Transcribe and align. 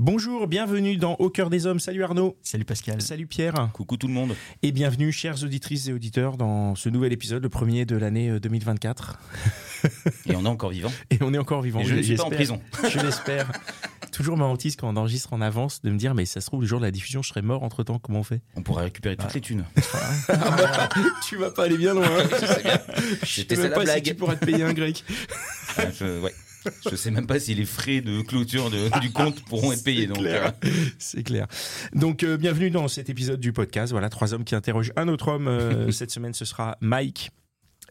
Bonjour, 0.00 0.46
bienvenue 0.46 0.96
dans 0.96 1.14
Au 1.14 1.28
cœur 1.28 1.50
des 1.50 1.66
hommes. 1.66 1.80
Salut 1.80 2.04
Arnaud. 2.04 2.36
Salut 2.44 2.64
Pascal. 2.64 3.02
Salut 3.02 3.26
Pierre. 3.26 3.68
Coucou 3.72 3.96
tout 3.96 4.06
le 4.06 4.12
monde. 4.12 4.36
Et 4.62 4.70
bienvenue, 4.70 5.10
chères 5.10 5.42
auditrices 5.42 5.88
et 5.88 5.92
auditeurs, 5.92 6.36
dans 6.36 6.76
ce 6.76 6.88
nouvel 6.88 7.12
épisode, 7.12 7.42
le 7.42 7.48
premier 7.48 7.84
de 7.84 7.96
l'année 7.96 8.30
euh, 8.30 8.38
2024. 8.38 9.18
Et 10.26 10.36
on 10.36 10.44
est 10.44 10.48
encore 10.48 10.70
vivant. 10.70 10.92
Et 11.10 11.18
on 11.20 11.34
est 11.34 11.38
encore 11.38 11.62
vivant. 11.62 11.80
Et 11.80 11.84
je 11.84 11.94
ne 11.96 12.02
suis 12.02 12.14
pas 12.14 12.22
en 12.24 12.30
prison. 12.30 12.60
Je 12.88 13.00
l'espère. 13.00 13.50
Toujours 14.12 14.36
ma 14.36 14.44
hantise 14.44 14.76
quand 14.76 14.88
on 14.88 14.96
enregistre 14.96 15.32
en 15.32 15.40
avance 15.40 15.82
de 15.82 15.90
me 15.90 15.98
dire, 15.98 16.14
mais 16.14 16.26
ça 16.26 16.40
se 16.40 16.46
trouve, 16.46 16.60
le 16.60 16.66
jour 16.68 16.78
de 16.80 16.84
la 16.84 16.90
diffusion, 16.92 17.22
je 17.22 17.28
serai 17.28 17.42
mort 17.42 17.62
entre 17.64 17.82
temps. 17.82 17.98
Comment 17.98 18.20
on 18.20 18.24
fait? 18.24 18.40
On 18.56 18.62
pourrait 18.62 18.84
récupérer 18.84 19.16
toutes 19.16 19.34
les 19.34 19.40
thunes. 19.40 19.64
Tu 21.28 21.36
vas 21.36 21.50
pas 21.50 21.64
aller 21.64 21.76
bien 21.76 21.94
loin. 21.94 22.06
hein. 22.06 22.78
Je 23.22 23.26
C'était 23.26 23.56
la 23.56 23.68
pas 23.70 23.80
si 23.80 23.84
blague. 23.86 24.02
tu 24.04 24.14
pourras 24.14 24.36
te 24.36 24.44
payer 24.44 24.62
un 24.62 24.72
grec. 24.72 25.04
Ah, 25.76 25.82
je, 25.98 26.20
ouais. 26.20 26.34
Je 26.90 26.96
sais 26.96 27.10
même 27.10 27.26
pas 27.26 27.38
si 27.40 27.54
les 27.54 27.64
frais 27.64 28.00
de 28.00 28.20
clôture 28.22 28.70
de- 28.70 29.00
du 29.00 29.10
compte 29.10 29.42
pourront 29.44 29.72
être 29.72 29.84
payés. 29.84 30.02
C'est 30.02 30.06
Donc, 30.08 30.18
clair. 30.18 30.52
euh, 30.64 30.70
C'est 30.98 31.22
clair. 31.22 31.46
Donc, 31.94 32.22
euh, 32.22 32.36
bienvenue 32.36 32.70
dans 32.70 32.88
cet 32.88 33.08
épisode 33.10 33.40
du 33.40 33.52
podcast. 33.52 33.92
Voilà, 33.92 34.08
trois 34.08 34.34
hommes 34.34 34.44
qui 34.44 34.54
interrogent 34.54 34.92
un 34.96 35.08
autre 35.08 35.28
homme. 35.28 35.48
Euh, 35.48 35.90
cette 35.92 36.10
semaine, 36.10 36.34
ce 36.34 36.44
sera 36.44 36.76
Mike. 36.80 37.30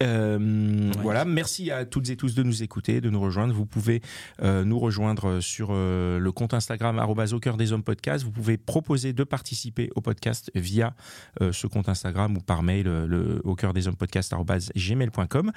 Euh, 0.03 0.91
Voilà, 1.01 1.25
merci 1.25 1.71
à 1.71 1.85
toutes 1.85 2.09
et 2.09 2.15
tous 2.15 2.35
de 2.35 2.43
nous 2.43 2.63
écouter, 2.63 3.01
de 3.01 3.09
nous 3.09 3.19
rejoindre. 3.19 3.53
Vous 3.53 3.65
pouvez 3.65 4.01
euh, 4.41 4.63
nous 4.63 4.79
rejoindre 4.79 5.39
sur 5.39 5.69
euh, 5.71 6.19
le 6.19 6.31
compte 6.31 6.53
Instagram 6.53 6.99
au 6.99 7.39
cœur 7.39 7.57
des 7.57 7.71
hommes 7.73 7.83
podcast. 7.83 8.23
Vous 8.23 8.31
pouvez 8.31 8.57
proposer 8.57 9.13
de 9.13 9.23
participer 9.23 9.89
au 9.95 10.01
podcast 10.01 10.51
via 10.55 10.95
ce 11.39 11.67
compte 11.67 11.89
Instagram 11.89 12.37
ou 12.37 12.41
par 12.41 12.63
mail 12.63 12.85
le, 12.85 13.41
au 13.43 13.55
cœur 13.55 13.73
des 13.73 13.87
hommes 13.87 13.95
podcast 13.95 14.33
gmail.com. 14.75 15.51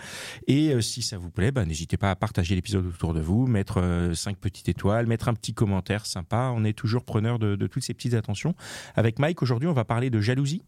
Et 0.47 0.81
si 0.81 1.03
ça 1.03 1.19
vous 1.19 1.31
plaît, 1.31 1.53
bah, 1.53 1.65
n'hésitez 1.65 1.97
pas 1.97 2.11
à 2.11 2.17
partager 2.17 2.55
l'épisode 2.55 2.87
autour 2.87 3.15
de 3.15 3.21
vous, 3.21 3.47
mettre 3.47 4.11
cinq 4.15 4.37
petites 4.39 4.69
étoiles, 4.69 5.07
mettre 5.07 5.29
un 5.29 5.35
petit 5.35 5.55
commentaire 5.55 6.07
sympa. 6.07 6.53
On 6.55 6.65
est 6.65 6.73
toujours 6.73 7.05
preneur 7.05 7.39
de, 7.39 7.57
de 7.57 7.67
toutes 7.67 7.85
ces 7.85 7.95
petites 7.95 8.15
attentions. 8.15 8.55
Avec 8.95 9.19
Mike, 9.19 9.43
aujourd'hui, 9.43 9.69
on 9.69 9.73
va 9.73 9.85
parler 9.85 10.11
de 10.11 10.21
jalousie. 10.21 10.63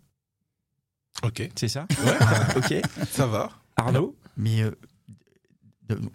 Ok, 1.23 1.48
C'est 1.55 1.69
ça? 1.69 1.87
Ok. 2.56 2.75
ça 3.11 3.27
va. 3.27 3.50
Arnaud 3.86 4.16
Mais 4.36 4.62
euh, 4.62 4.70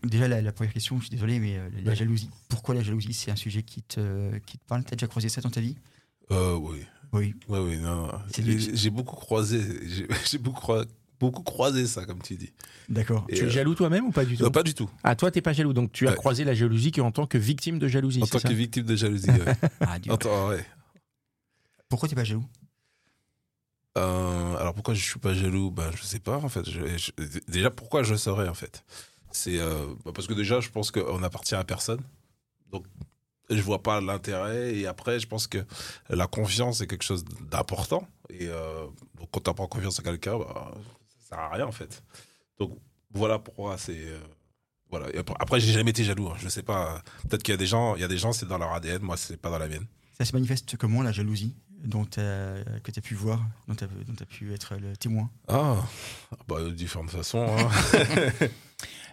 déjà, 0.03 0.27
la, 0.27 0.41
la 0.41 0.51
première 0.51 0.73
question, 0.73 0.97
je 0.97 1.03
suis 1.03 1.11
désolé, 1.11 1.39
mais 1.39 1.57
euh, 1.57 1.69
la 1.83 1.91
Ouais. 1.91 1.95
jalousie. 1.95 2.29
Pourquoi 2.49 2.75
la 2.75 2.81
jalousie 2.83 3.13
C'est 3.13 3.31
un 3.31 3.35
sujet 3.35 3.63
qui 3.63 3.81
te, 3.83 4.37
qui 4.39 4.57
te 4.57 4.65
parle? 4.67 4.83
T'as 4.83 4.95
déjà 4.95 5.07
croisé 5.07 5.29
ça 5.29 5.41
dans 5.41 5.49
ta 5.49 5.61
vie? 5.61 5.75
Euh, 6.31 6.55
oui, 6.55 6.79
Oui. 7.13 7.33
oui, 7.47 7.59
oui, 7.59 7.77
non, 7.77 8.09
J'ai 8.37 8.89
beaucoup 8.89 9.15
croisé, 9.15 9.61
j'ai 9.87 10.37
beaucoup, 10.39 10.73
beaucoup 11.19 11.43
croisé 11.43 11.87
ça, 11.87 12.05
comme 12.05 12.21
tu 12.21 12.35
dis. 12.35 12.51
D'accord. 12.89 13.25
Tu 13.29 13.35
es 13.35 13.43
euh, 13.43 13.49
jaloux 13.49 13.75
toi-même 13.75 14.05
ou 14.07 14.11
pas 14.11 14.25
du 14.25 14.35
tout? 14.37 14.43
Non, 14.43 14.51
pas 14.51 14.63
du 14.63 14.73
tout. 14.73 14.89
Ah, 15.03 15.15
toi, 15.15 15.31
t'es 15.31 15.41
pas 15.41 15.53
jaloux. 15.53 15.73
Donc, 15.73 15.91
tu 15.91 16.07
as 16.07 16.11
Ouais. 16.11 16.17
croisé 16.17 16.43
la 16.43 16.53
jalousie 16.53 16.91
qu'en 16.91 17.11
tant 17.11 17.27
que 17.27 17.37
victime 17.37 17.79
de 17.79 17.87
jalousie. 17.87 18.21
En 18.23 18.27
tant 18.27 18.39
ça? 18.39 18.49
que 18.49 18.53
victime 18.53 18.83
de 18.85 18.95
jalousie. 18.95 19.29
ouais. 19.29 19.55
Ah, 19.81 19.99
Dieu. 19.99 20.11
En 20.11 20.49
ouais. 20.49 20.65
Pourquoi 21.89 22.09
t'es 22.09 22.15
pas 22.15 22.23
jaloux? 22.25 22.45
Euh, 23.97 24.55
alors 24.57 24.73
pourquoi 24.73 24.93
je 24.93 25.03
suis 25.03 25.19
pas 25.19 25.33
jaloux? 25.33 25.71
Ben 25.71 25.91
je 25.95 26.03
sais 26.03 26.19
pas 26.19 26.37
en 26.37 26.49
fait. 26.49 26.65
Déjà 27.47 27.69
pourquoi 27.71 28.03
je 28.03 28.15
serais 28.15 28.47
en 28.47 28.53
fait? 28.53 28.83
C'est 29.31 29.59
euh, 29.59 29.85
bah, 30.05 30.11
parce 30.13 30.27
que 30.27 30.33
déjà 30.33 30.59
je 30.59 30.69
pense 30.69 30.91
qu'on 30.91 31.23
appartient 31.23 31.55
à 31.55 31.63
personne. 31.63 32.01
Donc 32.71 32.85
je 33.49 33.61
vois 33.61 33.81
pas 33.81 33.99
l'intérêt 34.01 34.75
et 34.75 34.87
après 34.87 35.19
je 35.19 35.27
pense 35.27 35.47
que 35.47 35.59
la 36.09 36.27
confiance 36.27 36.81
est 36.81 36.87
quelque 36.87 37.03
chose 37.05 37.23
d'important 37.49 38.07
et 38.29 38.47
euh, 38.47 38.85
donc 39.17 39.29
quand 39.31 39.39
t'as 39.41 39.53
pas 39.53 39.67
confiance 39.67 39.99
à 39.99 40.03
quelqu'un, 40.03 40.37
bah, 40.37 40.71
ça 41.07 41.29
sert 41.29 41.39
à 41.39 41.49
rien 41.49 41.65
en 41.65 41.71
fait. 41.71 42.03
Donc 42.59 42.77
voilà 43.11 43.39
pourquoi 43.39 43.77
c'est 43.77 44.05
voilà. 44.89 45.13
Et 45.13 45.17
après, 45.17 45.35
après, 45.39 45.59
j'ai 45.59 45.73
jamais 45.73 45.89
été 45.91 46.05
jaloux. 46.05 46.29
hein. 46.29 46.35
Je 46.39 46.47
sais 46.47 46.63
pas. 46.63 47.01
Peut-être 47.27 47.43
qu'il 47.43 47.51
y 47.51 47.55
a 47.55 47.57
des 47.57 47.67
gens, 47.67 47.95
il 47.95 48.01
y 48.01 48.05
a 48.05 48.07
des 48.07 48.17
gens 48.17 48.31
c'est 48.31 48.45
dans 48.47 48.57
leur 48.57 48.71
ADN. 48.73 49.01
Moi 49.01 49.17
c'est 49.17 49.37
pas 49.37 49.49
dans 49.49 49.59
la 49.59 49.67
mienne. 49.67 49.85
Ça 50.17 50.25
se 50.25 50.33
manifeste 50.33 50.77
comment 50.77 51.01
la 51.03 51.11
jalousie? 51.11 51.55
Dont 51.83 52.03
que 52.05 52.91
tu 52.91 52.99
as 52.99 53.01
pu 53.01 53.15
voir, 53.15 53.41
dont 53.67 53.75
tu 53.75 53.83
as, 53.83 54.25
pu 54.25 54.53
être 54.53 54.75
le 54.81 54.95
témoin 54.97 55.29
Ah 55.47 55.75
bah 56.47 56.61
de 56.63 56.69
différentes 56.71 57.09
façons. 57.11 57.45
hein. 57.47 57.69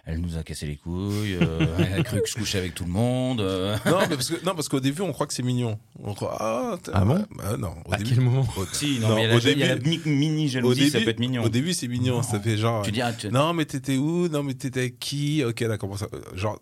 elle 0.05 0.19
nous 0.19 0.37
a 0.37 0.43
cassé 0.43 0.67
les 0.67 0.75
couilles. 0.75 1.37
euh, 1.41 1.65
elle 1.79 1.99
a 1.99 2.03
cru 2.03 2.21
que 2.21 2.27
je 2.29 2.35
couchais 2.35 2.57
avec 2.59 2.75
tout 2.75 2.83
le 2.85 2.91
monde. 2.91 3.41
euh. 3.41 3.75
Non, 3.85 3.99
mais 4.01 4.15
parce 4.15 4.29
que 4.29 4.45
non, 4.45 4.53
parce 4.55 4.69
qu'au 4.69 4.79
début, 4.79 5.01
on 5.01 5.11
croit 5.13 5.25
que 5.27 5.33
c'est 5.33 5.43
mignon. 5.43 5.79
On 6.03 6.13
croit 6.13 6.37
ah, 6.39 6.77
Ah 6.93 7.05
bon? 7.05 7.25
Bah, 7.35 7.57
Non. 7.57 7.75
Au 7.85 7.93
À 7.93 7.97
début, 7.97 8.11
quel 8.15 8.21
moment? 8.21 8.47
Au, 8.57 8.65
Si, 8.71 8.99
non, 8.99 9.09
Non, 9.09 9.15
mais 9.15 9.23
il 9.23 9.29
y 9.29 9.31
a 9.31 9.35
au 9.35 9.39
la, 9.39 9.51
il 9.51 9.57
y 9.59 9.63
a 9.63 9.67
la 9.67 9.75
début- 9.75 10.01
mi- 10.05 10.15
mini 10.15 10.45
au 10.45 10.49
jalousie, 10.49 10.79
début, 10.81 10.91
ça 10.91 10.99
peut 11.01 11.09
être 11.09 11.19
mignon. 11.19 11.43
Au 11.43 11.49
début, 11.49 11.73
c'est 11.73 11.87
mignon. 11.87 12.21
Ça 12.23 12.39
fait 12.39 12.57
genre. 12.57 12.83
Tu 12.83 12.91
dis, 12.91 13.01
ah, 13.01 13.13
tu- 13.13 13.29
Non, 13.29 13.53
mais 13.53 13.65
t'étais 13.65 13.97
où? 13.97 14.27
Non, 14.27 14.43
mais 14.43 14.53
t'étais 14.53 14.81
avec 14.81 14.99
qui? 14.99 15.43
Ok, 15.43 15.61
là, 15.61 15.77
comment 15.77 15.97
ça 15.97 16.07
Genre, 16.35 16.59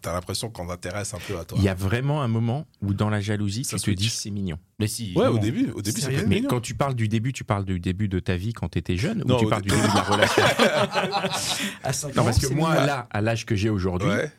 t'as 0.00 0.12
l'impression 0.12 0.48
qu'on 0.50 0.66
t'intéresse 0.66 1.12
un 1.14 1.18
peu 1.26 1.38
à 1.38 1.44
toi. 1.44 1.58
Il 1.58 1.64
y 1.64 1.68
a 1.68 1.74
vraiment 1.74 2.22
un 2.22 2.28
moment 2.28 2.66
où, 2.82 2.94
dans 2.94 3.10
la 3.10 3.20
jalousie, 3.20 3.64
Ça 3.64 3.78
tu 3.78 3.94
te 3.94 4.00
dis 4.00 4.08
c'est 4.10 4.30
mignon. 4.30 4.58
mais 4.78 4.86
si. 4.86 5.12
Ouais, 5.16 5.24
non. 5.26 5.32
au 5.32 5.38
début, 5.38 5.70
au 5.72 5.82
début, 5.82 6.00
ça 6.00 6.06
peut 6.06 6.12
Sérieux 6.12 6.18
être 6.20 6.28
Mais 6.28 6.36
mignon. 6.36 6.48
quand 6.50 6.60
tu 6.60 6.74
parles 6.74 6.94
du 6.94 7.08
début, 7.08 7.32
tu 7.32 7.44
parles 7.44 7.64
du 7.64 7.80
début 7.80 8.08
de 8.08 8.20
ta 8.20 8.36
vie 8.36 8.52
quand 8.52 8.68
tu 8.68 8.78
étais 8.78 8.96
jeune 8.96 9.24
Non, 9.26 9.36
ou 9.36 9.40
tu 9.40 9.46
parles 9.48 9.62
du 9.62 9.70
début- 9.70 9.82
de 9.82 9.86
la 9.94 10.02
relation 10.02 10.42
À 11.82 11.92
5 11.92 12.14
Non, 12.16 12.24
parce 12.24 12.38
que 12.38 12.52
moi, 12.54 12.74
là, 12.86 13.08
à 13.10 13.20
l'âge 13.20 13.44
que 13.46 13.56
j'ai 13.56 13.68
aujourd'hui, 13.70 14.08
Ouais. 14.08 14.30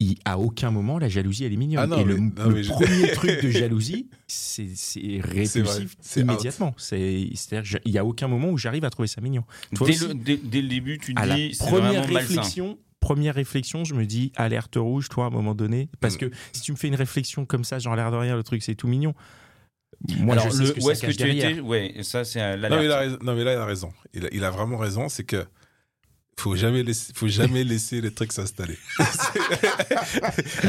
il- 0.00 0.16
à 0.24 0.38
aucun 0.38 0.70
moment 0.70 0.98
la 0.98 1.08
jalousie 1.08 1.44
elle 1.44 1.52
est 1.52 1.56
mignonne. 1.56 1.82
Ah 1.84 1.86
non, 1.86 1.98
Et 2.00 2.04
le, 2.04 2.16
mais- 2.16 2.20
non, 2.42 2.48
le 2.48 2.54
mais 2.56 2.62
je- 2.62 2.70
premier 2.70 3.10
truc 3.12 3.42
de 3.42 3.50
jalousie, 3.50 4.08
c'est 4.26 4.68
c'est 4.74 5.20
C'est 5.44 5.60
répulsif 5.60 5.96
c'est 6.00 6.20
immédiatement. 6.20 6.74
C'est- 6.78 7.30
C'est-à-dire, 7.34 7.78
il 7.84 7.92
y 7.92 7.98
a 7.98 8.04
aucun 8.04 8.26
moment 8.28 8.48
où 8.50 8.58
j'arrive 8.58 8.84
à 8.84 8.90
trouver 8.90 9.08
ça 9.08 9.20
mignon. 9.20 9.44
Toi 9.74 9.86
Dès 9.86 9.94
aussi 9.94 10.08
le, 10.08 10.14
dès, 10.14 10.36
dès 10.36 10.62
le 10.62 10.68
début, 10.68 10.98
tu 10.98 11.12
à 11.16 11.26
la 11.26 11.34
dis, 11.36 11.54
c'est 11.54 11.64
première 11.66 12.02
vraiment 12.02 12.12
malsain. 12.14 12.74
Première 13.08 13.34
réflexion, 13.36 13.84
je 13.84 13.94
me 13.94 14.04
dis 14.04 14.32
alerte 14.36 14.76
rouge, 14.76 15.08
toi, 15.08 15.24
à 15.24 15.28
un 15.28 15.30
moment 15.30 15.54
donné, 15.54 15.88
parce 16.00 16.16
Mm. 16.16 16.18
que 16.18 16.30
si 16.52 16.60
tu 16.60 16.72
me 16.72 16.76
fais 16.76 16.88
une 16.88 16.94
réflexion 16.94 17.46
comme 17.46 17.64
ça, 17.64 17.78
genre 17.78 17.96
l'air 17.96 18.10
de 18.10 18.16
rien, 18.16 18.36
le 18.36 18.42
truc 18.42 18.62
c'est 18.62 18.74
tout 18.74 18.86
mignon. 18.88 19.14
Moi, 20.18 20.34
Alors, 20.34 20.44
je 20.46 20.50
sais 20.50 20.58
le- 20.60 20.66
ce 20.66 20.72
que 20.72 20.78
où 20.80 20.82
ça 20.82 20.92
est-ce 20.92 21.00
que 21.06 21.10
tu 21.12 21.16
derrière. 21.16 21.50
étais 21.50 21.60
Ouais, 21.60 21.94
ça, 22.02 22.24
c'est 22.24 22.38
Non 22.38 22.46
mais, 22.68 22.68
l'alerte. 22.68 22.98
raison. 23.00 23.18
non, 23.22 23.34
mais 23.34 23.44
là, 23.44 23.52
il 23.54 23.58
a 23.58 23.64
raison. 23.64 23.92
Il 24.14 24.26
a, 24.26 24.28
il 24.32 24.44
a 24.44 24.50
vraiment 24.50 24.76
raison. 24.76 25.08
C'est 25.08 25.24
que 25.24 25.44
faut 26.38 26.54
jamais 26.54 26.82
laisser, 26.84 27.12
faut 27.14 27.26
jamais 27.28 27.64
laisser 27.72 28.00
les 28.02 28.12
trucs 28.12 28.32
s'installer. 28.32 28.78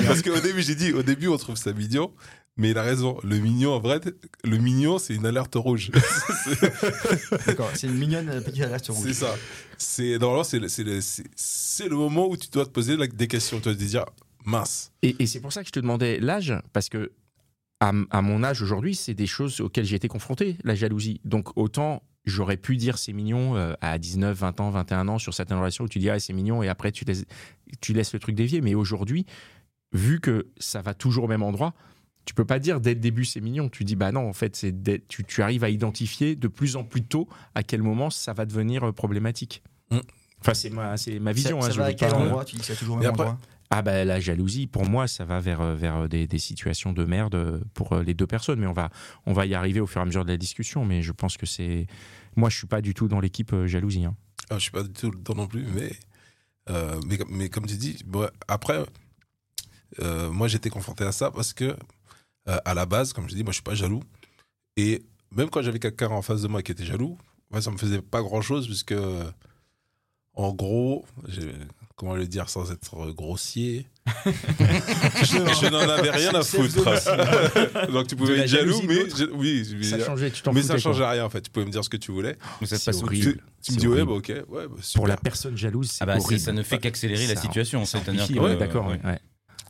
Parce 0.07 0.21
qu'au 0.21 0.39
début, 0.39 0.61
j'ai 0.61 0.75
dit, 0.75 0.93
au 0.93 1.03
début, 1.03 1.27
on 1.27 1.37
trouve 1.37 1.57
ça 1.57 1.73
mignon. 1.73 2.11
Mais 2.59 2.71
il 2.71 2.77
a 2.77 2.83
raison. 2.83 3.17
Le 3.23 3.39
mignon, 3.39 3.71
en 3.71 3.79
vrai, 3.79 4.01
le 4.43 4.57
mignon, 4.57 4.99
c'est 4.99 5.15
une 5.15 5.25
alerte 5.25 5.55
rouge. 5.55 5.91
D'accord, 7.47 7.71
c'est 7.73 7.87
une 7.87 7.97
mignonne 7.97 8.27
euh, 8.29 8.41
petite 8.41 8.63
alerte 8.63 8.87
rouge. 8.89 9.07
C'est 9.07 9.13
ça. 9.13 9.33
C'est 9.77 10.17
normalement 10.19 10.43
c'est 10.43 10.59
le, 10.59 10.67
c'est 10.67 10.83
le, 10.83 11.89
le 11.89 11.95
moment 11.95 12.27
où 12.27 12.35
tu 12.35 12.49
dois 12.49 12.65
te 12.65 12.71
poser 12.71 12.97
des 12.97 13.27
questions. 13.27 13.57
Tu 13.57 13.63
dois 13.63 13.73
te 13.73 13.79
dire 13.81 14.03
mince. 14.43 14.91
Et, 15.01 15.15
et 15.19 15.25
c'est 15.25 15.39
pour 15.39 15.53
ça 15.53 15.61
que 15.61 15.67
je 15.67 15.71
te 15.71 15.79
demandais 15.79 16.19
l'âge, 16.19 16.53
parce 16.73 16.89
que 16.89 17.13
à, 17.79 17.93
à 18.09 18.21
mon 18.21 18.43
âge 18.43 18.61
aujourd'hui, 18.61 18.93
c'est 18.93 19.13
des 19.13 19.27
choses 19.27 19.61
auxquelles 19.61 19.85
j'ai 19.85 19.95
été 19.95 20.09
confronté, 20.09 20.57
la 20.65 20.75
jalousie. 20.75 21.21
Donc 21.23 21.55
autant 21.57 22.03
j'aurais 22.25 22.57
pu 22.57 22.75
dire 22.75 22.97
c'est 22.97 23.13
mignon 23.13 23.55
euh, 23.55 23.73
à 23.79 23.97
19, 23.97 24.37
20 24.37 24.59
ans, 24.59 24.69
21 24.69 25.07
ans 25.07 25.17
sur 25.17 25.33
certaines 25.33 25.59
relations 25.59 25.85
où 25.85 25.87
tu 25.87 25.99
dis 25.99 26.09
ah, 26.09 26.19
c'est 26.19 26.33
mignon 26.33 26.61
et 26.61 26.67
après 26.67 26.91
tu 26.91 27.05
laisses, 27.05 27.23
tu 27.79 27.93
laisses 27.93 28.11
le 28.11 28.19
truc 28.19 28.35
dévier. 28.35 28.59
Mais 28.59 28.75
aujourd'hui, 28.75 29.25
vu 29.93 30.19
que 30.19 30.47
ça 30.57 30.81
va 30.81 30.93
toujours 30.93 31.23
au 31.23 31.27
même 31.29 31.41
endroit, 31.41 31.73
tu 32.29 32.35
peux 32.35 32.45
pas 32.45 32.59
dire 32.59 32.79
dès 32.79 32.93
le 32.93 32.99
début 32.99 33.25
c'est 33.25 33.41
mignon. 33.41 33.69
Tu 33.69 33.83
dis 33.83 33.95
bah 33.95 34.11
non, 34.11 34.29
en 34.29 34.33
fait, 34.33 34.55
c'est 34.55 34.71
dès- 34.83 35.03
tu, 35.07 35.23
tu 35.23 35.41
arrives 35.41 35.63
à 35.63 35.69
identifier 35.71 36.35
de 36.35 36.47
plus 36.47 36.75
en 36.75 36.83
plus 36.83 37.01
tôt 37.01 37.27
à 37.55 37.63
quel 37.63 37.81
moment 37.81 38.11
ça 38.11 38.33
va 38.33 38.45
devenir 38.45 38.83
euh, 38.87 38.91
problématique. 38.91 39.63
Mm. 39.89 39.97
Enfin, 40.39 40.53
c'est 40.53 40.69
ma, 40.69 40.95
c'est 40.95 41.17
ma 41.17 41.31
vision. 41.33 41.59
ça 41.59 41.67
hein, 41.67 41.71
je 41.71 41.77
va 41.79 41.85
veux 41.85 41.89
à 41.89 41.93
quel 41.95 42.13
endroit 42.13 42.45
Tu 42.45 42.55
dis 42.57 42.61
que 42.61 42.67
c'est 42.67 42.75
toujours 42.75 42.97
au 42.97 42.99
même 42.99 43.09
après- 43.09 43.23
endroit? 43.23 43.39
Ah 43.71 43.81
bah 43.81 44.05
la 44.05 44.19
jalousie, 44.19 44.67
pour 44.67 44.85
moi, 44.85 45.07
ça 45.07 45.25
va 45.25 45.39
vers, 45.39 45.61
euh, 45.61 45.73
vers 45.73 46.07
des, 46.07 46.27
des 46.27 46.37
situations 46.37 46.93
de 46.93 47.03
merde 47.03 47.33
euh, 47.33 47.59
pour 47.73 47.93
euh, 47.93 48.03
les 48.03 48.13
deux 48.13 48.27
personnes. 48.27 48.59
Mais 48.59 48.67
on 48.67 48.73
va, 48.73 48.91
on 49.25 49.33
va 49.33 49.47
y 49.47 49.55
arriver 49.55 49.79
au 49.79 49.87
fur 49.87 49.99
et 50.01 50.03
à 50.03 50.05
mesure 50.05 50.23
de 50.23 50.29
la 50.31 50.37
discussion. 50.37 50.85
Mais 50.85 51.01
je 51.01 51.11
pense 51.11 51.35
que 51.35 51.47
c'est... 51.47 51.87
Moi, 52.35 52.49
je 52.51 52.57
suis 52.59 52.67
pas 52.67 52.81
du 52.81 52.93
tout 52.93 53.07
dans 53.07 53.19
l'équipe 53.19 53.53
euh, 53.53 53.65
jalousie. 53.65 54.05
hein. 54.05 54.15
Ah, 54.51 54.55
je 54.59 54.61
suis 54.61 54.71
pas 54.71 54.83
du 54.83 54.89
tout 54.93 55.09
dedans 55.09 55.33
non 55.35 55.47
plus, 55.47 55.65
mais 55.73 55.91
euh, 56.69 56.99
mais, 57.07 57.17
comme- 57.17 57.35
mais 57.35 57.49
comme 57.49 57.65
tu 57.65 57.75
dis, 57.75 57.97
bon, 58.05 58.27
après, 58.47 58.85
euh, 60.01 60.29
moi 60.31 60.47
j'étais 60.47 60.69
confronté 60.69 61.03
à 61.03 61.11
ça 61.11 61.31
parce 61.31 61.51
que 61.53 61.65
euh, 61.65 61.75
à 62.45 62.73
la 62.73 62.85
base, 62.85 63.13
comme 63.13 63.29
je 63.29 63.35
dis, 63.35 63.43
moi 63.43 63.51
je 63.51 63.55
suis 63.55 63.63
pas 63.63 63.75
jaloux. 63.75 64.01
Et 64.77 65.03
même 65.35 65.49
quand 65.49 65.61
j'avais 65.61 65.79
quelqu'un 65.79 66.07
en 66.09 66.21
face 66.21 66.41
de 66.41 66.47
moi 66.47 66.61
qui 66.63 66.71
était 66.71 66.85
jaloux, 66.85 67.17
moi, 67.51 67.61
ça 67.61 67.71
me 67.71 67.77
faisait 67.77 68.01
pas 68.01 68.21
grand 68.21 68.41
chose 68.41 68.65
puisque 68.67 68.93
en 70.33 70.53
gros, 70.53 71.05
j'ai- 71.27 71.53
comment 71.95 72.15
le 72.15 72.27
dire 72.27 72.47
sans 72.49 72.71
être 72.71 73.11
grossier 73.11 73.85
je, 74.25 75.23
je 75.61 75.69
n'en 75.69 75.79
avais 75.89 76.09
rien 76.11 76.33
à 76.33 76.41
foutre. 76.43 76.83
Donc 77.91 78.07
tu 78.07 78.15
pouvais 78.15 78.39
être 78.39 78.47
jaloux, 78.47 78.81
mais 78.87 79.09
je- 79.09 79.25
oui, 79.33 79.67
je- 79.69 79.83
Ça 79.83 79.99
changeait, 80.03 80.31
tu 80.31 80.41
t'en 80.41 80.53
mais 80.53 80.63
ça 80.63 80.77
changeait 80.77 81.05
rien 81.05 81.25
en 81.25 81.29
fait. 81.29 81.41
Tu 81.41 81.49
pouvais 81.51 81.65
me 81.65 81.71
dire 81.71 81.83
ce 81.83 81.89
que 81.89 81.97
tu 81.97 82.11
voulais. 82.11 82.37
Mais 82.61 82.67
ça 82.67 82.77
C'est 82.77 82.85
passe 82.85 83.01
au- 83.01 83.05
horrible. 83.05 83.33
Tu, 83.33 83.41
tu 83.61 83.71
me 83.73 83.77
dis 83.77 83.87
ouais, 83.87 84.05
bah 84.05 84.13
ok, 84.13 84.29
ouais, 84.29 84.43
bah, 84.67 84.75
Pour 84.95 85.07
la 85.07 85.17
personne 85.17 85.57
jalouse, 85.57 85.91
c'est 85.91 86.03
Ah 86.03 86.05
bah 86.07 86.19
ça 86.19 86.51
ne 86.53 86.63
fait 86.63 86.79
qu'accélérer 86.79 87.27
la 87.27 87.35
situation. 87.35 87.85
ça 87.85 87.99
C'est-à-dire 87.99 88.41
ouais, 88.41 88.51
euh, 88.51 88.55
d'accord, 88.55 88.87
ouais. 88.87 88.99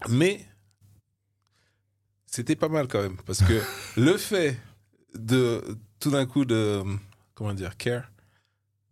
Mais 0.07 0.45
c'était 2.29 2.55
pas 2.55 2.69
mal 2.69 2.87
quand 2.87 3.01
même 3.01 3.17
parce 3.25 3.39
que 3.43 3.61
le 3.97 4.17
fait 4.17 4.57
de 5.15 5.63
tout 5.99 6.11
d'un 6.11 6.25
coup 6.25 6.45
de 6.45 6.83
comment 7.33 7.53
dire 7.53 7.77
care 7.77 8.11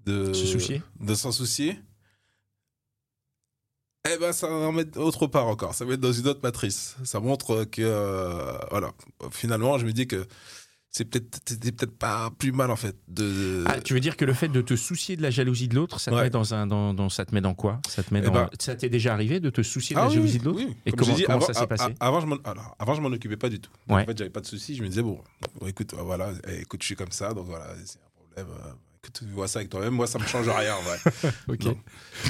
de 0.05 0.33
Se 0.33 0.45
soucier. 0.45 0.81
de 0.99 1.15
s'en 1.15 1.31
soucier 1.31 1.79
eh 4.09 4.17
ben 4.17 4.31
ça 4.31 4.49
en 4.49 4.71
met 4.71 4.97
autre 4.97 5.27
part 5.27 5.47
encore. 5.47 5.75
Ça 5.75 5.83
met 5.83 5.97
dans 5.97 6.13
une 6.13 6.27
autre 6.29 6.39
matrice. 6.41 6.95
Ça 7.03 7.19
montre 7.19 7.65
que 7.65 7.81
euh, 7.81 8.57
voilà. 8.71 8.93
Finalement 9.31 9.77
je 9.77 9.85
me 9.85 9.91
dis 9.91 10.07
que 10.07 10.25
c'est 10.97 11.05
peut-être 11.05 11.39
c'était 11.47 11.71
peut-être 11.71 11.97
pas 11.97 12.31
plus 12.37 12.51
mal 12.51 12.71
en 12.71 12.75
fait 12.75 12.95
de 13.07 13.63
Ah, 13.67 13.79
tu 13.79 13.93
veux 13.93 13.99
dire 13.99 14.17
que 14.17 14.25
le 14.25 14.33
fait 14.33 14.47
de 14.47 14.61
te 14.61 14.75
soucier 14.75 15.15
de 15.15 15.21
la 15.21 15.29
jalousie 15.29 15.67
de 15.67 15.75
l'autre, 15.75 15.99
ça 15.99 16.09
te 16.11 16.15
Ouais. 16.15 16.23
met 16.23 16.29
dans 16.29 16.53
un, 16.53 16.65
dans, 16.65 16.93
dans- 16.93 17.09
ça 17.09 17.23
te 17.25 17.33
met 17.35 17.41
dans 17.41 17.53
quoi? 17.53 17.79
Ça 17.87 18.01
te 18.03 18.13
met 18.13 18.19
Eh 18.21 18.25
dans, 18.25 18.31
ben- 18.33 18.49
ça 18.59 18.75
t'est 18.75 18.89
déjà 18.89 19.13
arrivé 19.13 19.39
de 19.39 19.49
te 19.49 19.61
soucier 19.61 19.95
de 19.95 19.99
Ah 19.99 20.03
la 20.03 20.09
oui, 20.09 20.15
jalousie 20.15 20.39
de 20.39 20.45
l'autre? 20.45 20.59
oui. 20.65 20.75
Et 20.85 20.91
Comme 20.91 20.99
comment, 20.99 21.11
j'ai 21.11 21.17
dit, 21.17 21.23
comment 21.25 21.37
avant, 21.37 21.45
ça 21.47 21.53
s'est 21.53 21.67
passé? 21.67 21.93
avant, 21.99 22.19
je 22.21 22.25
m'en, 22.25 22.37
alors, 22.43 22.75
avant, 22.79 22.93
je 22.95 23.01
m'en 23.01 23.09
occupais 23.09 23.37
pas 23.37 23.49
du 23.49 23.59
tout. 23.59 23.71
Ouais. 23.87 24.01
En 24.01 24.05
fait, 24.05 24.17
j'avais 24.17 24.29
pas 24.31 24.41
de 24.41 24.47
soucis. 24.47 24.75
Je 24.75 24.81
me 24.83 24.87
disais, 24.87 25.03
bon, 25.03 25.19
bon, 25.59 25.67
écoute, 25.67 25.93
euh, 25.93 26.01
voilà, 26.01 26.31
eh, 26.47 26.61
écoute, 26.61 26.81
je 26.81 26.87
suis 26.87 26.95
comme 26.95 27.11
ça, 27.11 27.33
donc 27.33 27.45
voilà, 27.45 27.67
c'est 27.85 27.99
un 27.99 28.43
problème. 28.43 28.57
Écoute, 29.07 29.21
tu 29.27 29.33
vois 29.33 29.47
ça 29.47 29.59
avec 29.59 29.69
toi-même. 29.69 29.93
Moi, 29.93 30.07
ça 30.07 30.19
me 30.19 30.25
change 30.25 30.47
rien, 30.49 30.75
en 30.75 30.81
vrai. 30.81 30.99
Ok. 31.47 31.75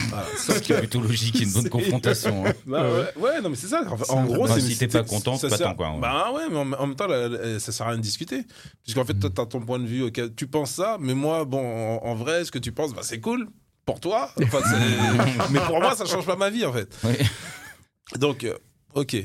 Voilà. 0.10 0.26
Ce 0.38 0.60
qui 0.60 0.74
est 0.74 0.78
plutôt 0.80 1.02
logique, 1.02 1.40
une 1.42 1.52
bonne 1.52 1.70
confrontation. 1.78 2.46
hein. 2.46 2.54
Bah, 2.66 2.84
ouais, 2.92 3.14
ouais, 3.22 3.42
non, 3.42 3.50
mais 3.50 3.56
c'est 3.56 3.68
ça. 3.68 3.82
En, 4.10 4.14
en 4.18 4.26
gros, 4.26 4.46
Bah, 4.48 4.54
c'est. 4.56 4.62
si 4.62 4.78
t'es 4.78 4.88
pas 4.88 5.04
content, 5.04 5.38
c'est 5.38 5.50
pas 5.50 5.58
sert- 5.58 5.68
tant, 5.70 5.76
quoi, 5.76 5.92
ouais. 5.94 6.00
Bah 6.00 6.32
ouais, 6.34 6.44
mais 6.50 6.58
en, 6.58 6.72
en 6.74 6.88
même 6.88 6.96
temps, 6.96 7.08
là, 7.08 7.28
là, 7.30 7.60
ça 7.60 7.72
sert 7.72 7.86
à 7.86 7.90
rien 7.90 7.98
de 7.98 8.04
discuter. 8.04 8.46
Puisqu'en 8.84 9.06
fait, 9.06 9.14
toi, 9.16 9.30
t'as 9.34 9.46
ton 9.46 9.62
point 9.62 9.80
de 9.80 9.86
vue, 9.88 10.04
ok, 10.04 10.36
tu 10.36 10.48
penses 10.48 10.72
ça, 10.72 10.98
mais 11.00 11.14
moi, 11.14 11.46
bon, 11.46 11.60
en, 12.00 12.06
en 12.06 12.16
vrai, 12.16 12.46
ce 12.46 12.52
que 12.52 12.60
tu 12.60 12.72
penses, 12.72 12.94
bah, 12.94 13.02
c'est 13.04 13.20
cool. 13.20 13.50
Pour 13.86 14.02
toi, 14.02 14.32
Enfin, 14.44 14.60
mais 15.50 15.62
pour 15.62 15.80
moi, 15.80 15.96
ça 15.96 16.04
change 16.06 16.26
pas 16.26 16.36
ma 16.36 16.50
vie, 16.50 16.66
en 16.66 16.74
fait. 16.74 16.94
Oui. 17.06 17.14
Donc, 18.18 18.44
euh, 18.44 18.58
ok. 18.96 19.16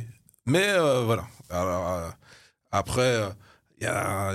Mais 0.46 0.68
euh, 0.68 1.02
voilà. 1.04 1.24
Alors, 1.50 1.88
euh, 1.90 2.08
après, 2.70 3.00
euh, 3.02 3.28
il 3.80 3.84
y 3.84 3.86
a, 3.88 4.34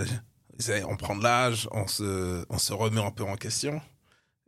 on 0.88 0.96
prend 0.98 1.16
de 1.16 1.24
l'âge, 1.24 1.68
on 1.72 1.88
se, 1.88 2.46
on 2.50 2.58
se 2.58 2.74
remet 2.74 3.02
un 3.02 3.12
peu 3.12 3.24
en 3.24 3.36
question. 3.36 3.82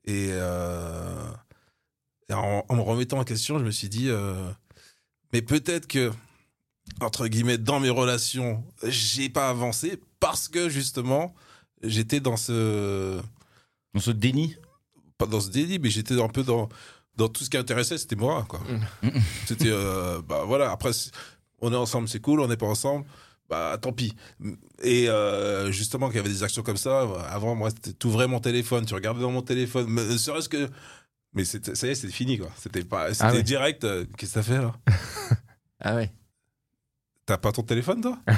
Et, 0.06 0.30
euh, 0.32 1.32
et 2.30 2.34
en, 2.34 2.66
en 2.68 2.76
me 2.76 2.82
remettant 2.82 3.20
en 3.20 3.24
question, 3.24 3.60
je 3.60 3.64
me 3.66 3.72
suis 3.72 3.90
dit, 3.90 4.10
euh, 4.10 4.50
mais 5.34 5.42
peut-être 5.42 5.88
que, 5.88 6.12
entre 7.02 7.28
guillemets, 7.28 7.58
dans 7.58 7.80
mes 7.80 7.90
relations, 7.90 8.64
j'ai 8.84 9.30
pas 9.30 9.50
avancé 9.50 10.02
parce 10.20 10.48
que 10.48 10.70
justement, 10.70 11.34
j'étais 11.84 12.20
dans 12.20 12.38
ce 12.38 13.22
On 13.94 14.00
se 14.00 14.12
dénie. 14.12 14.56
pas 15.18 15.26
dans 15.28 15.40
ce 15.42 15.50
délit, 15.50 15.80
mais 15.80 15.90
j'étais 15.90 16.20
un 16.22 16.30
peu 16.30 16.44
dans, 16.44 16.70
dans 17.18 17.28
tout 17.28 17.44
ce 17.44 17.50
qui 17.50 17.58
intéressait, 17.58 17.98
c'était 17.98 18.16
moi, 18.16 18.46
quoi. 18.48 18.62
c'était, 19.46 19.70
euh, 19.70 20.22
bah 20.22 20.44
voilà, 20.46 20.72
après, 20.72 20.92
on 21.62 21.72
est 21.74 21.76
ensemble, 21.76 22.08
c'est 22.08 22.22
cool, 22.22 22.40
on 22.40 22.48
n'est 22.48 22.58
pas 22.58 22.68
ensemble, 22.68 23.06
bah 23.50 23.78
tant 23.82 23.92
pis. 23.92 24.14
Et 24.84 25.10
euh, 25.10 25.72
justement, 25.72 26.08
qu'il 26.08 26.18
y 26.18 26.20
avait 26.20 26.30
des 26.30 26.44
actions 26.44 26.62
comme 26.64 26.78
ça, 26.78 27.02
avant, 27.30 27.56
moi, 27.56 27.70
c'était 27.72 27.94
t'ouvrais 27.94 28.28
mon 28.28 28.40
téléphone, 28.40 28.86
tu 28.86 28.94
regardais 28.94 29.22
dans 29.22 29.32
mon 29.32 29.42
téléphone, 29.42 29.88
mais 29.90 30.06
ne 30.06 30.18
serait-ce 30.18 30.50
que. 30.50 30.70
Mais 31.34 31.44
ça 31.46 31.58
y 31.58 31.72
est, 31.92 31.96
c'était 31.96 32.12
fini, 32.14 32.38
quoi. 32.40 32.50
C'était 32.58 32.84
pas, 32.84 33.14
c'était 33.14 33.26
Ah 33.26 33.34
ouais. 33.34 33.44
direct. 33.44 33.84
euh, 33.84 34.06
Qu'est-ce 34.18 34.32
que 34.34 34.40
t'as 34.40 34.44
fait, 34.44 34.58
là 34.58 34.74
Ah 35.82 35.96
ouais. 35.96 36.12
T'as 37.26 37.38
pas 37.38 37.52
ton 37.52 37.62
téléphone, 37.64 38.02
toi 38.02 38.18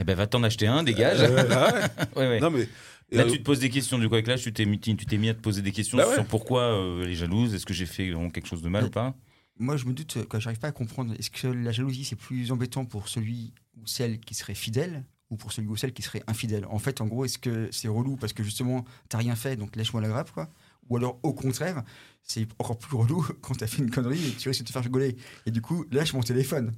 Eh 0.00 0.04
ben, 0.04 0.14
va 0.14 0.26
t'en 0.26 0.42
acheter 0.44 0.66
un, 0.66 0.82
dégage. 0.82 1.20
Ah 1.20 1.30
ouais 1.30 1.82
Ouais, 2.16 2.28
ouais. 2.28 2.40
Non, 2.40 2.50
mais. 2.50 2.68
Là, 3.10 3.22
euh, 3.24 3.30
tu 3.30 3.38
te 3.38 3.42
poses 3.44 3.58
des 3.60 3.70
questions. 3.70 3.98
Du 3.98 4.08
coup, 4.08 4.14
avec 4.14 4.26
là, 4.26 4.36
tu 4.36 4.52
t'es 4.52 4.64
mis, 4.64 4.78
tu 4.78 4.94
t'es 4.96 5.16
mis 5.16 5.28
à 5.30 5.34
te 5.34 5.40
poser 5.40 5.62
des 5.62 5.72
questions 5.72 5.96
Bah 5.98 6.06
ouais. 6.06 6.14
sur 6.14 6.24
pourquoi 6.26 6.62
euh, 6.62 7.02
elle 7.02 7.10
est 7.10 7.14
jalouse. 7.14 7.54
Est-ce 7.54 7.66
que 7.66 7.74
j'ai 7.74 7.86
fait 7.86 8.10
vraiment 8.10 8.30
quelque 8.30 8.46
chose 8.48 8.62
de 8.62 8.68
mal 8.68 8.84
ou 8.84 8.90
pas 8.90 9.14
Moi, 9.58 9.76
je 9.76 9.86
me 9.86 9.92
doute 9.92 10.26
que 10.28 10.38
j'arrive 10.40 10.58
pas 10.60 10.68
à 10.68 10.72
comprendre. 10.72 11.14
Est-ce 11.18 11.30
que 11.30 11.48
la 11.48 11.72
jalousie, 11.72 12.04
c'est 12.04 12.16
plus 12.16 12.52
embêtant 12.52 12.84
pour 12.84 13.08
celui 13.08 13.52
ou 13.76 13.86
celle 13.86 14.20
qui 14.20 14.34
serait 14.34 14.54
fidèle 14.54 15.04
ou 15.30 15.36
pour 15.36 15.52
celui 15.52 15.68
ou 15.68 15.76
celle 15.76 15.92
qui 15.92 16.02
serait 16.02 16.22
infidèle? 16.26 16.64
En 16.66 16.78
fait, 16.78 17.00
en 17.00 17.06
gros, 17.06 17.24
est-ce 17.24 17.38
que 17.38 17.68
c'est 17.72 17.88
relou 17.88 18.16
parce 18.16 18.32
que 18.32 18.42
justement, 18.42 18.84
t'as 19.08 19.18
rien 19.18 19.34
fait, 19.36 19.56
donc 19.56 19.74
lâche-moi 19.76 20.00
la 20.02 20.08
grappe, 20.08 20.30
quoi? 20.32 20.48
Ou 20.88 20.96
alors, 20.96 21.18
au 21.22 21.34
contraire, 21.34 21.82
c'est 22.22 22.46
encore 22.58 22.78
plus 22.78 22.96
relou 22.96 23.26
quand 23.42 23.54
t'as 23.56 23.66
fait 23.66 23.82
une 23.82 23.90
connerie 23.90 24.26
et 24.28 24.32
tu 24.32 24.48
risques 24.48 24.62
de 24.62 24.66
te 24.68 24.72
faire 24.72 24.82
rigoler. 24.84 25.16
Et 25.44 25.50
du 25.50 25.60
coup, 25.60 25.84
lâche 25.90 26.14
mon 26.14 26.22
téléphone. 26.22 26.72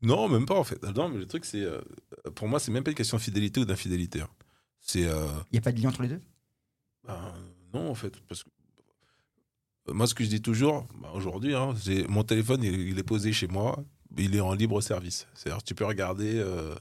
Non, 0.00 0.28
même 0.28 0.46
pas, 0.46 0.58
en 0.58 0.64
fait. 0.64 0.82
Non, 0.82 1.08
mais 1.08 1.18
le 1.18 1.26
truc, 1.26 1.44
c'est. 1.44 1.62
euh, 1.62 1.80
pour 2.34 2.48
moi, 2.48 2.58
c'est 2.60 2.70
même 2.70 2.84
pas 2.84 2.90
une 2.90 2.96
question 2.96 3.16
de 3.16 3.22
fidélité 3.22 3.60
ou 3.60 3.64
d'infidélité. 3.64 4.20
hein. 4.22 4.28
C'est. 4.80 5.04
euh, 5.06 5.26
Il 5.50 5.54
n'y 5.54 5.58
a 5.58 5.62
pas 5.62 5.72
de 5.72 5.80
lien 5.80 5.88
entre 5.88 6.02
les 6.02 6.08
deux? 6.08 6.20
Ben, 7.04 7.34
non, 7.74 7.90
en 7.90 7.94
fait, 7.94 8.18
parce 8.28 8.44
que 8.44 8.50
euh, 9.88 9.92
moi, 9.94 10.06
ce 10.06 10.14
que 10.14 10.22
je 10.24 10.28
dis 10.28 10.40
toujours, 10.42 10.86
ben, 11.12 11.16
aujourd'hui, 11.16 11.54
hein, 11.54 11.74
mon 12.08 12.22
téléphone, 12.24 12.62
il, 12.62 12.88
il 12.88 12.98
est 12.98 13.02
posé 13.02 13.32
chez 13.32 13.46
moi, 13.48 13.82
il 14.16 14.34
est 14.36 14.40
en 14.40 14.52
libre 14.54 14.80
service. 14.80 15.26
C'est-à-dire, 15.34 15.62
tu 15.62 15.74
peux 15.74 15.84
regarder, 15.84 16.38
euh, 16.38 16.74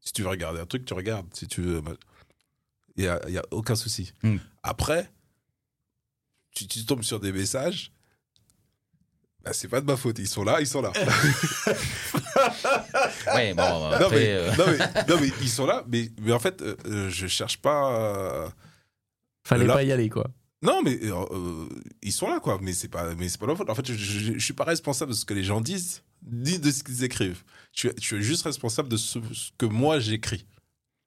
si 0.00 0.12
tu 0.12 0.22
veux 0.22 0.28
regarder 0.28 0.60
un 0.60 0.66
truc, 0.66 0.84
tu 0.84 0.94
regardes. 0.94 1.26
Si 1.34 1.46
tu 1.46 1.60
veux, 1.62 1.82
il 2.96 3.04
y 3.04 3.08
a, 3.08 3.20
y 3.28 3.38
a 3.38 3.42
aucun 3.50 3.74
souci. 3.76 4.12
Hmm. 4.22 4.36
Après, 4.62 5.10
tu, 6.54 6.66
tu 6.66 6.84
tombes 6.86 7.02
sur 7.02 7.20
des 7.20 7.32
messages. 7.32 7.92
ben, 9.44 9.52
c'est 9.52 9.68
pas 9.68 9.80
de 9.80 9.86
ma 9.86 9.96
faute, 9.96 10.18
ils 10.18 10.28
sont 10.28 10.44
là, 10.44 10.60
ils 10.60 10.66
sont 10.66 10.82
là. 10.82 10.92
Ouais, 13.34 13.54
bon, 13.54 13.62
non, 13.62 13.90
après. 13.92 14.10
mais, 14.10 14.32
euh, 14.32 14.54
non, 14.56 14.64
mais, 14.68 15.04
non, 15.08 15.20
mais 15.20 15.28
ils 15.40 15.48
sont 15.48 15.66
là, 15.66 15.84
mais, 15.88 16.10
mais 16.20 16.32
en 16.32 16.38
fait, 16.38 16.60
euh, 16.62 16.76
euh, 16.86 17.08
je 17.10 17.26
cherche 17.26 17.56
pas. 17.58 17.92
euh, 17.94 18.48
Fallait 19.44 19.66
Là- 19.66 19.74
pas 19.74 19.82
y 19.82 19.92
aller, 19.92 20.08
quoi. 20.10 20.26
Non, 20.66 20.82
mais 20.82 20.98
euh, 21.04 21.14
euh, 21.30 21.68
ils 22.02 22.12
sont 22.12 22.28
là, 22.28 22.40
quoi. 22.40 22.58
Mais 22.60 22.72
c'est 22.72 22.88
pas, 22.88 23.14
mais 23.14 23.28
c'est 23.28 23.38
pas 23.38 23.46
leur 23.46 23.56
faute. 23.56 23.70
En 23.70 23.74
fait, 23.74 23.86
je, 23.86 23.94
je, 23.94 24.32
je 24.34 24.44
suis 24.44 24.52
pas 24.54 24.64
responsable 24.64 25.12
de 25.12 25.16
ce 25.16 25.24
que 25.24 25.32
les 25.34 25.44
gens 25.44 25.60
disent, 25.60 26.02
ni 26.30 26.58
de 26.58 26.70
ce 26.70 26.82
qu'ils 26.82 27.04
écrivent. 27.04 27.42
Je 27.72 27.88
suis 27.98 28.22
juste 28.22 28.42
responsable 28.42 28.88
de 28.88 28.96
ce, 28.96 29.18
ce 29.32 29.50
que 29.58 29.66
moi 29.66 30.00
j'écris. 30.00 30.44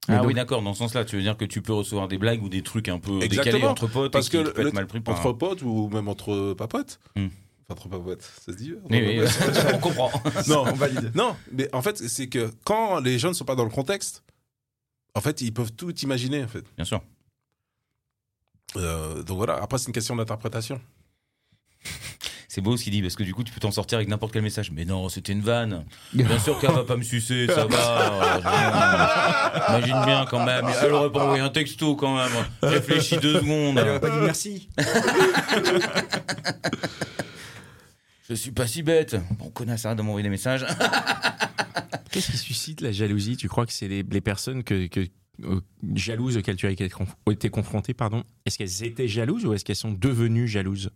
Ah 0.08 0.18
donc- 0.18 0.28
oui, 0.28 0.34
d'accord. 0.34 0.62
Dans 0.62 0.72
ce 0.72 0.78
sens-là, 0.78 1.04
tu 1.04 1.16
veux 1.16 1.22
dire 1.22 1.36
que 1.36 1.44
tu 1.44 1.60
peux 1.62 1.74
recevoir 1.74 2.08
des 2.08 2.16
blagues 2.16 2.42
ou 2.42 2.48
des 2.48 2.62
trucs 2.62 2.88
un 2.88 2.98
peu 2.98 3.18
décalés 3.18 3.62
entre 3.64 3.86
potes 3.86 4.12
Parce 4.12 4.28
et 4.28 4.30
que 4.30 4.50
peut 4.50 4.62
le- 4.62 4.68
être 4.68 4.74
mal 4.74 4.86
pris 4.86 5.00
par 5.00 5.18
Entre 5.18 5.32
potes 5.34 5.62
ou 5.62 5.88
même 5.88 6.08
entre 6.08 6.54
papotes. 6.54 6.98
Hmm. 7.16 7.28
Entre 7.68 7.88
papotes, 7.88 8.22
ça 8.22 8.52
se 8.52 8.56
dit 8.56 8.72
Entre 8.82 8.90
Oui, 8.90 9.20
on 9.74 9.78
comprend. 9.78 10.10
Non, 10.48 10.64
On 10.66 10.72
valide. 10.72 11.12
non, 11.14 11.36
mais 11.52 11.68
en 11.74 11.82
fait, 11.82 11.98
c'est 11.98 12.28
que 12.28 12.50
quand 12.64 12.98
les 13.00 13.18
gens 13.18 13.28
ne 13.28 13.34
sont 13.34 13.44
pas 13.44 13.54
dans 13.54 13.64
le 13.64 13.70
contexte, 13.70 14.24
en 15.14 15.20
fait, 15.20 15.40
ils 15.42 15.52
peuvent 15.52 15.72
tout 15.72 15.94
imaginer, 16.00 16.42
en 16.42 16.48
fait. 16.48 16.64
Bien 16.76 16.84
sûr. 16.84 17.00
Euh, 18.76 19.22
donc 19.22 19.36
voilà, 19.38 19.54
après, 19.62 19.78
c'est 19.78 19.86
une 19.88 19.92
question 19.92 20.16
d'interprétation. 20.16 20.80
C'est 22.52 22.60
beau 22.60 22.76
ce 22.76 22.82
qu'il 22.82 22.92
dit 22.92 23.00
parce 23.00 23.14
que 23.14 23.22
du 23.22 23.32
coup, 23.32 23.44
tu 23.44 23.52
peux 23.52 23.60
t'en 23.60 23.70
sortir 23.70 23.98
avec 23.98 24.08
n'importe 24.08 24.32
quel 24.32 24.42
message. 24.42 24.72
Mais 24.72 24.84
non, 24.84 25.08
c'était 25.08 25.32
une 25.32 25.40
vanne. 25.40 25.84
Bien 26.12 26.36
sûr 26.40 26.58
qu'elle 26.58 26.72
va 26.72 26.82
pas 26.82 26.96
me 26.96 27.02
sucer, 27.04 27.46
ça 27.46 27.64
va. 27.64 28.40
Imagine 29.78 30.04
bien 30.04 30.26
quand 30.28 30.44
même. 30.44 30.66
Elle 30.82 30.92
aurait 30.92 31.12
pas 31.12 31.22
envoyé 31.22 31.42
un 31.42 31.48
texto 31.50 31.94
quand 31.94 32.16
même. 32.16 32.32
Réfléchis 32.60 33.18
deux 33.18 33.38
secondes. 33.38 33.78
Elle 33.78 33.88
aurait 33.88 34.00
pas 34.00 34.10
dit 34.10 34.18
merci. 34.20 34.68
Je 38.28 38.34
suis 38.34 38.50
pas 38.52 38.66
si 38.66 38.82
bête. 38.82 39.16
Bon, 39.38 39.50
connasse, 39.50 39.84
arrête 39.86 39.98
de 39.98 40.02
m'envoyer 40.02 40.24
des 40.24 40.30
messages. 40.30 40.66
Qu'est-ce 42.10 42.30
qui 42.32 42.36
suscite 42.38 42.80
la 42.80 42.92
jalousie? 42.92 43.36
Tu 43.36 43.48
crois 43.48 43.66
que 43.66 43.72
c'est 43.72 43.88
les, 43.88 44.02
les 44.02 44.20
personnes 44.20 44.62
que, 44.64 44.86
que- 44.88 45.06
jalouses 45.94 46.36
auxquelles 46.36 46.56
tu 46.56 46.66
as 46.66 46.70
été 46.70 46.88
conf- 46.88 47.14
été 47.30 47.50
confronté 47.50 47.94
pardon, 47.94 48.24
Est-ce 48.46 48.58
qu'elles 48.58 48.84
étaient 48.84 49.08
jalouses 49.08 49.44
ou 49.46 49.52
est-ce 49.54 49.64
qu'elles 49.64 49.76
sont 49.76 49.92
devenues 49.92 50.48
jalouses? 50.48 50.90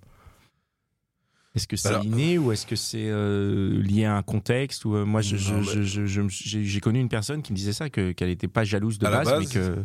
Est-ce 1.55 1.69
que 1.69 1.77
c'est 1.77 1.89
Alors- 1.89 2.05
inné 2.05 2.37
ou 2.37 2.51
est-ce 2.51 2.67
que 2.67 2.75
c'est 2.75 3.07
euh, 3.09 3.81
lié 3.81 4.05
à 4.07 4.17
un 4.17 4.23
contexte 4.23 4.85
ou 4.87 4.97
euh, 4.97 5.05
Moi, 5.05 5.21
j'ai 5.23 6.81
connu 6.81 6.99
une 7.01 7.09
personne 7.09 7.43
qui 7.43 7.53
me 7.53 7.57
disait 7.57 7.73
ça, 7.73 7.89
que- 7.91 8.11
qu'elle 8.13 8.29
n'était 8.29 8.49
pas 8.49 8.65
jalouse 8.65 8.99
de 8.99 9.05
base, 9.05 9.25
base, 9.29 9.41
mais 9.41 9.47
que 9.47 9.85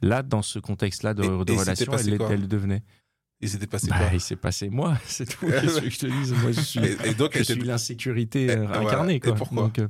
là, 0.00 0.22
dans 0.22 0.40
ce 0.40 0.58
contexte-là 0.58 1.12
de, 1.12 1.22
Et- 1.22 1.26
de 1.26 1.52
et 1.52 1.56
relation, 1.56 1.92
elle, 2.30 2.48
devenait. 2.48 2.82
Il 3.42 3.48
s'était 3.50 3.66
passé 3.66 3.88
Bah, 3.90 3.98
quoi? 3.98 4.08
il 4.14 4.20
s'est 4.20 4.36
passé 4.36 4.70
moi, 4.70 4.96
c'est 5.06 5.26
tout. 5.28 5.46
Qu'est-ce 5.46 5.80
que 5.80 5.90
je 5.90 5.98
te 5.98 6.06
dise 6.06 6.32
Moi, 6.32 6.52
je 6.52 6.60
suis, 6.60 6.80
et, 6.80 6.96
et 7.08 7.14
donc, 7.14 7.36
je 7.36 7.42
suis 7.42 7.60
l'insécurité 7.62 8.48
euh, 8.50 8.64
voilà. 8.66 8.80
incarnée. 8.80 9.14
Et 9.16 9.20
Quoi. 9.20 9.34
pourquoi? 9.34 9.64
Donc, 9.64 9.80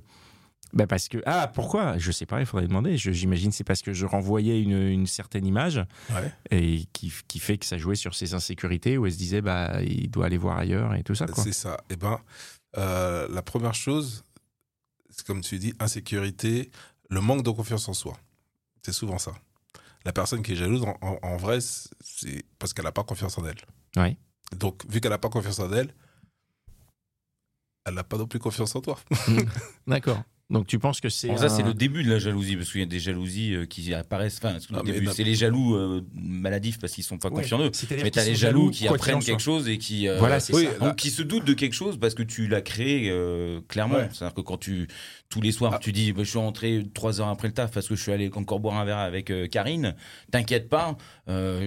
bah 0.72 0.86
parce 0.86 1.08
que 1.08 1.18
ah 1.26 1.48
pourquoi? 1.48 1.98
Je 1.98 2.10
sais 2.12 2.24
pas 2.26 2.40
il 2.40 2.46
faudrait 2.46 2.66
demander 2.66 2.96
Je- 2.96 3.10
j'imagine 3.12 3.52
c'est 3.52 3.64
parce 3.64 3.82
que 3.82 3.92
je 3.92 4.06
renvoyais 4.06 4.60
une, 4.62 4.72
une 4.88 5.06
certaine 5.06 5.44
image 5.46 5.84
Ouais. 6.10 6.32
et 6.50 6.84
qui, 6.92 7.12
qui 7.28 7.38
fait 7.40 7.58
que 7.58 7.66
ça 7.66 7.76
jouait 7.78 7.94
sur 7.96 8.14
ses 8.14 8.32
insécurités 8.34 8.96
où 8.98 9.04
elle 9.06 9.12
se 9.12 9.18
disait 9.18 9.42
bah 9.42 9.82
il 9.82 10.10
doit 10.10 10.26
aller 10.26 10.38
voir 10.38 10.58
ailleurs 10.58 10.94
et 10.94 11.02
tout 11.02 11.14
ça 11.14 11.26
C'est 11.36 11.52
ça. 11.52 11.76
Eh 11.90 11.96
ben, 11.96 12.18
euh, 12.78 13.28
la 13.30 13.42
première 13.42 13.74
chose, 13.74 14.24
c'est 15.10 15.26
comme 15.26 15.42
tu 15.42 15.58
dis, 15.58 15.74
insécurité, 15.78 16.70
le 17.10 17.20
manque 17.20 17.42
de 17.44 17.50
confiance 17.50 17.86
en 17.88 17.92
soi. 17.92 18.16
C'est 18.82 18.92
souvent 18.94 19.18
ça. 19.18 19.32
La 20.06 20.12
personne 20.12 20.42
qui 20.42 20.52
est 20.52 20.56
jalouse, 20.56 20.82
en, 20.84 20.96
en- 21.02 21.18
en 21.22 21.36
vrai, 21.36 21.58
c'est 21.60 22.44
parce 22.58 22.72
qu'elle 22.72 22.86
n'a 22.86 22.92
pas 22.92 23.04
confiance 23.04 23.36
en 23.38 23.44
elle. 23.44 23.60
Ouais. 23.96 24.16
Donc, 24.56 24.90
vu 24.90 25.00
qu'elle 25.00 25.10
n'a 25.10 25.18
pas 25.18 25.28
confiance 25.28 25.58
en 25.60 25.70
elle, 25.72 25.94
elle 27.84 27.94
n'a 27.94 28.04
pas 28.04 28.16
non 28.16 28.26
plus 28.26 28.38
confiance 28.38 28.74
en 28.74 28.80
toi. 28.80 28.98
D'accord. 29.86 30.22
Donc 30.52 30.66
tu 30.66 30.78
penses 30.78 31.00
que 31.00 31.08
c'est. 31.08 31.36
Ça, 31.36 31.48
c'est 31.48 31.62
le 31.62 31.74
début 31.74 32.04
de 32.04 32.10
la 32.10 32.18
jalousie, 32.18 32.56
parce 32.56 32.70
qu'il 32.70 32.80
y 32.80 32.84
a 32.84 32.86
des 32.86 33.00
jalousies 33.00 33.54
euh, 33.54 33.64
qui 33.66 33.92
apparaissent. 33.94 34.38
Enfin, 34.42 34.56
c'est 34.60 34.68
Ah, 34.74 34.82
n'a- 34.82 35.12
c'est 35.12 35.24
les 35.24 35.34
jaloux 35.34 35.74
euh, 35.74 36.02
maladifs 36.14 36.78
parce 36.78 36.92
qu'ils 36.92 37.04
sont 37.04 37.18
pas 37.18 37.30
confiants 37.30 37.58
en 37.58 37.62
eux. 37.64 37.70
Mais 37.90 37.96
qu'ils 38.02 38.10
t'as 38.10 38.24
les 38.24 38.34
jaloux 38.34 38.70
qui 38.70 38.86
apprennent 38.86 39.18
quelque 39.22 39.42
chose 39.42 39.68
et 39.68 39.78
qui. 39.78 40.06
euh, 40.08 40.18
Voilà, 40.18 40.38
c'est 40.40 40.54
oui, 40.54 40.68
ça. 40.78 40.86
donc, 40.86 40.96
qui 40.96 41.10
se 41.10 41.22
doutent 41.22 41.46
de 41.46 41.54
quelque 41.54 41.72
chose 41.74 41.98
parce 41.98 42.14
que 42.14 42.22
tu 42.22 42.46
l'as 42.46 42.60
créé 42.60 43.12
clairement. 43.68 43.94
Ouais. 43.96 44.08
C'est-à-dire 44.12 44.34
que 44.34 44.40
quand 44.42 44.58
tu 44.58 44.86
tous 45.30 45.40
les 45.40 45.52
soirs 45.52 45.72
Ah. 45.76 45.78
tu 45.80 45.92
dis 45.92 46.12
bah, 46.12 46.22
je 46.24 46.28
suis 46.28 46.38
rentré 46.38 46.84
trois 46.92 47.20
heures 47.22 47.28
après 47.28 47.48
le 47.48 47.54
taf 47.54 47.70
parce 47.72 47.88
que 47.88 47.96
je 47.96 48.02
suis 48.02 48.12
allé 48.12 48.30
encore 48.34 48.60
boire 48.60 48.76
un 48.76 48.84
verre 48.84 48.98
avec 48.98 49.32
Karine, 49.50 49.94
t'inquiète 50.30 50.68
pas, 50.68 50.96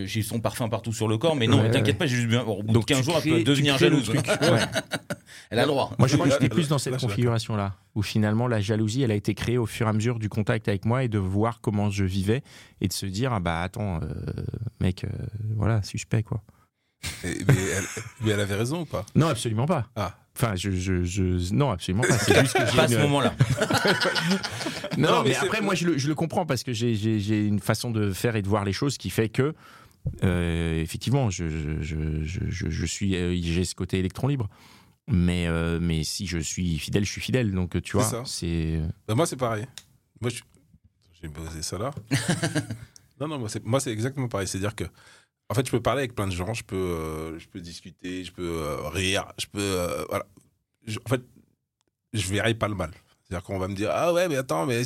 j'ai 0.05 0.21
son 0.21 0.39
parfum 0.39 0.69
partout 0.69 0.93
sur 0.93 1.07
le 1.07 1.17
corps, 1.17 1.35
mais 1.35 1.47
non, 1.47 1.61
Ouais, 1.61 1.71
t'inquiète 1.71 1.95
ouais. 1.95 1.99
pas, 1.99 2.05
j'ai 2.05 2.17
juste 2.17 2.27
bien. 2.27 2.43
Au 2.43 2.61
bout 2.61 2.71
Donc 2.73 2.83
de 2.87 2.93
15 2.93 2.99
tu 2.99 3.03
jours, 3.05 3.15
elle 3.23 3.31
peut 3.31 3.37
tu 3.39 3.43
devenir 3.45 3.77
jalouse. 3.79 4.11
elle 5.49 5.59
a 5.59 5.61
le 5.63 5.67
droit. 5.67 5.91
Moi, 5.97 6.07
je 6.07 6.15
crois 6.15 6.27
que 6.27 6.33
j'étais 6.33 6.49
plus 6.49 6.67
dans 6.67 6.77
cette 6.77 6.97
configuration-là, 6.97 7.75
où 7.95 8.01
finalement 8.01 8.47
la 8.47 8.61
jalousie, 8.61 8.74
elle 9.01 9.11
a 9.11 9.15
été 9.15 9.33
créée 9.33 9.57
au 9.57 9.65
fur 9.65 9.87
et 9.87 9.89
à 9.89 9.93
mesure 9.93 10.19
du 10.19 10.29
contact 10.29 10.67
avec 10.67 10.85
moi 10.85 11.03
et 11.03 11.07
de 11.07 11.17
voir 11.19 11.61
comment 11.61 11.89
je 11.89 12.03
vivais 12.03 12.43
et 12.81 12.87
de 12.87 12.93
se 12.93 13.05
dire, 13.05 13.33
ah 13.33 13.39
bah 13.39 13.61
attends, 13.61 13.99
euh, 14.01 14.07
mec, 14.79 15.03
euh, 15.03 15.09
voilà, 15.55 15.81
suspect 15.83 16.23
quoi. 16.23 16.43
Et- 17.23 17.37
mais, 17.47 17.53
elle, 17.77 17.83
mais 18.21 18.31
elle 18.31 18.39
avait 18.39 18.55
raison 18.55 18.81
ou 18.81 18.85
pas? 18.85 19.05
Non, 19.15 19.27
absolument 19.27 19.65
pas. 19.67 19.87
Ah. 19.95 20.17
Enfin, 20.37 20.55
je, 20.55 20.71
je, 20.71 21.03
je- 21.03 21.53
non, 21.53 21.69
absolument 21.71 22.03
pas. 22.03 22.17
C'est 22.17 22.37
juste 22.41 22.57
que 22.57 22.65
j'ai 22.65 22.75
Pas 22.77 22.83
à 22.83 22.87
ce 22.87 22.95
une- 22.95 23.01
moment-là. 23.03 23.33
Non, 24.97 25.09
Non, 25.11 25.23
mais, 25.23 25.35
après, 25.35 25.61
moi, 25.61 25.75
je 25.75 25.85
le, 25.87 25.97
je 25.97 26.07
le 26.07 26.15
comprends 26.15 26.45
parce 26.45 26.63
que 26.63 26.73
j'ai- 26.73 27.45
une 27.47 27.59
façon 27.59 27.91
de 27.91 28.11
faire 28.11 28.35
et 28.35 28.41
de 28.41 28.47
voir 28.47 28.63
les 28.65 28.73
choses 28.73 28.97
qui 28.97 29.09
fait 29.09 29.29
que, 29.29 29.53
euh, 30.23 30.81
effectivement, 30.81 31.29
je, 31.29 31.47
je, 31.49 31.81
je, 31.81 32.23
je- 32.23 32.49
je- 32.49 32.69
je 32.69 32.85
suis, 32.85 33.15
euh, 33.15 33.35
j'ai 33.41 33.65
ce 33.65 33.75
côté 33.75 33.99
électron 33.99 34.27
libre. 34.27 34.49
Mais, 35.07 35.47
euh, 35.47 35.79
mais 35.79 36.03
si 36.03 36.25
je 36.25 36.39
suis 36.39 36.79
fidèle, 36.79 37.05
je 37.05 37.11
suis 37.11 37.21
fidèle. 37.21 37.51
Donc, 37.51 37.79
tu 37.81 37.97
vois, 37.97 38.25
c'est. 38.25 38.81
Bah, 39.07 39.15
Moi, 39.15 39.25
c'est 39.27 39.35
pareil. 39.37 39.67
Moi, 40.19 40.31
je... 40.31 40.41
j'ai 41.21 41.29
posé 41.29 41.61
ça 41.61 41.77
là. 41.77 41.91
non, 43.19 43.27
non, 43.27 43.37
moi, 43.39 43.49
c'est 43.49 43.63
moi, 43.63 43.79
c'est 43.79 43.91
exactement 43.91 44.27
pareil. 44.27 44.47
C'est-à-dire 44.47 44.75
que, 44.75 44.85
en 45.49 45.53
fait, 45.53 45.65
je 45.65 45.71
peux 45.71 45.81
parler 45.81 45.99
avec 45.99 46.15
plein 46.15 46.25
de 46.27 46.31
gens, 46.31 46.53
je 46.53 46.63
peux, 46.63 46.75
euh, 46.75 47.37
je 47.39 47.47
peux 47.47 47.61
discuter, 47.61 48.23
je 48.23 48.31
peux 48.31 48.41
euh, 48.63 48.89
rire, 48.89 49.25
je 49.37 49.45
peux. 49.47 50.05
voilà. 50.09 50.25
Je- 50.87 50.99
en 51.05 51.09
fait, 51.09 51.21
je 52.13 52.27
verrai 52.31 52.55
pas 52.55 52.67
le 52.67 52.75
mal. 52.75 52.91
C'est-à-dire 53.27 53.43
qu'on 53.45 53.59
va 53.59 53.67
me 53.67 53.75
dire 53.75 53.89
Ah 53.93 54.11
ouais, 54.13 54.27
mais 54.27 54.37
attends, 54.37 54.65
mais. 54.65 54.81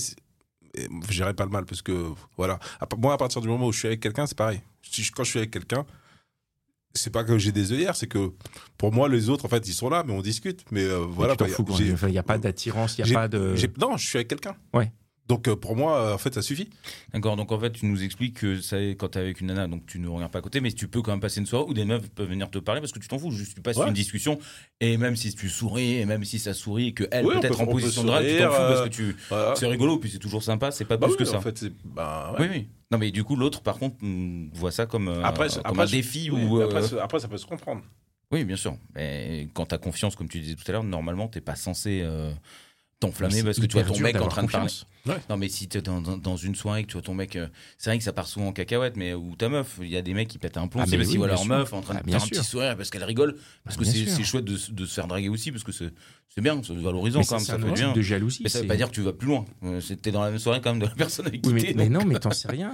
Je 0.75 1.17
verrai 1.17 1.33
pas 1.33 1.45
le 1.45 1.51
mal 1.51 1.65
parce 1.65 1.81
que, 1.81 2.09
voilà. 2.37 2.59
Moi, 2.97 3.13
à 3.13 3.17
partir 3.17 3.41
du 3.41 3.47
moment 3.47 3.67
où 3.67 3.71
je 3.71 3.79
suis 3.79 3.87
avec 3.87 4.01
quelqu'un, 4.01 4.27
c'est 4.27 4.37
pareil. 4.37 4.61
Si 4.83 5.01
je- 5.03 5.11
quand 5.11 5.23
je 5.23 5.29
suis 5.31 5.39
avec 5.39 5.51
quelqu'un, 5.51 5.85
c'est 6.93 7.11
pas 7.11 7.23
que 7.23 7.37
j'ai 7.37 7.51
des 7.51 7.71
œillères, 7.71 7.95
c'est 7.95 8.07
que 8.07 8.31
pour 8.77 8.91
moi, 8.91 9.09
les 9.09 9.29
autres, 9.29 9.45
en 9.45 9.49
fait, 9.49 9.67
ils 9.67 9.73
sont 9.73 9.89
là, 9.89 10.03
mais 10.05 10.13
on 10.13 10.21
discute. 10.21 10.63
Mais 10.71 10.83
euh, 10.83 10.99
voilà. 10.99 11.35
Il 11.79 12.11
n'y 12.11 12.17
a 12.17 12.23
pas 12.23 12.37
d'attirance, 12.37 12.97
il 12.97 13.05
n'y 13.05 13.11
a 13.11 13.13
pas 13.13 13.27
de. 13.27 13.55
Non, 13.79 13.97
je 13.97 14.07
suis 14.07 14.17
avec 14.17 14.27
quelqu'un. 14.27 14.55
Ouais. 14.73 14.91
Donc 15.29 15.47
euh, 15.47 15.55
pour 15.55 15.75
moi, 15.75 15.97
euh, 15.99 16.13
en 16.15 16.17
fait, 16.17 16.33
ça 16.33 16.41
suffit. 16.41 16.69
D'accord, 17.13 17.35
donc 17.35 17.51
en 17.51 17.59
fait, 17.59 17.71
tu 17.71 17.85
nous 17.85 18.03
expliques 18.03 18.39
que 18.39 18.59
ça 18.59 18.77
quand 18.79 19.09
t'es 19.09 19.19
avec 19.19 19.39
une 19.41 19.47
nana, 19.47 19.67
donc 19.67 19.85
tu 19.85 19.99
ne 19.99 20.07
regardes 20.07 20.31
pas 20.31 20.39
à 20.39 20.41
côté, 20.41 20.59
mais 20.59 20.71
tu 20.71 20.87
peux 20.87 21.03
quand 21.03 21.11
même 21.11 21.19
passer 21.19 21.39
une 21.39 21.45
soirée 21.45 21.65
où 21.67 21.73
des 21.75 21.85
meufs 21.85 22.09
peuvent 22.09 22.27
venir 22.27 22.49
te 22.49 22.57
parler 22.57 22.81
parce 22.81 22.91
que 22.91 22.97
tu 22.99 23.07
t'en 23.07 23.19
fous. 23.19 23.29
Juste, 23.31 23.53
tu 23.53 23.61
passes 23.61 23.77
Ouais. 23.77 23.87
une 23.87 23.93
discussion 23.93 24.39
et 24.81 24.97
même 24.97 25.15
si 25.15 25.33
tu 25.35 25.47
souris, 25.47 25.97
et 25.97 26.05
même 26.05 26.25
si 26.25 26.39
ça 26.39 26.55
sourit, 26.55 26.87
et 26.87 26.93
que 26.93 27.03
elle 27.11 27.27
Oui, 27.27 27.35
peut- 27.39 27.47
en 27.53 27.61
on 27.61 27.65
peut 27.67 27.71
position 27.73 28.01
de 28.03 28.07
drague, 28.07 28.25
tu 28.27 28.37
t'en 28.39 28.45
fous 28.49 28.57
parce 28.57 28.79
euh, 28.79 28.83
que 28.85 28.89
tu. 28.89 29.15
Voilà. 29.29 29.55
C'est 29.55 29.67
rigolo, 29.67 29.99
puis 29.99 30.09
c'est 30.09 30.17
toujours 30.19 30.41
sympa, 30.41 30.71
c'est 30.71 30.85
pas 30.85 30.97
Bah 30.97 31.05
plus 31.05 31.13
oui, 31.13 31.19
que 31.19 31.25
ça. 31.25 31.37
En 31.37 31.41
fait, 31.41 31.57
c'est 31.59 31.71
bah, 31.85 32.35
ouais. 32.39 32.47
Oui, 32.47 32.47
oui. 32.51 32.67
Non, 32.91 32.97
mais 32.97 33.11
du 33.11 33.23
coup, 33.23 33.35
l'autre, 33.35 33.61
par 33.61 33.77
contre, 33.77 33.97
voit 34.53 34.71
ça 34.71 34.87
comme, 34.87 35.09
euh, 35.09 35.23
Après, 35.23 35.47
comme 35.49 35.61
après, 35.63 35.83
un 35.83 35.85
défi 35.85 36.31
oui, 36.31 36.43
ou. 36.43 36.59
après, 36.61 36.79
euh, 36.83 36.87
ça- 36.87 37.03
après, 37.03 37.19
ça 37.19 37.27
peut 37.27 37.37
se 37.37 37.45
comprendre. 37.45 37.83
Oui, 38.31 38.43
bien 38.45 38.55
sûr. 38.55 38.75
Mais 38.95 39.47
quand 39.53 39.67
t'as 39.67 39.77
confiance, 39.77 40.15
comme 40.15 40.27
tu 40.27 40.39
disais 40.39 40.55
tout 40.55 40.63
à 40.67 40.71
l'heure, 40.71 40.83
normalement, 40.83 41.27
t'es 41.27 41.41
pas 41.41 41.55
censé 41.55 42.01
euh, 42.03 42.31
t'enflammer 42.99 43.43
parce 43.43 43.59
que 43.59 43.65
tu 43.65 43.73
vois 43.77 43.83
ton 43.83 43.99
mec 43.99 44.15
en 44.17 44.27
train 44.27 44.43
de 44.43 44.51
parler. 44.51 44.67
confiance. 44.67 44.85
Non, 45.29 45.37
mais 45.37 45.47
si 45.49 45.67
t'es 45.67 45.81
dans, 45.81 46.01
dans, 46.01 46.17
dans 46.17 46.35
une 46.35 46.53
soirée 46.55 46.83
que 46.83 46.87
tu 46.87 46.93
vois 46.93 47.01
ton 47.01 47.13
mec, 47.13 47.35
euh, 47.35 47.47
c'est 47.77 47.89
vrai 47.89 47.97
que 47.97 48.03
ça 48.03 48.13
part 48.13 48.27
souvent 48.27 48.47
en 48.47 48.51
cacahuète, 48.53 48.95
mais 48.97 49.13
ou 49.13 49.35
ta 49.35 49.49
meuf, 49.49 49.77
il 49.81 49.87
y 49.87 49.95
a 49.97 50.01
des 50.01 50.13
mecs 50.13 50.27
qui 50.27 50.37
pètent 50.37 50.57
un 50.57 50.67
plomb, 50.67 50.81
Ah, 50.81 50.85
c'est 50.85 50.91
mais 50.91 50.97
parce 50.97 51.07
oui, 51.07 51.11
qu'ils 51.13 51.17
voient 51.19 51.27
bien 51.27 51.35
leur 51.35 51.43
sûr. 51.45 51.55
meuf 51.55 51.73
en 51.73 51.81
train 51.81 51.93
de 51.93 51.99
Ah, 51.99 52.03
faire 52.03 52.05
bien 52.05 52.17
un 52.17 52.27
petit 52.27 52.43
sourire 52.43 52.75
parce 52.77 52.89
qu'elle 52.89 53.03
rigole, 53.03 53.35
parce 53.63 53.77
que 53.77 53.85
c'est 53.85 54.23
chouette 54.23 54.45
de, 54.45 54.57
se- 54.57 54.71
de 54.71 54.85
se 54.85 54.93
faire 54.93 55.07
draguer 55.07 55.29
aussi, 55.29 55.51
parce 55.51 55.63
que 55.63 55.71
c'est 55.71 55.91
bien, 56.41 56.61
c'est 56.63 56.75
valorisant 56.75 57.19
Mais 57.19 57.25
quand 57.25 57.35
même, 57.37 57.45
ça 57.45 57.57
fait 57.57 57.71
bien. 57.71 57.93
de 57.93 58.01
jalousie. 58.01 58.41
Mais 58.43 58.49
ça 58.49 58.61
veut 58.61 58.67
pas 58.67 58.75
dire 58.75 58.89
que 58.89 58.95
tu 58.95 59.01
vas 59.01 59.13
plus 59.13 59.27
loin. 59.27 59.45
Euh, 59.63 59.81
T'es 60.01 60.11
dans 60.11 60.21
la 60.23 60.29
même 60.29 60.39
soirée 60.39 60.61
quand 60.61 60.71
même 60.71 60.81
de 60.81 60.85
la 60.85 60.95
personne 60.95 61.25
avec 61.27 61.41
qui 61.41 61.53
t'es, 61.55 61.73
mais 61.75 61.89
non, 61.89 62.05
mais 62.05 62.19
t'en 62.19 62.31
sais 62.31 62.47
rien. 62.49 62.73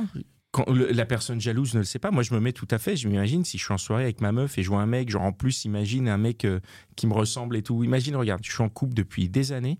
Quand 0.52 0.70
le- 0.70 0.92
la 0.92 1.06
personne 1.06 1.40
jalouse 1.42 1.74
ne 1.74 1.80
le 1.80 1.86
sait 1.86 2.00
pas, 2.00 2.12
moi 2.12 2.24
je 2.24 2.34
me 2.34 2.40
mets 2.40 2.54
tout 2.54 2.68
à 2.72 2.78
fait. 2.80 2.96
Je 2.96 3.08
m'imagine 3.10 3.44
si 3.46 3.58
je 3.58 3.64
suis 3.64 3.74
en 3.74 3.78
soirée 3.78 4.04
avec 4.04 4.22
ma 4.22 4.32
meuf 4.32 4.58
et 4.58 4.64
je 4.64 4.70
vois 4.70 4.82
un 4.82 4.86
mec, 4.86 5.10
genre 5.10 5.24
en 5.24 5.34
plus, 5.34 5.66
imagine 5.66 6.08
un 6.10 6.18
mec 6.18 6.46
euh, 6.46 6.60
qui 6.96 7.08
me 7.08 7.14
ressemble 7.14 7.58
et 7.58 7.62
tout. 7.62 7.84
Imagine, 7.84 8.16
regarde, 8.16 8.42
je 8.44 8.52
suis 8.54 8.64
en 8.64 8.70
couple 8.70 8.94
depuis 8.94 9.28
des 9.30 9.52
années 9.52 9.78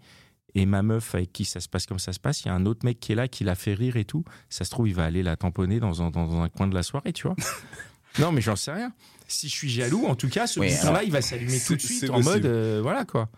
et 0.56 0.66
ma 0.66 0.82
meuf 0.82 1.14
avec 1.14 1.32
qui 1.34 1.46
ça 1.46 1.60
se 1.60 1.68
passe 1.70 1.86
comme 1.86 2.00
ça 2.00 2.14
se 2.14 2.20
passe, 2.20 2.42
il 2.42 2.48
y 2.48 2.50
a 2.50 2.54
un 2.54 2.66
autre 2.66 2.86
mec 2.86 3.00
qui 3.00 3.12
est 3.12 3.16
là, 3.16 3.28
qui 3.28 3.44
la 3.44 3.56
fait 3.56 3.74
rire 3.74 3.98
et 3.98 4.06
tout. 4.06 4.24
Ça 4.50 4.64
se 4.66 4.72
trouve, 4.72 4.88
il 4.88 4.96
va 4.96 5.04
aller 5.04 5.22
la 5.22 5.36
tamponner 5.36 5.80
dans 5.80 6.02
un, 6.02 6.10
dans 6.10 6.42
un 6.42 6.50
coin 6.50 6.68
de 6.68 6.74
la 6.74 6.82
soirée, 6.82 7.14
tu 7.14 7.28
vois. 7.28 7.36
non, 8.20 8.32
mais 8.32 8.42
j'en 8.42 8.56
sais 8.56 8.72
rien. 8.72 8.94
Si 9.28 9.50
je 9.50 9.54
suis 9.54 9.70
jaloux, 9.70 10.06
en 10.06 10.16
tout 10.16 10.30
cas, 10.30 10.48
ce 10.48 10.60
Oui, 10.60 10.74
bouton-là, 10.74 11.04
il 11.04 11.12
va 11.12 11.22
s'allumer 11.22 11.60
tout 11.60 11.76
de 11.76 11.82
suite 11.82 12.10
en 12.10 12.22
mode, 12.22 12.46
euh, 12.46 12.80
voilà 12.82 13.06
quoi. 13.06 13.30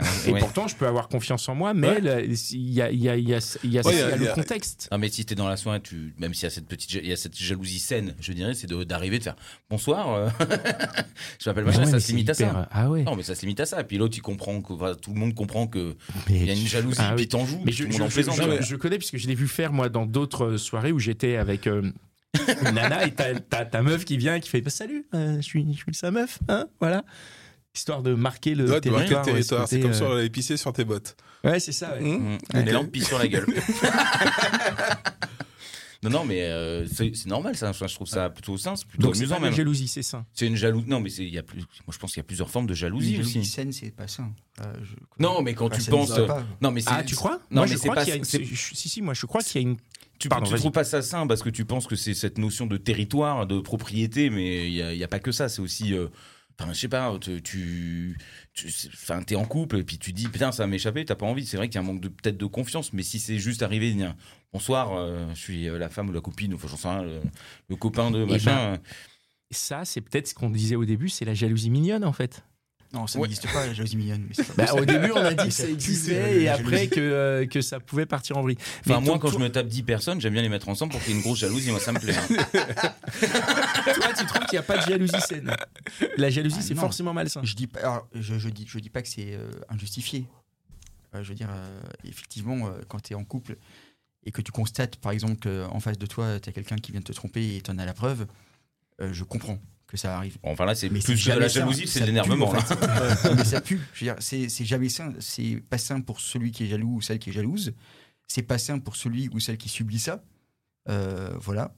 Et 0.26 0.32
pourtant, 0.38 0.68
je 0.68 0.76
peux 0.76 0.86
avoir 0.86 1.08
confiance 1.08 1.48
en 1.48 1.54
moi, 1.54 1.74
mais 1.74 1.98
il 1.98 2.70
y 2.70 2.80
a, 2.82 2.90
y 2.90 2.96
y 2.96 3.32
y 3.64 3.80
Ouais, 3.80 4.16
le 4.16 4.34
contexte. 4.34 4.88
Non, 4.90 4.98
mais 4.98 5.08
si 5.08 5.24
t'es 5.24 5.34
dans 5.34 5.48
la 5.48 5.56
soirée, 5.56 5.80
tu, 5.80 6.14
même 6.18 6.34
s'il 6.34 6.44
y 6.44 6.46
a 6.46 6.50
cette 6.50 6.66
petite, 6.66 6.92
il 6.94 7.06
y 7.06 7.12
a 7.12 7.16
cette 7.16 7.38
jalousie 7.38 7.78
saine, 7.78 8.14
je 8.20 8.32
dirais, 8.32 8.54
c'est 8.54 8.66
de- 8.66 8.84
d'arriver 8.84 9.18
de 9.18 9.24
faire 9.24 9.36
bonsoir. 9.68 10.14
euh, 10.14 10.28
je 11.42 11.48
m'appelle 11.48 11.64
machin, 11.64 11.84
ça 11.86 12.00
se 12.00 12.08
limite 12.08 12.30
à 12.30 12.34
ça. 12.34 12.68
Ah 12.70 12.90
ouais. 12.90 13.02
Non, 13.02 13.16
mais 13.16 13.22
ça 13.22 13.34
se 13.34 13.42
limite 13.42 13.60
à 13.60 13.66
ça. 13.66 13.80
Et 13.80 13.84
puis 13.84 13.98
l'autre, 13.98 14.16
il 14.16 14.22
comprend 14.22 14.60
que 14.60 14.72
enfin, 14.72 14.94
tout 14.94 15.12
le 15.12 15.18
monde 15.18 15.34
comprend 15.34 15.66
que 15.66 15.96
il 16.28 16.44
y 16.46 16.50
a 16.50 16.54
une 16.54 16.66
jalousie, 16.66 16.98
Ah 17.00 17.12
puis 17.14 17.24
oui. 17.24 17.28
t'en 17.28 17.44
joues, 17.44 17.60
Mais 17.64 17.72
je, 17.72 18.76
connais 18.76 18.98
puisque 18.98 19.16
je 19.16 19.26
l'ai 19.26 19.34
vu 19.34 19.48
faire 19.48 19.72
moi 19.72 19.88
dans 19.88 20.06
d'autres 20.06 20.44
euh, 20.52 20.58
soirées 20.58 20.92
où 20.92 20.98
j'étais 20.98 21.36
avec 21.36 21.66
euh, 21.66 21.90
nana 22.72 23.06
et 23.06 23.12
ta 23.12 23.82
meuf 23.82 24.04
qui 24.04 24.16
vient 24.16 24.36
et 24.36 24.40
qui 24.40 24.48
fait 24.48 24.60
bah, 24.60 24.70
salut, 24.70 25.06
euh, 25.14 25.36
je 25.36 25.42
suis 25.42 25.66
je 25.72 25.78
suis 25.78 25.94
sa 25.94 26.10
meuf, 26.10 26.38
hein, 26.48 26.66
voilà. 26.80 27.04
Histoire 27.74 28.02
de 28.02 28.14
marquer 28.14 28.54
le 28.54 28.68
Ouais, 28.68 28.80
de 28.80 28.90
marquer 28.90 29.08
territoire. 29.10 29.24
le 29.26 29.32
territoire. 29.32 29.68
C'est 29.68 29.80
comme 29.80 29.90
euh, 29.92 29.94
si 29.94 30.02
on 30.02 30.12
allait 30.12 30.30
pisser 30.30 30.56
sur 30.56 30.72
tes 30.72 30.84
bottes. 30.84 31.16
Ouais, 31.44 31.60
c'est 31.60 31.72
ça. 31.72 31.94
ouais. 31.94 32.00
Mmh. 32.02 32.38
Te 32.52 32.84
pisse 32.86 33.06
sur 33.06 33.18
la 33.18 33.28
gueule. 33.28 33.46
non, 36.02 36.10
non, 36.10 36.24
mais 36.24 36.42
euh, 36.42 36.86
c'est 36.86 37.12
normal, 37.26 37.56
ça. 37.56 37.72
Je 37.72 37.94
trouve 37.94 38.08
ça 38.08 38.28
plutôt 38.30 38.56
sain, 38.58 38.74
c'est 38.74 38.86
plutôt 38.86 39.06
Donc 39.06 39.16
amusant 39.16 39.36
pas 39.36 39.42
même. 39.42 39.54
jalousie, 39.54 39.86
c'est 39.86 40.02
ça. 40.02 40.24
C'est 40.32 40.46
une 40.46 40.56
jalousie. 40.56 40.88
Non, 40.88 40.98
mais 40.98 41.12
il 41.12 41.28
y 41.28 41.38
a 41.38 41.42
plus. 41.42 41.58
Moi, 41.60 41.92
je 41.92 41.98
pense 41.98 42.12
qu'il 42.12 42.20
y 42.20 42.22
a 42.22 42.24
plusieurs 42.24 42.50
formes 42.50 42.66
de 42.66 42.74
jalousie 42.74 43.14
Une 43.14 43.20
aussi. 43.20 43.32
jalousie 43.34 43.50
saine, 43.50 43.72
c'est 43.72 43.94
pas 43.94 44.08
ça. 44.08 44.24
Euh, 44.62 44.72
je- 44.82 44.96
Non, 45.18 45.42
mais 45.42 45.54
quand 45.54 45.66
Enfin, 45.66 45.78
tu 45.78 45.90
penses. 45.90 46.10
Non, 46.60 46.72
mais 46.72 46.82
Ah, 46.86 47.04
tu 47.04 47.14
crois? 47.14 47.38
Non, 47.50 47.60
Moi, 47.60 47.66
mais 47.66 47.72
je 47.72 47.76
c'est 47.76 47.82
crois 47.88 47.94
pas. 47.94 48.00
qu'il 48.04 48.10
y 48.10 48.14
a 48.14 48.16
une. 48.16 48.24
Si 48.24 48.88
si, 48.88 49.02
moi 49.02 49.14
je 49.14 49.26
crois 49.26 49.42
qu'il 49.42 49.62
y 49.62 49.64
a 49.64 49.68
une. 49.68 49.76
Tu, 50.18 50.28
Pardon, 50.28 50.50
tu 50.50 50.56
trouves 50.58 50.72
pas 50.72 50.84
ça 50.84 51.00
sain 51.02 51.26
parce 51.26 51.42
que 51.42 51.48
tu 51.50 51.64
penses 51.64 51.86
que 51.86 51.96
c'est 51.96 52.12
cette 52.14 52.36
notion 52.38 52.66
de 52.66 52.76
territoire, 52.76 53.46
de 53.46 53.60
propriété, 53.60 54.28
mais 54.28 54.66
il 54.68 54.74
n'y 54.74 54.82
a, 54.82 54.92
il 54.92 54.98
y 54.98 55.04
a 55.04 55.08
pas 55.08 55.18
que 55.20 55.32
ça. 55.32 55.48
C'est 55.48 55.62
aussi. 55.62 55.94
euh, 55.94 56.08
Enfin, 56.60 56.72
je 56.74 56.78
sais 56.78 56.88
pas, 56.88 57.16
tu, 57.18 57.42
tu, 57.42 58.18
tu- 58.52 58.68
enfin, 58.92 59.22
t'es 59.22 59.34
en 59.34 59.46
couple 59.46 59.78
et 59.78 59.84
puis 59.84 59.98
tu 59.98 60.12
dis 60.12 60.28
putain, 60.28 60.52
ça 60.52 60.64
va 60.64 60.66
m'échapper, 60.66 61.04
t'as 61.06 61.14
pas 61.14 61.24
envie. 61.26 61.46
C'est 61.46 61.56
vrai 61.56 61.68
qu'il 61.68 61.76
y 61.76 61.78
a 61.78 61.80
un 61.80 61.86
manque 61.86 62.02
de 62.02 62.08
peut-être 62.08 62.36
de 62.36 62.46
confiance, 62.46 62.92
mais 62.92 63.02
si 63.02 63.18
c'est 63.18 63.38
juste 63.38 63.62
arrivé, 63.62 63.92
dire 63.94 64.14
bonsoir, 64.52 64.92
euh, 64.94 65.26
je 65.34 65.40
suis 65.40 65.68
euh, 65.68 65.78
la 65.78 65.88
femme 65.88 66.10
ou 66.10 66.12
la 66.12 66.20
copine, 66.20 66.52
enfin, 66.54 66.68
j'en 66.68 66.76
sais 66.76 66.88
rien, 66.88 67.02
le, 67.02 67.20
le 67.68 67.76
copain 67.76 68.10
de 68.10 68.22
Eh 68.22 68.26
machin. 68.26 68.58
euh, 68.74 68.76
Ça, 69.50 69.84
c'est 69.84 70.00
peut-être 70.02 70.28
ce 70.28 70.34
qu'on 70.34 70.50
disait 70.50 70.76
au 70.76 70.84
début, 70.84 71.08
c'est 71.08 71.24
la 71.24 71.34
jalousie 71.34 71.70
mignonne 71.70 72.04
en 72.04 72.12
fait. 72.12 72.44
Non, 72.92 73.06
ça 73.06 73.18
Ouais. 73.20 73.28
n'existe 73.28 73.52
pas, 73.52 73.66
la 73.66 73.72
jalousie 73.72 73.96
mignonne. 73.96 74.24
mais 74.28 74.34
c'est 74.34 74.44
pas 74.52 74.64
Bah, 74.66 74.74
au 74.74 74.84
début, 74.84 75.12
on 75.12 75.16
a 75.24 75.32
dit 75.32 75.44
que 75.48 75.54
ça 75.54 75.68
existait 75.68 76.40
et 76.42 76.48
après 76.48 76.88
que, 76.88 76.98
euh, 76.98 77.46
que 77.46 77.60
ça 77.60 77.78
pouvait 77.78 78.04
partir 78.06 78.36
en 78.36 78.42
vrille. 78.42 78.56
Enfin, 78.80 78.98
Mais 79.00 79.06
moi, 79.06 79.18
quand 79.20 79.28
je 79.30 79.38
me 79.38 79.48
tape 79.48 79.68
10 79.68 79.84
personnes, 79.84 80.20
j'aime 80.20 80.32
bien 80.32 80.42
les 80.42 80.48
mettre 80.48 80.68
ensemble 80.68 80.90
pour 80.92 81.00
qu'il 81.02 81.10
y 81.10 81.12
ait 81.12 81.16
une 81.18 81.22
grosse 81.22 81.38
jalousie. 81.38 81.70
Moi, 81.70 81.78
ça 81.78 81.92
me 81.92 82.00
plaît. 82.00 82.16
hein. 82.16 82.94
Toi, 83.94 84.12
tu 84.18 84.26
trouves 84.26 84.44
qu'il 84.46 84.52
n'y 84.52 84.58
a 84.58 84.62
pas 84.62 84.78
de 84.78 84.90
jalousie 84.90 85.20
saine? 85.20 85.54
La 86.16 86.30
jalousie, 86.30 86.56
Ah, 86.60 86.62
c'est 86.62 86.74
forcément 86.74 87.12
malsain. 87.14 87.40
Je 87.44 87.54
dis 87.54 87.66
pas, 87.66 87.80
alors, 87.80 88.08
je, 88.14 88.38
je 88.38 88.48
dis, 88.48 88.66
je 88.68 88.78
dis 88.78 88.90
pas 88.90 89.02
que 89.02 89.08
c'est 89.08 89.34
euh, 89.34 89.50
injustifié. 89.68 90.26
Euh, 91.14 91.22
je 91.22 91.28
veux 91.28 91.34
dire, 91.34 91.48
euh, 91.50 91.80
effectivement, 92.04 92.66
euh, 92.68 92.70
quand 92.88 93.00
tu 93.00 93.12
es 93.12 93.16
en 93.16 93.24
couple 93.24 93.56
et 94.24 94.32
que 94.32 94.42
tu 94.42 94.52
constates, 94.52 94.96
par 94.96 95.12
exemple, 95.12 95.36
qu'en 95.36 95.80
face 95.80 95.98
de 95.98 96.06
toi, 96.06 96.38
tu 96.40 96.48
as 96.48 96.52
quelqu'un 96.52 96.76
qui 96.76 96.92
vient 96.92 97.00
de 97.00 97.04
te 97.06 97.12
tromper 97.12 97.56
et 97.56 97.60
tu 97.62 97.70
en 97.70 97.78
as 97.78 97.84
la 97.86 97.94
preuve, 97.94 98.26
euh, 99.00 99.12
je 99.12 99.24
comprends 99.24 99.58
que 99.90 99.96
ça 99.98 100.16
arrive. 100.16 100.38
Bon, 100.42 100.50
enfin, 100.52 100.64
là, 100.64 100.74
c'est 100.74 100.88
Mais 100.90 101.00
plus 101.00 101.24
de 101.26 101.32
la 101.32 101.48
jalousie, 101.48 101.86
c'est 101.86 102.00
de 102.00 102.06
l'énervement. 102.06 102.50
fait. 102.54 103.34
mais 103.36 103.44
ça 103.44 103.60
pue. 103.60 103.80
Je 103.92 104.04
veux 104.04 104.12
dire, 104.12 104.16
c'est 104.20 104.48
c'est 104.48 104.64
jamais 104.64 104.88
sain. 104.88 105.12
C'est 105.18 105.62
pas 105.68 105.78
sain 105.78 106.00
pour 106.00 106.20
celui 106.20 106.52
qui 106.52 106.64
est 106.64 106.68
jaloux 106.68 106.96
ou 106.96 107.00
celle 107.00 107.18
qui 107.18 107.30
est 107.30 107.32
jalouse. 107.32 107.72
C'est 108.28 108.42
pas 108.42 108.58
sain 108.58 108.78
pour 108.78 108.94
celui 108.96 109.28
ou 109.32 109.40
celle 109.40 109.56
qui 109.58 109.68
subit 109.68 109.98
ça. 109.98 110.22
Euh, 110.88 111.30
voilà. 111.40 111.74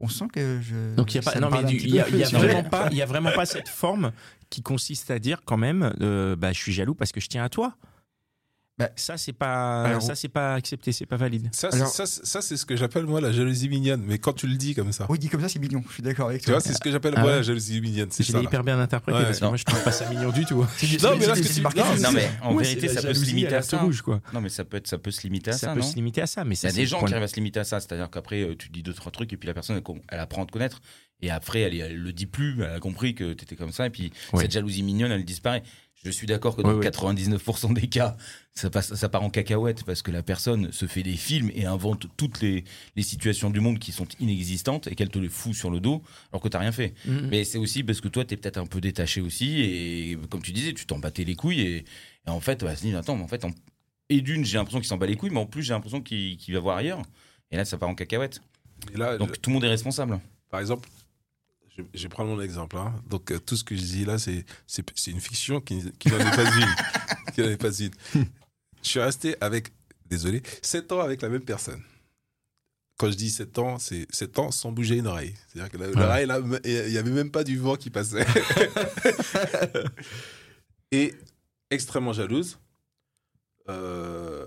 On 0.00 0.08
sent 0.08 0.26
que 0.32 0.60
je. 0.62 0.94
Donc 0.94 1.12
il 1.12 1.16
y 1.16 1.18
a 1.18 1.22
ça 1.22 1.32
pas, 1.32 1.38
me 1.38 1.42
non 1.42 1.48
mais 1.50 1.52
parle 1.56 1.64
un 1.64 1.68
du- 1.70 1.76
petit 1.78 1.88
il 1.88 1.94
y 1.94 2.00
a, 2.00 2.04
peu, 2.04 2.10
il 2.12 2.18
y 2.18 2.22
a 2.22 2.26
si 2.28 2.34
vous 2.34 2.40
vraiment 2.40 2.58
voulez. 2.58 2.70
pas, 2.70 2.88
il 2.92 2.96
y 2.96 3.02
a 3.02 3.06
vraiment 3.06 3.32
pas 3.32 3.46
cette 3.46 3.68
forme 3.68 4.12
qui 4.50 4.62
consiste 4.62 5.10
à 5.10 5.18
dire 5.18 5.40
quand 5.44 5.56
même, 5.56 5.92
euh, 6.00 6.36
bah 6.36 6.52
je 6.52 6.58
suis 6.58 6.72
jaloux 6.72 6.94
parce 6.94 7.10
que 7.12 7.20
je 7.20 7.26
tiens 7.28 7.42
à 7.44 7.48
toi. 7.48 7.76
Bah, 8.78 8.90
ça 8.94 9.16
c'est 9.16 9.32
pas, 9.32 9.82
alors- 9.84 10.02
ça 10.02 10.14
c'est 10.14 10.28
pas 10.28 10.54
accepté, 10.54 10.92
c'est 10.92 11.04
pas 11.06 11.16
valide. 11.16 11.48
Ça, 11.52 11.68
Alors- 11.72 11.88
c'est, 11.88 11.96
ça, 11.96 12.06
c'est- 12.06 12.24
ça, 12.26 12.40
c'est 12.40 12.56
ce 12.56 12.64
que 12.64 12.76
j'appelle 12.76 13.06
moi 13.06 13.20
la 13.20 13.32
jalousie 13.32 13.68
mignonne. 13.68 14.04
Mais 14.06 14.18
quand 14.18 14.32
tu 14.32 14.46
le 14.46 14.54
dis 14.56 14.74
comme 14.76 14.92
ça, 14.92 15.06
Oui, 15.08 15.18
dit 15.18 15.28
comme 15.28 15.40
ça, 15.40 15.48
c'est 15.48 15.58
mignon. 15.58 15.82
Je 15.88 15.94
suis 15.94 16.02
d'accord 16.02 16.28
avec 16.28 16.42
tu 16.42 16.46
toi. 16.46 16.54
vois, 16.54 16.60
c'est 16.60 16.72
ce 16.74 16.78
que 16.78 16.90
j'appelle 16.92 17.14
Ah 17.16 17.20
moi 17.22 17.30
ouais 17.30 17.36
la 17.38 17.42
jalousie 17.42 17.80
mignonne. 17.80 18.08
C'est 18.12 18.22
Je 18.22 18.30
ça. 18.30 18.38
l'ai 18.38 18.44
là. 18.44 18.48
hyper 18.48 18.62
bien 18.62 18.78
interprété 18.78 19.18
Ouais. 19.18 19.24
parce 19.24 19.38
que 19.40 19.44
Non. 19.44 19.50
moi 19.50 19.56
je 19.56 19.64
trouve 19.64 19.82
pas 19.82 19.90
ça 19.92 20.08
mignon 20.10 20.30
du 20.30 20.44
tout. 20.44 20.60
Non, 21.02 21.16
mais 21.18 21.26
là, 21.26 21.34
ce 21.34 21.40
que 21.40 21.46
c'est 21.48 21.54
tu- 21.54 21.60
marqué 21.60 21.80
non, 21.80 22.12
mais 22.12 22.30
en 22.42 22.54
Ouais, 22.54 22.62
vérité, 22.62 22.86
ça 22.88 23.02
peut 23.02 23.14
se 23.14 23.24
limiter 23.24 23.54
à 23.56 23.62
ça. 23.62 23.78
rouge 23.78 24.02
quoi. 24.02 24.20
Non, 24.32 24.40
mais 24.40 24.48
ça 24.48 24.64
peut, 24.64 24.76
être, 24.76 24.86
ça 24.86 24.98
peut 24.98 25.10
se 25.10 25.22
limiter 25.22 25.50
à 25.50 25.54
ça, 25.54 25.68
Ça 25.68 25.74
peut 25.74 25.82
se 25.82 25.94
limiter 25.96 26.22
à 26.22 26.26
ça, 26.26 26.44
mais 26.44 26.54
Il 26.54 26.62
y 26.62 26.66
a 26.66 26.70
c'est 26.70 26.76
des 26.76 26.86
gens 26.86 27.02
qui 27.04 27.12
arrivent 27.12 27.24
à 27.24 27.28
se 27.28 27.34
limiter 27.34 27.60
à 27.60 27.64
ça, 27.64 27.80
c'est-à-dire 27.80 28.08
qu'après, 28.10 28.42
euh, 28.42 28.54
tu 28.56 28.68
dis 28.68 28.82
deux, 28.84 28.94
trois 28.94 29.10
trucs, 29.10 29.32
et 29.32 29.36
puis 29.36 29.46
la 29.48 29.54
personne, 29.54 29.80
elle 30.08 30.20
apprend 30.20 30.42
à 30.44 30.46
te 30.46 30.52
connaître, 30.52 30.80
et 31.20 31.30
après, 31.30 31.60
elle, 31.60 31.74
elle 31.80 31.96
le 31.96 32.12
dit 32.12 32.26
plus, 32.26 32.54
elle 32.62 32.70
a 32.70 32.80
compris 32.80 33.14
que 33.14 33.32
tu 33.32 33.44
étais 33.44 33.56
comme 33.56 33.72
ça, 33.72 33.86
et 33.86 33.90
puis 33.90 34.12
cette 34.34 34.52
jalousie 34.52 34.82
mignonne, 34.82 35.12
elle 35.12 35.24
disparaît. 35.24 35.62
Je 36.04 36.10
suis 36.12 36.28
d'accord 36.28 36.54
que 36.54 36.62
dans 36.62 36.74
ouais. 36.76 36.88
99% 36.88 37.74
des 37.74 37.88
cas, 37.88 38.16
ça, 38.54 38.70
passe, 38.70 38.94
ça 38.94 39.08
part 39.08 39.24
en 39.24 39.30
cacahuète, 39.30 39.82
parce 39.82 40.00
que 40.02 40.12
la 40.12 40.22
personne 40.22 40.70
se 40.70 40.86
fait 40.86 41.02
des 41.02 41.16
films 41.16 41.50
et 41.54 41.66
invente 41.66 42.06
toutes 42.16 42.40
les, 42.40 42.62
les 42.94 43.02
situations 43.02 43.50
du 43.50 43.58
monde 43.58 43.80
qui 43.80 43.90
sont 43.90 44.06
inexistantes, 44.20 44.86
et 44.86 44.94
qu'elle 44.94 45.08
te 45.10 45.18
les 45.18 45.28
fout 45.28 45.54
sur 45.54 45.70
le 45.70 45.80
dos, 45.80 46.02
alors 46.30 46.40
que 46.40 46.46
t'as 46.48 46.60
rien 46.60 46.70
fait. 46.70 46.94
Mhm. 47.04 47.28
Mais 47.32 47.42
c'est 47.42 47.58
aussi 47.58 47.82
parce 47.82 48.00
que 48.00 48.06
toi, 48.06 48.24
tu 48.24 48.34
es 48.34 48.36
peut-être 48.36 48.58
un 48.58 48.66
peu 48.66 48.80
détaché 48.80 49.20
aussi, 49.20 49.60
et 49.60 50.16
comme 50.30 50.40
tu 50.40 50.52
disais, 50.52 50.72
tu 50.72 50.86
t'en 50.86 51.00
battais 51.00 51.24
les 51.24 51.34
couilles, 51.34 51.60
et, 51.62 51.76
et 51.78 52.30
en 52.30 52.38
fait, 52.38 52.62
bah, 52.62 52.76
se 52.76 52.82
dit, 52.82 52.94
attends, 52.94 53.16
mais 53.16 53.24
en 53.24 53.28
fait, 53.28 53.44
en- 53.44 53.50
et 54.08 54.20
d'une, 54.20 54.44
j'ai 54.44 54.56
l'impression 54.56 54.78
qu'il 54.78 54.88
s'en 54.88 54.98
bat 54.98 55.06
les 55.06 55.16
couilles, 55.16 55.30
mais 55.30 55.40
en 55.40 55.46
plus, 55.46 55.64
j'ai 55.64 55.72
l'impression 55.74 56.00
qu'il 56.00 56.38
va 56.54 56.60
voir 56.60 56.76
ailleurs. 56.76 57.02
Et 57.50 57.56
là, 57.56 57.64
ça 57.64 57.76
part 57.76 57.88
en 57.88 57.94
cacahuète. 57.96 58.40
Et 58.94 58.96
là, 58.96 59.18
Donc 59.18 59.40
tout 59.42 59.50
le 59.50 59.54
monde 59.54 59.64
est 59.64 59.68
responsable. 59.68 60.20
Par 60.48 60.60
exemple, 60.60 60.88
je, 61.78 61.82
je 61.94 62.02
vais 62.02 62.08
prendre 62.08 62.30
mon 62.30 62.40
exemple. 62.40 62.76
hein. 62.76 62.94
Donc, 63.08 63.30
euh, 63.30 63.38
tout 63.38 63.56
ce 63.56 63.64
que 63.64 63.76
je 63.76 63.82
dis 63.82 64.04
là, 64.04 64.18
c'est, 64.18 64.44
une 65.06 65.20
fiction 65.20 65.60
qui, 65.60 65.82
qui 65.98 66.08
n'en 66.08 66.18
est 66.18 66.36
pas 66.36 66.44
une. 66.44 66.66
qui 67.34 67.40
n'en 67.40 67.48
est 67.48 67.56
pas 67.56 67.72
une. 67.72 67.90
Je 68.82 68.88
suis 68.88 69.00
resté 69.00 69.36
avec, 69.40 69.68
désolé, 70.06 70.42
7 70.62 70.92
ans 70.92 71.00
avec 71.00 71.22
la 71.22 71.28
même 71.28 71.44
personne. 71.44 71.82
Quand 72.98 73.10
je 73.10 73.16
dis 73.16 73.30
7 73.30 73.58
ans, 73.58 73.78
c'est 73.78 74.06
7 74.10 74.38
ans 74.40 74.50
sans 74.50 74.72
bouger 74.72 74.96
une 74.96 75.06
oreille. 75.06 75.34
C'est-à-dire 75.48 75.70
que 75.70 75.98
l'oreille, 75.98 76.26
là, 76.26 76.40
il 76.64 76.90
n'y 76.90 76.98
avait 76.98 77.10
même 77.10 77.30
pas 77.30 77.44
du 77.44 77.56
vent 77.56 77.76
qui 77.76 77.90
passait. 77.90 78.26
Et 80.90 81.14
extrêmement 81.70 82.12
jalouse. 82.12 82.58
Euh, 83.68 84.37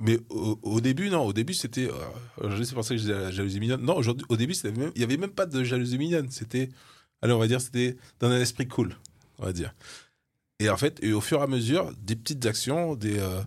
mais 0.00 0.18
au, 0.28 0.80
début, 0.80 1.08
non. 1.08 1.24
Au 1.24 1.32
début, 1.32 1.54
c'était. 1.54 1.88
euh, 1.88 2.64
c'est 2.64 2.74
pour 2.74 2.84
ça 2.84 2.90
que 2.94 2.98
je 2.98 3.02
disais 3.02 3.12
la 3.14 3.30
jalousie 3.30 3.60
mignonne. 3.60 3.82
Non, 3.82 3.96
aujourd'hui, 3.96 4.26
au 4.28 4.36
début, 4.36 4.54
il 4.54 4.92
n'y 4.96 5.02
avait 5.04 5.16
même 5.16 5.30
pas 5.30 5.46
de 5.46 5.62
jalousie 5.64 5.98
mignonne. 5.98 6.30
C'était. 6.30 6.68
Allez, 7.22 7.32
on 7.32 7.38
va 7.38 7.46
dire, 7.46 7.60
c'était 7.60 7.96
dans 8.20 8.28
un 8.28 8.40
esprit 8.40 8.66
cool, 8.68 8.96
on 9.38 9.46
va 9.46 9.52
dire. 9.52 9.74
Et 10.58 10.68
en 10.68 10.76
fait, 10.76 11.02
et 11.02 11.12
au 11.12 11.20
fur 11.20 11.40
et 11.40 11.42
à 11.42 11.46
mesure, 11.46 11.92
des 11.96 12.16
petites 12.16 12.44
actions, 12.46 12.96
des. 12.96 13.18
euh, 13.18 13.42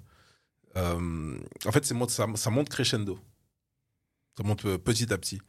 euh, 0.78 1.38
en 1.66 1.72
fait, 1.72 1.86
ça, 1.86 2.26
ça 2.36 2.50
monte 2.50 2.70
crescendo. 2.70 3.20
Ça 4.38 4.44
monte 4.44 4.66
euh, 4.66 4.78
petit 4.78 5.12
à 5.12 5.18
petit. 5.18 5.42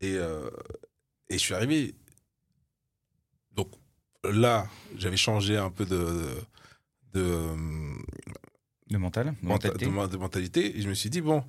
Et, 0.00 0.14
et 0.14 1.34
je 1.34 1.38
suis 1.38 1.54
arrivé. 1.54 1.94
Donc 3.52 3.70
là, 4.24 4.66
j'avais 4.96 5.18
changé 5.18 5.56
un 5.58 5.70
peu 5.70 5.84
de, 5.84 6.26
Le 8.90 8.98
mental, 8.98 9.26
de 9.26 9.30
menta- 9.46 9.68
mentalité. 9.68 9.86
de, 9.86 10.06
de 10.12 10.16
mentalité. 10.16 10.78
Et 10.78 10.82
je 10.82 10.88
me 10.88 10.94
suis 10.94 11.10
dit, 11.10 11.20
bon, 11.20 11.44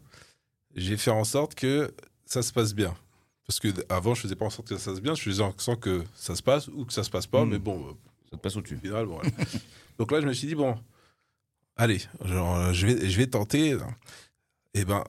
je 0.75 0.89
vais 0.91 0.98
faire 0.98 1.15
en 1.15 1.24
sorte 1.24 1.55
que 1.55 1.93
ça 2.25 2.41
se 2.43 2.53
passe 2.53 2.74
bien. 2.74 2.95
Parce 3.48 3.60
que 3.60 3.69
avant, 3.89 4.13
je 4.13 4.21
faisais 4.21 4.36
pas 4.36 4.45
en 4.45 4.50
sorte 4.50 4.67
que 4.69 4.77
ça 4.77 4.83
se 4.86 4.89
passe 4.91 5.01
bien, 5.01 5.15
je 5.15 5.21
faisais 5.24 5.41
en 5.43 5.57
sorte 5.57 5.79
que 5.81 6.03
ça 6.15 6.36
se 6.36 6.43
passe 6.43 6.67
ou 6.69 6.86
que 6.86 6.93
ça 6.93 7.03
se 7.03 7.10
passe 7.10 7.27
pas. 7.27 7.43
Mm. 7.45 7.50
Mais 7.50 7.60
bon, 7.60 7.88
euh, 7.88 7.91
Ça 8.29 8.38
te 8.38 8.41
passe 8.41 8.55
au-dessus. 8.55 8.75
au 8.75 8.79
final, 8.79 9.05
bon, 9.07 9.15
voilà. 9.15 9.29
Donc 9.98 10.12
là, 10.12 10.21
je 10.21 10.27
me 10.27 10.33
suis 10.33 10.48
dit, 10.48 10.55
bon, 10.55 10.77
allez, 11.75 12.00
genre, 12.24 12.55
euh, 12.57 12.74
je, 12.74 12.88
vais, 12.88 13.10
je 13.10 13.17
vais 13.17 13.27
tenter. 13.27 13.77
Et 14.74 14.86
ben, 14.86 15.03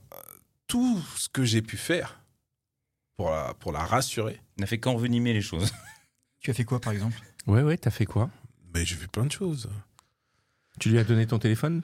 tout 0.67 1.01
ce 1.17 1.29
que 1.29 1.45
j'ai 1.45 1.63
pu 1.63 1.77
faire 1.77 2.19
pour 3.17 3.31
la, 3.31 3.55
pour 3.55 3.73
la 3.73 3.85
rassurer, 3.85 4.41
n'a 4.59 4.67
fait 4.67 4.79
qu'envenimer 4.81 5.33
les 5.35 5.43
choses. 5.43 5.73
Tu 6.41 6.51
as 6.51 6.55
fait 6.55 6.65
quoi, 6.65 6.81
par 6.81 6.93
exemple? 6.93 7.17
Ouais 7.47 7.63
ouais, 7.63 7.77
t'as 7.77 7.93
fait 7.93 8.05
quoi? 8.07 8.29
Mais 8.75 8.85
j'ai 8.85 8.97
fait 8.97 9.07
plein 9.07 9.25
de 9.27 9.31
choses. 9.31 9.71
Tu 10.81 10.89
lui 10.89 10.99
as 10.99 11.05
donné 11.05 11.25
ton 11.25 11.39
téléphone? 11.39 11.83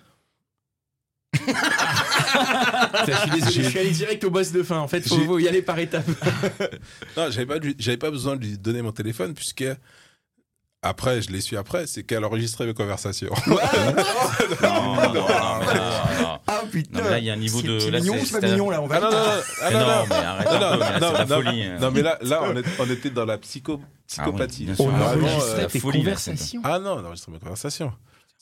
Je 1.49 3.12
suis 3.12 3.31
désolé, 3.31 3.62
je 3.64 3.68
suis 3.70 3.79
allé 3.79 3.90
direct 3.90 4.25
au 4.25 4.31
boss 4.31 4.53
de 4.53 4.62
fin. 4.62 4.79
En 4.79 4.88
fait, 4.88 5.07
faut, 5.09 5.16
faut 5.25 5.38
y 5.38 5.49
aller 5.49 5.62
par 5.62 5.79
étapes. 5.79 6.07
Non, 7.16 7.31
j'avais 7.31 7.46
pas, 7.46 7.55
j'avais 7.79 7.96
pas 7.96 8.11
besoin 8.11 8.37
de 8.37 8.42
lui 8.44 8.59
donner 8.59 8.83
mon 8.83 8.92
téléphone 8.92 9.35
puisque 9.35 9.64
après, 10.83 11.20
je 11.23 11.31
l'ai 11.33 11.40
su 11.40 11.57
après, 11.57 11.87
c'est 11.88 12.05
qu'elle 12.05 12.25
enregistrait 12.25 12.64
mes 12.66 12.75
conversations. 12.75 13.33
non, 13.49 13.57
non, 14.94 14.94
non, 14.96 15.12
non, 15.14 15.27
là, 15.29 16.40
Ah 16.46 16.61
non, 16.62 16.68
putain 16.70 17.03
mais 17.03 17.11
là, 17.11 17.18
il 17.18 17.25
y 17.25 17.31
a 17.31 17.33
un 17.33 17.37
niveau 17.37 17.61
C'est 17.61 17.66
de. 17.66 17.79
c'est 17.81 17.90
mignon, 17.90 18.14
c'est- 18.25 18.40
pas 18.40 18.46
mignon 18.46 18.70
là, 18.70 18.81
on 18.81 18.87
va. 18.87 18.96
Ah 18.96 19.01
non, 19.01 19.11
non, 19.11 19.16
non, 19.16 19.25
ah, 19.62 19.68
Mais 19.70 19.75
non, 19.75 19.81
non, 19.81 19.87
non. 19.87 20.07
mais 20.09 20.14
arrête 20.14 20.46
Non, 20.46 20.53
non, 20.61 20.61
non, 20.61 21.12
la 21.12 21.25
non, 21.25 21.42
folie. 21.42 21.62
hein. 21.64 21.77
Non, 21.81 21.90
mais 21.90 22.03
là, 22.03 22.18
là 22.23 22.40
on, 22.44 22.57
est- 22.57 22.64
on 22.79 22.90
était 22.90 23.11
dans 23.11 23.25
la 23.25 23.38
psycho, 23.38 23.81
psychopathie. 24.07 24.68
On 24.79 24.88
Ah, 24.90 25.14
enregistrait 25.16 25.64
euh, 25.64 25.66
tes 25.66 25.81
conversations. 25.81 26.61
Ah 26.62 26.79
non, 26.79 26.92
on 27.01 27.05
enregistrait 27.05 27.33
mes 27.33 27.38
conversations. 27.40 27.92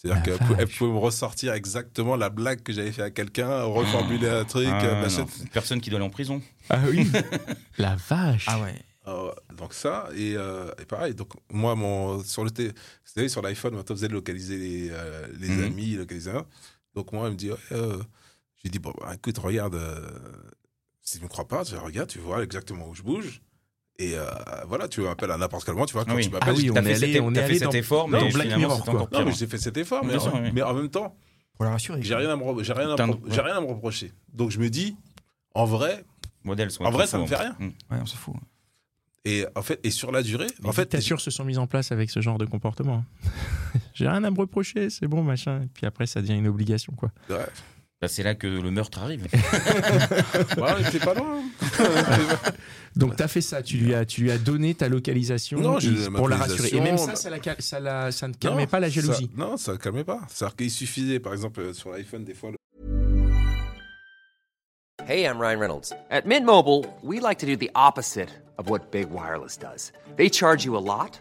C'est-à-dire 0.06 0.32
La 0.32 0.38
qu'elle 0.56 0.68
pouvait 0.68 0.92
me 0.92 0.98
ressortir 0.98 1.52
exactement 1.54 2.16
la 2.16 2.30
blague 2.30 2.62
que 2.62 2.72
j'avais 2.72 2.92
fait 2.92 3.02
à 3.02 3.10
quelqu'un, 3.10 3.62
reformuler 3.64 4.28
un 4.28 4.44
truc, 4.44 4.68
Ah, 4.70 4.84
euh, 4.84 5.00
machin. 5.00 5.26
personne 5.52 5.80
qui 5.80 5.90
doit 5.90 5.98
aller 5.98 6.06
en 6.06 6.10
prison. 6.10 6.40
Ah 6.70 6.80
oui 6.88 7.06
La 7.78 7.96
vache 7.96 8.46
Ah 8.48 8.60
ouais. 8.60 8.74
Euh, 9.08 9.32
donc 9.56 9.72
ça, 9.72 10.08
et, 10.16 10.34
euh, 10.36 10.70
et 10.80 10.84
pareil, 10.84 11.14
donc 11.14 11.32
moi, 11.52 11.76
mon, 11.76 12.22
sur 12.24 12.42
le 12.44 12.50
té- 12.50 12.68
vous 12.68 12.72
savez, 13.04 13.28
sur 13.28 13.40
l'iPhone, 13.40 13.74
maintenant, 13.74 13.94
vous 13.94 14.04
allez 14.04 14.14
localiser 14.14 14.56
les, 14.58 14.88
euh, 14.90 15.26
les 15.38 15.48
Mhm. 15.50 15.64
amis, 15.64 15.90
localiser 15.94 16.30
un. 16.32 16.44
Donc 16.94 17.12
moi, 17.12 17.26
elle 17.26 17.32
me 17.34 17.36
dit, 17.36 17.50
ouais, 17.52 17.56
euh, 17.72 18.02
j'ai 18.64 18.68
dit, 18.70 18.80
bon, 18.80 18.92
bah, 18.98 19.12
écoute, 19.14 19.38
regarde, 19.38 19.76
euh, 19.76 20.10
si 21.02 21.18
tu 21.18 21.24
me 21.24 21.28
crois 21.28 21.46
pas, 21.46 21.64
tu 21.64 21.76
regardes, 21.76 22.08
tu 22.08 22.18
vois 22.18 22.42
exactement 22.42 22.88
où 22.88 22.94
je 22.94 23.02
bouge. 23.02 23.42
Et 23.98 24.14
euh, 24.14 24.24
voilà, 24.68 24.88
tu 24.88 25.00
m'appelles 25.00 25.30
à 25.30 25.38
n'importe 25.38 25.64
quel 25.64 25.74
moment, 25.74 25.86
tu 25.86 25.94
vois, 25.94 26.04
quand 26.04 26.12
Ah 26.12 26.16
oui. 26.16 26.24
tu 26.24 26.30
m'appelles, 26.30 26.48
Ah 26.50 26.56
oui, 26.56 26.70
on 26.70 26.74
fait, 26.74 26.78
allé- 26.80 27.20
on 27.20 27.32
fait 27.34 27.54
cet 27.58 27.74
effort, 27.74 28.08
mais 28.08 28.18
finalement, 28.30 28.68
c'est 28.84 28.92
non, 28.92 29.24
mais 29.24 29.32
j'ai 29.32 29.46
fait 29.46 29.58
cet 29.58 29.76
effort, 29.78 30.04
mais, 30.04 30.16
en, 30.16 30.42
oui. 30.42 30.50
mais 30.52 30.62
en 30.62 30.74
même 30.74 30.90
temps, 30.90 31.16
Pour 31.54 31.64
la 31.64 31.70
rassurer. 31.70 32.02
j'ai 32.02 32.14
rien 32.14 32.28
à 32.30 32.36
me, 32.36 32.62
j'ai 32.62 32.72
rien 32.74 32.88
à, 32.88 32.92
Putain, 32.92 33.06
me- 33.06 33.14
j'ai 33.30 33.40
rien 33.40 33.56
à 33.56 33.60
me 33.60 33.66
reprocher. 33.66 34.12
Donc 34.34 34.50
je 34.50 34.58
me 34.58 34.68
dis, 34.68 34.96
en 35.54 35.64
vrai, 35.64 36.04
En 36.80 36.90
vrai, 36.90 37.06
ça 37.06 37.18
me 37.18 37.26
fait 37.26 37.36
rien. 37.36 37.56
Ouais, 37.60 37.98
on 38.02 38.06
s'en 38.06 38.16
fout. 38.18 38.34
et 39.24 39.44
en 39.56 39.62
fait, 39.62 39.80
et 39.82 39.90
sur 39.90 40.12
la 40.12 40.22
durée, 40.22 40.46
En 40.62 40.68
en 40.68 40.72
fait, 40.72 40.82
dictatures 40.82 41.20
se 41.22 41.30
sont 41.30 41.44
mises 41.44 41.58
en 41.58 41.66
place 41.66 41.90
avec 41.90 42.10
ce 42.10 42.20
genre 42.20 42.36
de 42.38 42.44
comportement. 42.44 43.02
J'ai 43.94 44.06
rien 44.08 44.22
à 44.24 44.30
me 44.30 44.38
reprocher, 44.38 44.90
c'est 44.90 45.08
bon, 45.08 45.22
machin. 45.22 45.62
Et 45.62 45.66
puis 45.72 45.86
après, 45.86 46.06
ça 46.06 46.20
devient 46.20 46.34
une 46.36 46.46
obligation, 46.48 46.92
quoi. 46.96 47.10
ouais. 47.30 47.36
Bah, 48.00 48.08
c'est 48.08 48.22
là 48.22 48.34
que 48.34 48.46
le 48.46 48.70
meurtre 48.70 48.98
arrive. 49.00 49.26
Voilà, 50.56 50.82
j'étais 50.82 51.04
pas 51.04 51.14
loin. 51.14 51.42
Donc, 52.96 53.16
t'as 53.16 53.28
fait 53.28 53.40
ça, 53.40 53.62
tu 53.62 53.78
lui 53.78 53.94
as, 53.94 54.04
tu 54.04 54.22
lui 54.22 54.30
as 54.30 54.36
donné 54.38 54.74
ta 54.74 54.88
localisation 54.88 55.58
Non, 55.60 55.78
et- 55.78 56.10
pour 56.14 56.28
la 56.28 56.36
rassurer. 56.36 56.68
Et 56.74 56.80
même 56.80 56.98
ça, 56.98 57.14
ça, 57.16 57.30
la 57.30 57.38
ça, 57.58 57.80
la- 57.80 58.12
ça 58.12 58.28
ne 58.28 58.34
calmait 58.34 58.62
Non, 58.62 58.66
pas 58.68 58.80
la 58.80 58.88
jalousie. 58.90 59.30
ça- 59.34 59.42
non, 59.44 59.56
ça 59.56 59.72
ne 59.72 59.76
calmait 59.78 60.04
pas. 60.04 60.20
C'est-à-dire 60.28 60.56
qu'il 60.56 60.70
suffisait, 60.70 61.20
par 61.20 61.32
exemple, 61.32 61.60
euh, 61.60 61.72
sur 61.72 61.90
l'iPhone, 61.90 62.24
des 62.24 62.34
fois, 62.34 62.50
le- 62.50 62.56
Hey, 65.08 65.24
I'm 65.24 65.38
Ryan 65.40 65.58
Reynolds. 65.60 65.92
At 66.10 66.22
Mint 66.26 66.44
Mobile, 66.44 66.88
we 67.02 67.20
like 67.20 67.38
to 67.38 67.46
do 67.46 67.56
the 67.56 67.70
opposite 67.74 68.28
of 68.58 68.68
what 68.68 68.90
Big 68.90 69.06
Wireless 69.10 69.56
does. 69.58 69.92
They 70.16 70.28
charge 70.30 70.64
you 70.64 70.76
a 70.76 70.80
lot, 70.80 71.20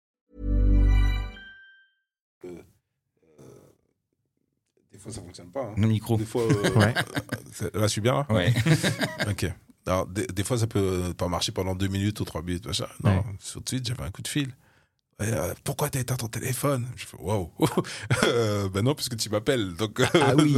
fois, 5.01 5.11
ça 5.11 5.21
fonctionne 5.21 5.49
pas. 5.51 5.61
hein. 5.63 5.73
Le 5.77 5.87
micro. 5.87 6.17
Des 6.17 6.25
fois, 6.25 6.43
euh, 6.43 6.69
Ouais. 6.75 6.93
là, 7.73 7.81
je 7.83 7.87
suis 7.87 8.01
bien. 8.01 8.13
Là 8.13 8.27
Ouais. 8.29 8.53
ok. 9.29 9.45
Alors, 9.87 10.05
des, 10.07 10.27
des 10.27 10.43
fois, 10.43 10.57
ça 10.57 10.67
peut 10.67 11.13
pas 11.17 11.27
marcher 11.27 11.51
pendant 11.51 11.75
deux 11.75 11.87
minutes 11.87 12.19
ou 12.19 12.25
trois 12.25 12.41
minutes. 12.41 12.65
Machin. 12.67 12.85
Non, 13.03 13.17
Ouais. 13.17 13.23
tout 13.51 13.59
de 13.59 13.67
suite, 13.69 13.87
j'avais 13.87 14.03
un 14.03 14.11
coup 14.11 14.21
de 14.21 14.27
fil. 14.27 14.55
Euh, 15.21 15.53
pourquoi 15.63 15.89
t'as 15.89 15.99
éteint 15.99 16.15
ton 16.15 16.27
téléphone? 16.27 16.87
Je 16.95 17.05
fais 17.05 17.17
waouh. 17.19 17.49
Euh, 18.25 18.69
ben 18.69 18.83
non, 18.83 18.95
puisque 18.95 19.17
tu 19.17 19.29
m'appelles. 19.29 19.73
Donc, 19.75 20.01
Ah 20.13 20.35
oui. 20.35 20.55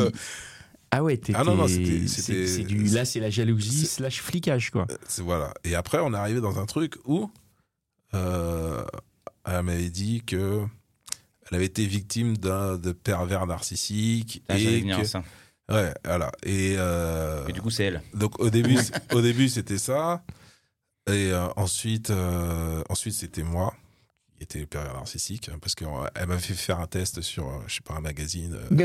Ah 0.91 1.03
ouais, 1.03 1.19
Ah 1.33 1.43
non, 1.43 1.55
non, 1.55 1.67
c'était- 1.67 2.63
du, 2.63 2.83
là, 2.85 3.03
c'est 3.03 3.19
la 3.19 3.29
jalousie 3.31 3.85
slash 3.87 4.21
flicage, 4.21 4.69
quoi. 4.69 4.85
voilà. 5.19 5.53
Et 5.63 5.73
après, 5.75 5.97
on 5.99 6.13
est 6.13 6.17
arrivé 6.17 6.39
dans 6.39 6.59
un 6.59 6.65
truc 6.65 6.95
où 7.05 7.31
euh, 8.13 8.85
elle 9.45 9.63
m'avait 9.63 9.89
dit 9.89 10.21
que 10.25 10.63
elle 11.49 11.55
avait 11.57 11.65
été 11.65 11.85
victime 11.85 12.37
d'un 12.37 12.77
de 12.77 12.91
pervers 12.91 13.45
narcissique 13.47 14.41
Ah, 14.49 14.57
et 14.57 14.83
que, 14.83 15.03
ça. 15.03 15.23
ouais, 15.69 15.93
voilà. 16.05 16.31
Et, 16.43 16.75
euh, 16.77 17.45
Et 17.47 17.51
du 17.53 17.61
coup, 17.61 17.69
c'est 17.69 17.85
elle. 17.85 18.01
donc 18.13 18.39
au 18.39 18.49
début, 18.49 18.77
au 19.13 19.21
début, 19.21 19.49
c'était 19.49 19.77
ça. 19.77 20.23
Et 21.07 21.31
euh, 21.33 21.47
ensuite, 21.57 22.11
euh, 22.11 22.81
ensuite 22.89 23.13
c'était 23.13 23.43
moi 23.43 23.73
qui 24.37 24.43
était 24.45 24.59
le 24.59 24.65
pervers 24.65 24.93
narcissique 24.93 25.49
hein, 25.49 25.57
parce 25.61 25.75
qu'elle 25.75 25.87
m'avait 26.27 26.39
fait 26.41 26.53
faire 26.53 26.79
un 26.79 26.87
test 26.87 27.21
sur, 27.21 27.45
je 27.67 27.75
sais 27.75 27.81
pas, 27.81 27.93
un 27.95 27.99
magazine. 27.99 28.57
et 28.71 28.83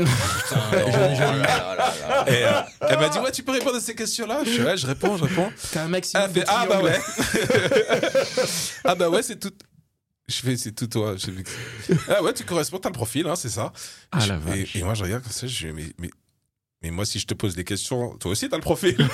euh, 2.43 2.61
elle 2.81 2.99
m'a 2.99 3.09
dit 3.09 3.19
ouais, 3.19 3.31
tu 3.31 3.43
peux 3.43 3.51
répondre 3.53 3.77
à 3.77 3.79
ces 3.79 3.95
questions-là. 3.95 4.41
Je 4.45 4.49
suis 4.49 4.63
là, 4.63 4.75
je 4.75 4.85
réponds, 4.85 5.17
je 5.17 5.23
réponds. 5.25 5.51
T'as 5.71 5.81
un 5.81 5.85
Elle 5.85 5.91
maximum 5.91 6.29
fait, 6.29 6.43
ah 6.47 6.65
bah 6.69 6.81
ouais. 6.81 6.99
ah 8.83 8.95
bah 8.95 9.09
ouais, 9.09 9.23
c'est 9.23 9.39
tout. 9.39 9.51
Je 10.35 10.41
fais, 10.41 10.55
c'est 10.57 10.71
tout 10.73 10.87
toi. 10.87 11.15
Je 11.17 11.31
fais, 11.31 11.95
ah 12.09 12.21
ouais, 12.23 12.33
tu 12.33 12.43
corresponds, 12.43 12.77
t'as 12.79 12.89
le 12.89 12.93
profil, 12.93 13.27
hein, 13.27 13.35
c'est 13.35 13.49
ça. 13.49 13.73
Ah, 14.11 14.19
Je- 14.19 14.29
la 14.29 14.35
et, 14.35 14.39
vache. 14.61 14.75
et 14.75 14.83
moi, 14.83 14.93
je 14.93 15.03
regarde 15.03 15.23
comme 15.23 15.31
ça, 15.31 15.47
je 15.47 15.67
dis, 15.67 15.73
mais, 15.73 15.87
mais, 15.97 16.09
mais 16.83 16.91
moi, 16.91 17.05
si 17.05 17.17
je 17.19 17.25
te 17.27 17.33
pose 17.33 17.55
des 17.55 17.63
questions, 17.63 18.15
toi 18.17 18.31
aussi, 18.31 18.47
t'as 18.47 18.57
le 18.57 18.61
profil. 18.61 18.95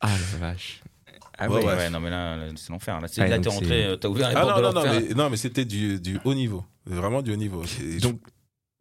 Ah 0.00 0.08
la 0.10 0.38
vache. 0.38 0.80
Ah 1.38 1.48
Ouais, 1.48 1.64
ouais. 1.64 1.74
ouais. 1.74 1.90
Non, 1.90 2.00
mais 2.00 2.10
là, 2.10 2.36
là, 2.36 2.46
c'est 2.56 2.70
l'enfer. 2.70 3.00
Là, 3.00 3.08
c'est- 3.08 3.20
Ouais, 3.20 3.28
là 3.28 3.38
t'es 3.38 3.48
rentré, 3.48 3.96
t'as 4.00 4.08
ouvert 4.08 4.28
les 4.30 4.34
ah 4.36 4.40
portes 4.42 4.62
non, 4.62 4.70
de 4.70 4.74
non, 4.74 4.92
mais, 5.08 5.14
non, 5.14 5.30
mais 5.30 5.36
c'était 5.36 5.64
du, 5.64 6.00
du 6.00 6.18
haut 6.24 6.34
niveau. 6.34 6.64
Vraiment 6.86 7.22
du 7.22 7.32
haut 7.32 7.36
niveau. 7.36 7.62
Donc- 8.00 8.20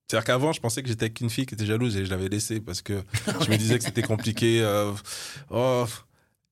C'est-à-dire 0.09 0.25
qu'avant, 0.25 0.51
je 0.51 0.59
pensais 0.59 0.81
que 0.81 0.89
j'étais 0.89 1.05
avec 1.05 1.21
une 1.21 1.29
fille 1.29 1.45
qui 1.45 1.53
était 1.53 1.65
jalouse 1.65 1.95
et 1.95 2.05
je 2.05 2.09
l'avais 2.09 2.27
laissée 2.27 2.59
parce 2.59 2.81
que 2.81 3.01
je 3.45 3.49
me 3.51 3.55
disais 3.57 3.77
que 3.77 3.83
c'était 3.85 4.01
compliqué. 4.01 4.61
euh, 4.61 4.91
oh. 5.51 5.85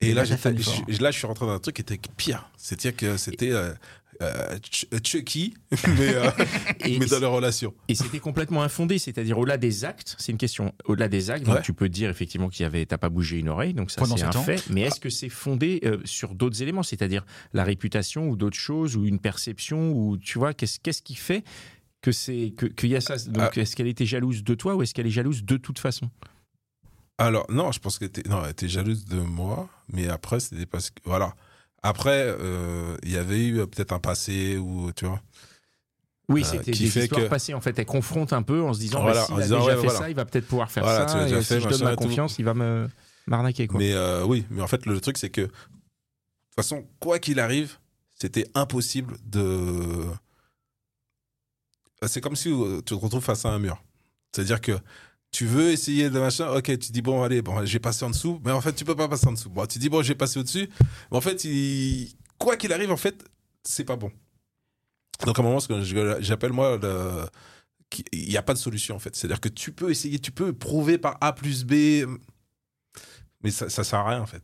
Et 0.02 0.10
Et 0.10 0.14
là, 0.14 0.24
je- 0.24 1.02
là, 1.04 1.12
je 1.12 1.18
suis 1.18 1.28
rentré 1.28 1.46
dans 1.46 1.52
un 1.52 1.60
truc 1.60 1.76
qui 1.76 1.82
était 1.82 2.00
pire. 2.16 2.50
C'est-à-dire 2.58 2.96
que 2.96 3.18
c'était 3.18 3.52
euh, 3.52 3.74
euh, 4.22 4.58
Ch- 4.72 4.86
Chucky, 5.04 5.54
mais, 5.98 6.14
euh, 6.16 6.30
dans 7.10 7.20
les 7.20 7.26
relations. 7.26 7.74
Et 7.90 7.96
c'était 7.96 8.20
complètement 8.20 8.64
infondé, 8.64 8.98
c'est-à-dire 8.98 9.38
au-delà 9.38 9.58
des 9.58 9.84
actes, 9.84 10.16
c'est 10.18 10.32
une 10.32 10.38
question. 10.38 10.74
Au-delà 10.86 11.10
des 11.10 11.32
actes, 11.32 11.46
donc 11.46 11.62
tu 11.64 11.74
peux 11.74 11.90
dire 11.90 12.10
effectivement 12.10 12.48
qu'il 12.50 12.64
y 12.64 12.66
avait, 12.66 12.86
t'as 12.86 12.98
pas 12.98 13.10
bougé 13.10 13.40
une 13.40 13.50
oreille, 13.50 13.74
donc 13.74 13.92
ça 13.92 14.06
c'est 14.06 14.14
un 14.24 14.32
sept 14.32 14.36
ans. 14.38 14.44
fait. 14.44 14.64
Mais 14.70 14.82
est-ce 14.82 15.00
que 15.02 15.10
c'est 15.10 15.30
fondé 15.30 15.82
euh, 15.84 15.98
sur 16.06 16.34
d'autres 16.34 16.62
éléments, 16.62 16.84
c'est-à-dire 16.84 17.26
la 17.54 17.66
réputation 17.66 18.30
ou 18.30 18.38
d'autres 18.38 18.58
choses 18.58 18.96
ou 18.96 19.06
une 19.06 19.20
perception 19.20 19.92
ou 19.92 20.18
tu 20.18 20.40
vois 20.40 20.54
qu'est-ce 20.54 20.80
qu'est-ce 20.80 21.02
qui 21.02 21.16
fait 21.16 21.44
que 22.02 22.14
c'est 22.14 22.54
que 22.56 22.66
qu'il 22.68 22.90
y 22.90 22.96
a 22.96 23.02
ça? 23.02 23.18
Donc 23.28 23.52
Ah. 23.58 23.60
est-ce 23.62 23.76
qu'elle 23.76 23.88
était 23.88 24.06
jalouse 24.06 24.46
de 24.46 24.54
toi 24.56 24.76
ou 24.76 24.82
est-ce 24.82 24.94
qu'elle 24.94 25.08
est 25.08 25.12
jalouse 25.12 25.44
de 25.44 25.58
toute 25.58 25.80
façon? 25.80 26.10
Alors, 27.20 27.46
non, 27.52 27.72
je 27.72 27.80
pense 27.80 28.00
qu'elle 28.00 28.08
était, 28.08 28.28
non, 28.30 28.44
elle 28.44 28.52
était 28.52 28.68
jalouse 28.70 29.06
de 29.06 29.20
moi, 29.20 29.68
mais 29.92 30.08
après, 30.10 30.40
c'était 30.40 30.66
parce 30.66 30.90
que, 30.90 31.00
voilà. 31.06 31.36
Après, 31.84 32.24
euh, 32.40 32.98
il 33.04 33.12
y 33.12 33.18
avait 33.18 33.40
eu 33.46 33.60
euh, 33.60 33.66
peut-être 33.68 33.92
un 33.94 34.00
passé 34.00 34.58
ou, 34.58 34.92
tu 34.94 35.06
vois. 35.06 35.22
Oui, 36.28 36.42
Euh, 36.42 36.46
c'était 36.46 36.72
qui 36.72 36.84
des 36.84 36.90
fait 36.90 37.04
histoires 37.04 37.22
que- 37.24 37.28
passées. 37.28 37.54
En 37.54 37.62
fait, 37.62 37.78
elle 37.80 37.86
confronte 37.86 38.34
un 38.34 38.42
peu 38.44 38.62
en 38.62 38.74
se 38.74 38.80
disant, 38.80 39.02
Voilà, 39.02 39.22
bah, 39.22 39.26
s'il 39.28 39.36
a 39.36 39.42
disant, 39.44 39.60
déjà 39.60 39.68
ouais, 39.76 39.76
fait 39.82 39.88
voilà. 39.88 40.00
ça, 40.00 40.10
il 40.10 40.16
va 40.16 40.26
peut-être 40.26 40.48
pouvoir 40.48 40.72
faire 40.72 40.84
Voilà, 40.84 41.08
ça. 41.08 41.28
et 41.28 41.30
fait, 41.42 41.44
si 41.44 41.62
je 41.62 41.68
donne 41.70 41.84
ma 41.84 41.96
tout. 41.96 42.04
confiance, 42.04 42.38
il 42.40 42.46
va 42.46 42.54
me 42.54 42.88
m'arnaquer 43.28 43.68
quoi. 43.68 43.80
Mais 43.80 43.94
euh, 43.94 44.24
oui, 44.26 44.46
mais 44.50 44.62
en 44.62 44.68
fait, 44.68 44.86
le 44.86 45.00
truc, 45.02 45.18
c'est 45.18 45.30
que, 45.30 45.42
de 45.42 45.48
toute 45.48 46.56
façon, 46.56 46.86
quoi 47.00 47.20
qu'il 47.20 47.40
arrive, 47.40 47.78
c'était 48.20 48.50
impossible 48.56 49.16
de. 49.26 50.06
C'est 52.06 52.22
comme 52.22 52.36
si 52.36 52.50
euh, 52.50 52.78
tu 52.78 52.84
te 52.84 52.94
retrouves 52.94 53.24
face 53.24 53.46
à 53.46 53.50
un 53.50 53.60
mur. 53.60 53.82
C'est-à-dire 54.32 54.62
que 54.62 54.74
tu 55.32 55.46
veux 55.46 55.70
essayer 55.72 56.10
de 56.10 56.20
machin, 56.20 56.50
ok, 56.50 56.66
tu 56.80 56.92
dis, 56.92 57.02
bon, 57.02 57.24
allez, 57.24 57.42
bon, 57.42 57.64
j'ai 57.66 57.80
passé 57.80 58.04
en 58.04 58.10
dessous, 58.10 58.42
mais 58.44 58.52
en 58.52 58.62
fait, 58.62 58.74
tu 58.74 58.84
peux 58.84 58.96
pas 58.96 59.08
passer 59.08 59.28
en 59.28 59.34
dessous. 59.34 59.50
Bon, 59.50 59.66
tu 59.66 59.80
dis, 59.80 59.90
bon, 59.90 60.02
j'ai 60.02 60.16
passé 60.16 60.40
au-dessus, 60.40 60.70
mais 61.12 61.18
en 61.18 61.22
fait, 61.22 61.46
quoi 62.38 62.58
qu'il 62.58 62.74
arrive, 62.74 62.92
en 62.92 62.98
fait, 62.98 63.24
c'est 63.64 63.86
pas 63.86 63.96
bon. 63.96 64.12
Donc, 65.26 65.38
à 65.38 65.42
un 65.42 65.46
moment, 65.46 65.60
j'appelle, 66.20 66.54
moi, 66.54 66.80
il 68.12 68.30
n'y 68.30 68.38
a 68.38 68.42
pas 68.42 68.54
de 68.54 68.60
solution, 68.60 68.96
en 68.96 69.00
fait. 69.00 69.16
C'est-à-dire 69.16 69.40
que 69.40 69.50
tu 69.50 69.72
peux 69.72 69.92
essayer, 69.92 70.20
tu 70.20 70.32
peux 70.32 70.54
prouver 70.54 70.98
par 70.98 71.18
A 71.22 71.34
plus 71.34 71.64
B, 71.64 72.08
mais 73.44 73.52
ça, 73.52 73.70
ça 73.70 73.84
sert 73.84 74.00
à 74.00 74.10
rien, 74.10 74.22
en 74.22 74.26
fait. 74.26 74.42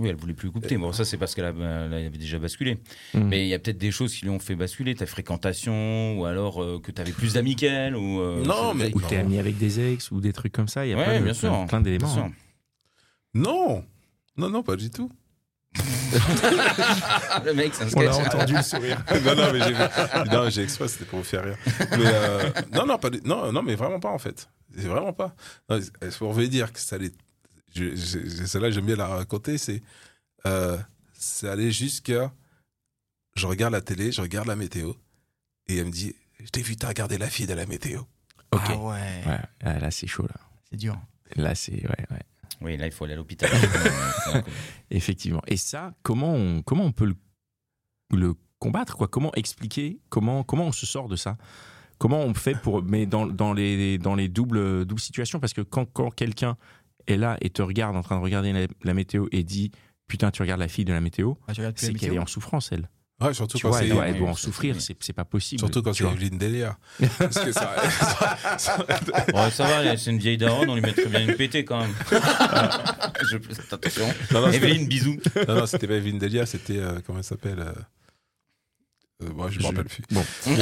Oui, 0.00 0.08
elle 0.08 0.16
voulait 0.16 0.32
plus 0.34 0.48
écouter. 0.48 0.76
Bon, 0.78 0.92
ça, 0.92 1.04
c'est 1.04 1.16
parce 1.18 1.34
qu'elle 1.34 1.44
avait 1.44 2.10
déjà 2.10 2.38
basculé. 2.38 2.78
Mm. 3.14 3.20
Mais 3.28 3.42
il 3.44 3.48
y 3.48 3.54
a 3.54 3.58
peut-être 3.58 3.78
des 3.78 3.90
choses 3.90 4.14
qui 4.14 4.24
lui 4.24 4.30
ont 4.30 4.38
fait 4.40 4.54
basculer, 4.56 4.94
ta 4.94 5.06
fréquentation, 5.06 6.18
ou 6.18 6.24
alors 6.24 6.62
euh, 6.62 6.80
que 6.82 6.90
tu 6.90 7.00
avais 7.00 7.12
plus 7.12 7.34
d'amis 7.34 7.54
qu'elle, 7.54 7.94
ou. 7.94 8.20
euh, 8.20 8.42
Non, 8.44 8.72
je- 8.72 8.78
mais- 8.78 8.92
Ou 8.94 9.00
t'es 9.02 9.18
ami 9.18 9.38
avec 9.38 9.58
des 9.58 9.78
ex 9.92 10.10
ou 10.10 10.20
des 10.20 10.32
trucs 10.32 10.52
comme 10.52 10.68
ça. 10.68 10.86
Il 10.86 10.90
y 10.90 10.92
a 10.94 10.96
Ouais, 10.96 11.04
plein, 11.04 11.18
de- 11.20 11.24
bien 11.24 11.34
sûr. 11.34 11.50
plein, 11.50 11.66
plein 11.66 11.80
Bien 11.82 11.92
d'éléments. 11.92 12.16
hein. 12.18 12.32
Non, 13.34 13.84
non, 14.36 14.48
non, 14.50 14.62
pas 14.62 14.76
du 14.76 14.90
tout. 14.90 15.10
Le 17.44 17.52
mec, 17.52 17.72
c'est 17.74 17.84
un 17.84 17.88
On 17.96 18.00
a 18.08 18.12
sketch. 18.12 18.26
entendu 18.34 18.54
le 18.54 18.62
sourire. 18.62 19.04
non, 19.24 19.34
non, 19.36 19.52
mais 19.52 19.60
j'ai, 19.62 20.30
non, 20.34 20.50
j'ai 20.50 20.62
exprès, 20.62 20.88
c'était 20.88 21.04
pour 21.04 21.20
vous 21.20 21.24
faire 21.24 21.44
rire. 21.44 21.56
Mais 21.92 22.04
euh, 22.06 22.50
non, 22.72 22.86
non, 22.86 22.98
pas, 22.98 23.10
du- 23.10 23.20
non, 23.24 23.52
non, 23.52 23.62
mais 23.62 23.74
vraiment 23.76 24.00
pas 24.00 24.10
en 24.10 24.18
fait. 24.18 24.48
C'est 24.76 24.86
vraiment 24.88 25.12
pas. 25.12 25.34
Non, 25.68 25.78
pour 26.18 26.32
vous 26.32 26.44
dire 26.46 26.72
que 26.72 26.80
ça 26.80 26.96
allait. 26.96 27.12
Je, 27.74 27.94
celle-là, 28.46 28.70
j'aime 28.70 28.86
bien 28.86 28.96
la 28.96 29.06
raconter. 29.06 29.58
C'est, 29.58 29.82
euh, 30.46 30.78
c'est 31.12 31.48
aller 31.48 31.70
jusqu'à. 31.72 32.32
Je 33.36 33.46
regarde 33.46 33.72
la 33.72 33.80
télé, 33.80 34.10
je 34.12 34.20
regarde 34.20 34.48
la 34.48 34.56
météo, 34.56 34.92
et 35.68 35.76
elle 35.76 35.86
me 35.86 35.90
dit, 35.90 36.14
je 36.40 36.46
t'ai 36.48 36.62
vu, 36.62 36.76
t'as 36.76 36.88
regardé 36.88 37.16
la 37.16 37.28
fille 37.30 37.46
de 37.46 37.54
la 37.54 37.66
météo. 37.66 38.00
Ok. 38.52 38.60
Ah 38.66 38.76
ouais, 38.76 39.22
Ouais, 39.26 39.38
ah, 39.62 39.78
là 39.78 39.90
c'est 39.92 40.08
chaud 40.08 40.24
là. 40.26 40.34
c'est 40.68 40.76
dur. 40.76 41.00
Là 41.36 41.54
c'est 41.54 41.72
ouais, 41.74 42.06
ouais. 42.10 42.22
Oui, 42.62 42.76
là, 42.76 42.86
il 42.86 42.92
faut 42.92 43.04
aller 43.04 43.14
à 43.14 43.16
l'hôpital. 43.16 43.48
Effectivement. 44.90 45.40
Et 45.46 45.56
ça, 45.56 45.94
comment 46.02 46.34
on, 46.34 46.60
comment 46.62 46.84
on 46.84 46.92
peut 46.92 47.06
le, 47.06 47.16
le 48.14 48.34
combattre 48.58 48.96
quoi? 48.96 49.08
Comment 49.08 49.32
expliquer? 49.34 49.98
Comment, 50.10 50.42
comment 50.44 50.66
on 50.66 50.72
se 50.72 50.84
sort 50.84 51.08
de 51.08 51.16
ça? 51.16 51.38
Comment 51.98 52.20
on 52.20 52.34
fait 52.34 52.54
pour. 52.54 52.82
Mais 52.82 53.06
dans, 53.06 53.26
dans, 53.26 53.52
les, 53.54 53.96
dans 53.98 54.14
les 54.14 54.28
doubles, 54.28 54.84
doubles 54.84 55.00
situations, 55.00 55.40
parce 55.40 55.52
que 55.54 55.62
quand, 55.62 55.86
quand 55.86 56.10
quelqu'un 56.10 56.56
est 57.06 57.16
là 57.16 57.36
et 57.40 57.50
te 57.50 57.62
regarde 57.62 57.96
en 57.96 58.02
train 58.02 58.16
de 58.18 58.22
regarder 58.22 58.52
la, 58.52 58.66
la 58.82 58.94
météo 58.94 59.26
et 59.32 59.42
dit 59.42 59.70
Putain, 60.06 60.30
tu 60.30 60.42
regardes 60.42 60.60
la 60.60 60.68
fille 60.68 60.84
de 60.84 60.92
la 60.92 61.00
météo, 61.00 61.34
Ah, 61.46 61.52
c'est 61.76 61.92
qu'elle 61.94 62.14
est 62.14 62.18
en 62.18 62.26
souffrance, 62.26 62.70
elle. 62.72 62.88
Ouais, 63.20 63.34
surtout 63.34 63.58
Tu 63.58 63.62
quand 63.62 63.68
vois, 63.68 63.78
c'est. 63.80 63.84
elle 63.84 63.92
doit, 63.92 64.08
elle 64.08 64.18
doit 64.18 64.30
en 64.30 64.34
souffrir, 64.34 64.76
c'est 64.80 65.12
pas 65.12 65.26
possible. 65.26 65.60
Surtout 65.60 65.82
quand 65.82 65.92
tu 65.92 65.98
c'est 65.98 66.04
vois. 66.04 66.14
Evelyne 66.14 66.38
Delia. 66.38 66.78
Parce 67.18 67.38
que 67.38 67.52
ça. 67.52 67.74
ça- 68.58 68.78
Ouais, 69.34 69.50
ça 69.50 69.66
va, 69.66 69.96
c'est 69.98 70.10
une 70.10 70.18
vieille 70.18 70.38
daronne, 70.38 70.70
on 70.70 70.74
lui 70.74 70.80
mettrait 70.80 71.04
bien 71.06 71.26
une 71.28 71.34
pétée 71.36 71.64
quand 71.66 71.80
même. 71.80 71.92
Je 72.10 73.36
attention. 73.72 74.06
Non, 74.32 74.40
non, 74.40 74.52
c'était- 74.52 74.56
Evelyne, 74.70 74.88
bisous. 74.88 75.18
non, 75.48 75.54
non, 75.54 75.66
c'était 75.66 75.86
pas 75.86 75.94
Evelyne 75.96 76.18
Delia, 76.18 76.46
c'était. 76.46 76.78
euh, 76.78 77.00
comment 77.06 77.18
elle 77.18 77.24
s'appelle 77.24 77.60
euh, 77.60 77.72
euh, 79.22 79.30
moi, 79.34 79.50
je 79.50 79.58
me 79.60 79.64
rappelle 79.66 79.84
plus. 79.84 80.02
Bon. 80.10 80.24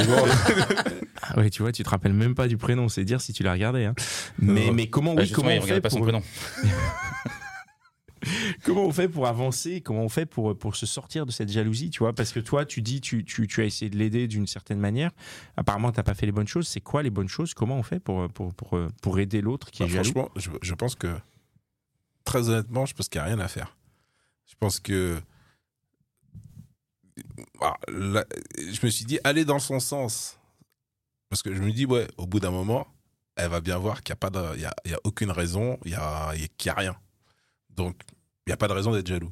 Ah 1.21 1.37
ouais, 1.37 1.49
tu 1.49 1.61
vois, 1.61 1.71
tu 1.71 1.83
te 1.83 1.89
rappelles 1.89 2.13
même 2.13 2.33
pas 2.33 2.47
du 2.47 2.57
prénom, 2.57 2.89
c'est 2.89 3.03
dire 3.05 3.21
si 3.21 3.33
tu 3.33 3.43
l'as 3.43 3.51
regardé. 3.51 3.85
Hein. 3.85 3.93
Mais, 4.39 4.71
mais 4.71 4.89
comment, 4.89 5.13
Bah, 5.13 5.21
oui, 5.23 5.31
comment, 5.31 5.49
on 5.51 5.61
fait 5.61 5.79
pas 5.81 5.89
son 5.91 5.97
pour, 5.97 6.05
prénom. 6.07 6.23
comment 8.63 8.85
on 8.85 8.91
fait 8.91 9.07
pour 9.07 9.27
avancer 9.27 9.81
Comment 9.81 10.03
on 10.03 10.09
fait 10.09 10.25
pour, 10.25 10.57
pour 10.57 10.75
se 10.75 10.85
sortir 10.85 11.25
de 11.25 11.31
cette 11.31 11.51
jalousie 11.51 11.89
Tu 11.89 11.99
vois, 11.99 12.13
parce 12.13 12.31
que 12.31 12.39
toi, 12.39 12.65
tu 12.65 12.81
dis, 12.81 12.99
tu, 12.99 13.23
tu, 13.25 13.47
tu 13.47 13.61
as 13.61 13.65
essayé 13.65 13.89
de 13.89 13.97
l'aider 13.97 14.27
d'une 14.27 14.47
certaine 14.47 14.79
manière. 14.79 15.11
Apparemment, 15.55 15.91
tu 15.91 15.99
n'as 15.99 16.03
pas 16.03 16.15
fait 16.15 16.25
les 16.25 16.31
bonnes 16.31 16.47
choses. 16.47 16.67
C'est 16.67 16.81
quoi 16.81 17.03
les 17.03 17.09
bonnes 17.11 17.29
choses? 17.29 17.53
Comment 17.53 17.77
on 17.77 17.83
fait 17.83 17.99
pour, 17.99 18.27
pour, 18.29 18.53
pour, 18.53 18.79
pour 19.01 19.19
aider 19.19 19.41
l'autre 19.41 19.71
qui 19.71 19.83
Bah, 19.83 19.85
est 19.85 19.89
jaloux? 19.89 20.03
franchement, 20.11 20.29
je, 20.35 20.49
je 20.61 20.73
pense 20.73 20.95
que, 20.95 21.07
très 22.25 22.49
honnêtement, 22.49 22.85
je 22.85 22.93
pense 22.93 23.07
qu'il 23.07 23.21
n'y 23.21 23.27
a 23.27 23.27
rien 23.27 23.39
à 23.39 23.47
faire. 23.47 23.75
Je 24.47 24.55
pense 24.59 24.79
que. 24.79 25.19
Ah, 27.61 27.75
je 27.87 28.85
me 28.85 28.89
suis 28.89 29.05
dit, 29.05 29.19
aller 29.23 29.45
dans 29.45 29.59
son 29.59 29.79
sens. 29.79 30.37
Parce 31.29 31.41
que 31.43 31.53
je 31.53 31.61
me 31.61 31.71
dis, 31.71 31.85
ouais, 31.85 32.07
au 32.17 32.25
bout 32.25 32.39
d'un 32.39 32.51
moment, 32.51 32.87
elle 33.35 33.49
va 33.49 33.61
bien 33.61 33.77
voir 33.77 34.01
qu'il 34.01 34.13
n'y 34.13 34.17
a, 34.23 34.29
pas 34.29 34.55
y 34.57 34.65
a, 34.65 34.73
y 34.85 34.93
a 34.93 34.99
aucune 35.03 35.31
raison, 35.31 35.77
il 35.85 35.91
n'y 35.91 35.97
a, 35.97 36.33
y 36.35 36.43
a- 36.45 36.65
y 36.65 36.69
a 36.69 36.73
rien. 36.73 36.97
Donc, 37.69 37.95
il 38.47 38.49
n'y 38.49 38.53
a 38.53 38.57
pas 38.57 38.67
de 38.67 38.73
raison 38.73 38.91
d'être 38.91 39.07
jaloux. 39.07 39.31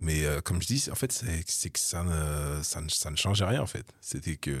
Mais 0.00 0.24
euh, 0.24 0.40
comme 0.40 0.60
je 0.62 0.66
dis, 0.66 0.88
en 0.90 0.94
fait, 0.94 1.12
c'est 1.12 1.70
que 1.70 1.78
ça 1.78 2.02
ne, 2.04 2.62
ça, 2.62 2.80
ne, 2.80 2.88
ça 2.88 3.10
ne 3.10 3.16
changeait 3.16 3.44
rien, 3.44 3.62
en 3.62 3.66
fait. 3.66 3.86
C'était 4.00 4.36
que 4.36 4.58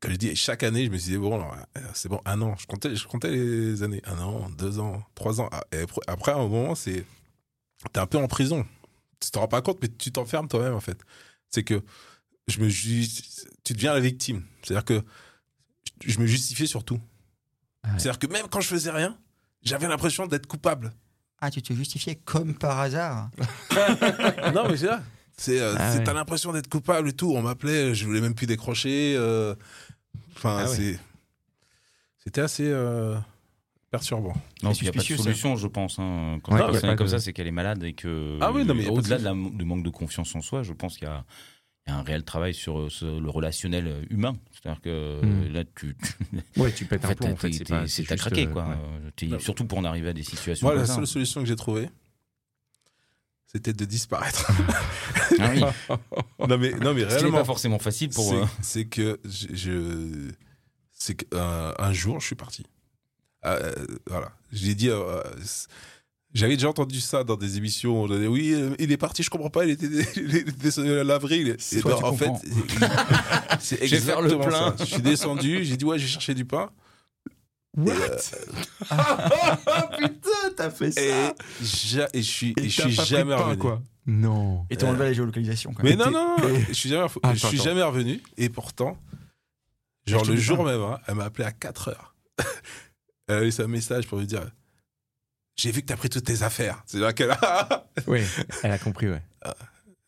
comme 0.00 0.12
je 0.12 0.16
dis, 0.16 0.36
chaque 0.36 0.62
année, 0.62 0.84
je 0.86 0.90
me 0.90 0.96
disais, 0.96 1.16
bon, 1.18 1.34
alors, 1.34 1.56
euh, 1.76 1.80
c'est 1.92 2.08
bon, 2.08 2.20
un 2.24 2.40
an. 2.40 2.54
Je 2.56 2.66
comptais, 2.66 2.94
je 2.94 3.08
les 3.26 3.82
années. 3.82 4.00
Un 4.04 4.18
an, 4.20 4.48
deux 4.50 4.78
ans, 4.78 5.02
trois 5.16 5.40
ans. 5.40 5.48
Ah, 5.50 5.64
Et 5.72 5.84
après, 6.06 6.32
à 6.32 6.36
un 6.36 6.46
moment, 6.48 6.74
c'est. 6.76 7.04
T'es 7.92 7.98
un 8.00 8.06
peu 8.06 8.18
en 8.18 8.28
prison. 8.28 8.64
Tu 9.20 9.30
t'en 9.30 9.40
rends 9.40 9.48
pas 9.48 9.62
compte, 9.62 9.78
mais 9.82 9.88
tu 9.88 10.12
t'enfermes 10.12 10.48
toi-même, 10.48 10.74
en 10.74 10.80
fait. 10.80 11.00
C'est 11.50 11.62
que 11.64 11.82
je 12.46 12.60
me 12.60 12.68
tu 13.64 13.72
deviens 13.74 13.92
la 13.94 14.00
victime. 14.00 14.42
C'est-à-dire 14.62 14.84
que 14.84 15.02
je 16.04 16.18
me 16.20 16.26
justifiais 16.26 16.66
sur 16.66 16.84
tout. 16.84 17.00
Ah 17.82 17.88
ouais. 17.88 17.98
C'est-à-dire 17.98 18.18
que 18.18 18.26
même 18.26 18.46
quand 18.48 18.60
je 18.60 18.68
faisais 18.68 18.90
rien, 18.90 19.18
j'avais 19.62 19.88
l'impression 19.88 20.26
d'être 20.26 20.46
coupable. 20.46 20.92
Ah, 21.40 21.50
tu 21.50 21.62
te 21.62 21.72
justifiais 21.72 22.16
comme 22.16 22.54
par 22.54 22.78
hasard. 22.80 23.30
non, 24.54 24.68
mais 24.68 24.76
c'est 24.76 24.86
là. 24.86 25.02
C'est, 25.36 25.60
euh, 25.60 25.74
Ah 25.78 25.94
ouais. 25.94 26.02
T'as 26.04 26.12
l'impression 26.12 26.52
d'être 26.52 26.68
coupable 26.68 27.10
et 27.10 27.12
tout. 27.12 27.32
On 27.34 27.42
m'appelait, 27.42 27.94
je 27.94 28.04
voulais 28.04 28.20
même 28.20 28.34
plus 28.34 28.46
décrocher. 28.46 29.14
euh, 29.16 29.54
Enfin, 30.36 30.64
Ah 30.64 30.68
ouais. 30.70 30.76
c'est. 30.76 31.00
C'était 32.24 32.40
assez 32.40 32.66
euh, 32.68 33.16
perturbant. 33.90 34.34
Non, 34.62 34.74
C'est 34.74 34.80
il 34.80 34.82
n'y 34.84 34.88
a 34.88 34.92
pas 34.92 34.98
de 35.00 35.04
ça. 35.04 35.16
solution, 35.16 35.56
je 35.56 35.66
pense. 35.66 35.98
Hein. 35.98 36.38
Quand 36.42 36.52
Ouais, 36.54 36.60
une 36.60 36.70
personne 36.72 36.90
est 36.90 36.96
comme 36.96 37.06
de- 37.06 37.10
ça, 37.12 37.18
c'est 37.20 37.32
qu'elle 37.32 37.46
est 37.46 37.52
malade 37.52 37.82
et 37.84 37.92
que. 37.94 38.38
Ah 38.40 38.52
oui, 38.52 38.64
non, 38.64 38.74
mais 38.74 38.88
au-delà 38.88 39.18
de 39.18 39.56
du 39.56 39.64
manque 39.64 39.82
de 39.84 39.90
confiance 39.90 40.34
en 40.34 40.40
soi, 40.42 40.62
je 40.62 40.72
pense 40.72 40.98
qu'il 40.98 41.06
y 41.08 41.10
a, 41.10 41.24
un 41.90 42.02
réel 42.02 42.22
travail 42.22 42.52
sur 42.52 42.78
euh, 42.80 42.90
ce- 42.90 43.18
le 43.18 43.30
relationnel 43.30 43.86
euh, 43.88 44.02
humain. 44.10 44.36
C'est-à-dire 44.52 44.82
que 44.82 45.20
Mm. 45.22 45.24
euh, 45.24 45.48
là, 45.52 45.64
tu, 45.74 45.96
Ouais, 46.58 46.70
tu 46.72 46.84
pètes 46.84 47.04
un 47.06 47.14
plomb. 47.14 47.32
En 47.32 47.36
fait, 47.36 47.50
c'est 47.52 47.66
juste, 47.86 48.16
craqué, 48.16 48.46
euh, 48.46 48.50
quoi. 48.52 48.68
ouais. 49.22 49.40
Surtout 49.40 49.64
pour 49.64 49.78
en 49.78 49.84
arriver 49.84 50.10
à 50.10 50.12
des 50.12 50.22
situations. 50.22 50.66
Moi, 50.66 50.72
comme 50.74 50.82
la 50.82 50.86
ça. 50.86 50.94
seule 50.96 51.06
solution 51.06 51.40
que 51.40 51.46
j'ai 51.46 51.56
trouvée, 51.56 51.88
c'était 53.46 53.72
de 53.72 53.84
disparaître. 53.84 54.50
Ah 55.40 55.50
oui. 55.54 55.60
non, 56.48 56.58
mais, 56.58 56.72
non, 56.72 56.94
mais 56.94 57.02
Ce 57.02 57.14
réellement. 57.14 57.38
pas 57.38 57.44
forcément 57.44 57.78
facile 57.78 58.08
pour. 58.08 58.24
c'est- 58.28 58.34
euh, 58.34 58.44
C'est 58.60 58.84
que 58.86 59.20
je, 59.24 59.46
je- 59.54 60.30
c'est 60.92 61.14
que 61.14 61.24
euh, 61.32 61.72
un 61.78 61.92
jour 61.92 62.18
je 62.20 62.26
suis 62.26 62.34
parti. 62.34 62.64
Euh, 63.46 63.72
voilà, 64.08 64.32
j'ai 64.52 64.74
dit. 64.74 64.88
euh, 64.90 65.22
c'est- 65.44 65.68
j'avais 66.34 66.56
déjà 66.56 66.68
entendu 66.68 67.00
ça 67.00 67.24
dans 67.24 67.36
des 67.36 67.56
émissions. 67.56 68.02
On 68.02 68.06
disait, 68.08 68.26
oui, 68.26 68.52
euh, 68.52 68.74
il 68.78 68.92
est 68.92 68.96
parti, 68.98 69.22
je 69.22 69.30
comprends 69.30 69.48
pas. 69.50 69.64
Il 69.64 69.70
était, 69.70 69.86
il 70.16 70.34
était 70.36 70.52
descendu 70.52 70.92
à 70.98 71.04
l'avril. 71.04 71.56
Et 71.72 71.82
ben, 71.82 71.92
en 72.02 72.12
fait, 72.14 72.30
c'est 73.60 73.76
faire 73.88 74.20
le 74.20 74.28
exactement 74.32 74.44
plein. 74.46 74.76
ça. 74.76 74.84
Je 74.84 74.84
suis 74.84 75.02
descendu. 75.02 75.64
J'ai 75.64 75.76
dit 75.76 75.84
ouais, 75.84 75.98
j'ai 75.98 76.06
cherché 76.08 76.34
du 76.34 76.44
pain. 76.44 76.70
What? 77.76 77.94
Putain, 79.98 80.50
t'as 80.56 80.70
fait 80.70 80.96
Et, 80.98 81.12
ja- 81.62 82.08
et 82.12 82.22
je 82.22 82.30
suis, 82.30 82.54
et 82.56 82.68
je 82.68 82.82
suis 82.82 82.92
jamais 82.92 83.34
revenu. 83.34 83.58
quoi. 83.58 83.80
Non. 84.06 84.66
Et 84.70 84.76
t'as 84.76 84.86
Euh, 84.86 84.90
enlevé 84.90 85.04
la 85.06 85.12
géolocalisation. 85.12 85.72
Quand 85.72 85.82
Mais 85.82 85.90
même. 85.94 85.98
non, 85.98 86.10
non, 86.10 86.36
non, 86.38 86.58
je 86.68 86.72
suis 86.72 86.88
jamais, 86.88 87.06
Ah, 87.22 87.34
je 87.34 87.46
suis 87.46 87.58
jamais 87.58 87.82
revenu. 87.82 88.22
Et 88.36 88.48
pourtant, 88.48 88.98
genre 90.06 90.24
le 90.24 90.36
jour 90.36 90.58
pain. 90.58 90.64
même, 90.64 90.80
hein, 90.80 90.98
elle 91.06 91.14
m'a 91.16 91.24
appelé 91.24 91.44
à 91.46 91.52
4 91.52 91.88
heures. 91.88 92.14
Elle 93.28 93.34
a 93.36 93.40
laissé 93.40 93.62
un 93.62 93.68
message 93.68 94.06
pour 94.06 94.18
me 94.18 94.24
dire 94.24 94.50
J'ai 95.56 95.70
vu 95.70 95.82
que 95.82 95.86
t'as 95.86 95.96
pris 95.96 96.08
toutes 96.08 96.24
tes 96.24 96.42
affaires. 96.42 96.82
C'est 96.86 96.98
là 96.98 97.12
qu'elle 97.12 97.30
a. 97.30 97.86
Oui, 98.06 98.22
elle 98.62 98.70
a 98.72 98.78
compris, 98.78 99.08
ouais. 99.08 99.22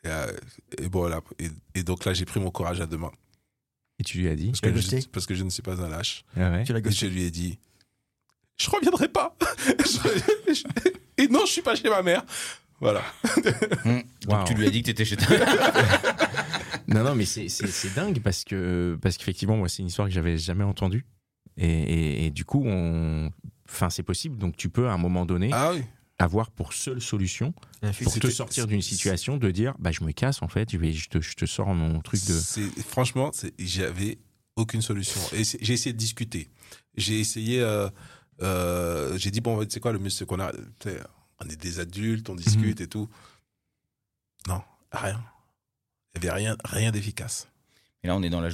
et, 0.04 0.08
euh, 0.08 0.32
et 0.78 0.88
bon, 0.88 1.06
là, 1.06 1.20
et, 1.38 1.48
et 1.74 1.82
donc 1.82 2.04
là, 2.04 2.14
j'ai 2.14 2.24
pris 2.24 2.40
mon 2.40 2.50
courage 2.50 2.80
à 2.80 2.86
deux 2.86 2.96
mains. 2.96 3.12
Et 3.98 4.02
tu 4.02 4.18
lui 4.18 4.28
as 4.28 4.34
dit 4.34 4.48
Parce 4.48 4.60
que, 4.60 4.68
je, 4.70 4.74
ghosté 4.74 5.00
parce 5.12 5.26
que 5.26 5.34
je 5.34 5.44
ne 5.44 5.50
suis 5.50 5.62
pas 5.62 5.82
un 5.82 5.88
lâche. 5.88 6.24
Ah 6.36 6.50
ouais. 6.50 6.64
Tu 6.64 6.72
l'as 6.72 6.78
Et 6.78 6.90
je 6.90 7.06
lui 7.06 7.24
ai 7.24 7.30
dit 7.30 7.58
Je 8.56 8.70
reviendrai 8.70 9.08
pas. 9.08 9.36
Et 11.18 11.28
non, 11.28 11.44
je 11.44 11.52
suis 11.52 11.62
pas 11.62 11.74
chez 11.76 11.90
ma 11.90 12.02
mère. 12.02 12.24
Voilà. 12.80 13.02
Donc 13.84 14.04
Waouh. 14.26 14.44
tu 14.46 14.54
lui 14.54 14.66
as 14.66 14.70
dit 14.70 14.80
que 14.80 14.86
t'étais 14.86 15.04
chez 15.04 15.18
toi. 15.18 15.36
Non, 16.88 17.04
non, 17.04 17.14
mais 17.14 17.26
c'est 17.26 17.94
dingue 17.94 18.20
parce 18.20 18.42
que 18.44 18.98
parce 19.02 19.18
qu'effectivement, 19.18 19.56
moi, 19.56 19.68
c'est 19.68 19.82
une 19.82 19.88
histoire 19.88 20.08
que 20.08 20.14
j'avais 20.14 20.38
jamais 20.38 20.64
entendue. 20.64 21.04
Et, 21.56 21.66
et- 21.68 22.26
et 22.26 22.30
du 22.30 22.44
coup, 22.44 22.62
on... 22.66 23.30
enfin, 23.68 23.90
c'est 23.90 24.02
possible. 24.02 24.36
Donc, 24.38 24.56
tu 24.56 24.68
peux 24.68 24.88
à 24.88 24.92
un 24.92 24.98
moment 24.98 25.26
donné 25.26 25.50
Ah 25.52 25.72
oui. 25.74 25.82
avoir 26.18 26.50
pour 26.50 26.72
seule 26.72 27.00
solution 27.00 27.52
pour 28.04 28.12
te 28.20 28.28
sortir 28.30 28.66
d'une 28.66 28.82
situation 28.82 29.36
de 29.36 29.50
dire, 29.50 29.74
bah, 29.78 29.90
je 29.92 30.02
me 30.04 30.12
casse 30.12 30.42
en 30.42 30.48
fait, 30.48 30.70
je 30.72 30.76
vais, 30.78 30.92
je 30.92 31.08
te, 31.08 31.20
je 31.20 31.34
te 31.34 31.44
sors 31.46 31.74
mon 31.74 32.00
truc 32.00 32.24
de. 32.26 32.32
C'est- 32.34 32.82
Franchement, 32.82 33.30
c'est- 33.32 33.52
j'avais 33.58 34.18
aucune 34.56 34.82
solution. 34.82 35.20
Et 35.32 35.44
c'est- 35.44 35.58
j'ai 35.62 35.74
essayé 35.74 35.92
de 35.92 35.98
discuter. 35.98 36.48
J'ai 36.96 37.20
essayé. 37.20 37.60
euh, 37.60 37.88
euh, 38.42 39.16
j'ai 39.18 39.30
dit, 39.30 39.40
bon, 39.40 39.62
tu 39.64 39.70
sais 39.70 39.80
quoi, 39.80 39.92
le 39.92 39.98
mieux, 39.98 40.10
c'est 40.10 40.24
qu'on 40.26 40.40
a. 40.40 40.50
On 41.42 41.48
est 41.48 41.56
des 41.60 41.78
adultes, 41.80 42.28
on 42.30 42.34
discute 42.34 42.80
et 42.82 42.86
tout. 42.86 43.08
Non, 44.48 44.62
rien. 44.92 45.22
Il 46.14 46.20
n'y 46.22 46.28
avait 46.28 46.36
rien, 46.38 46.56
rien 46.64 46.90
d'efficace. 46.90 47.48
Et 48.02 48.06
là, 48.08 48.16
on 48.16 48.22
est 48.22 48.30
dans 48.30 48.40
la, 48.40 48.48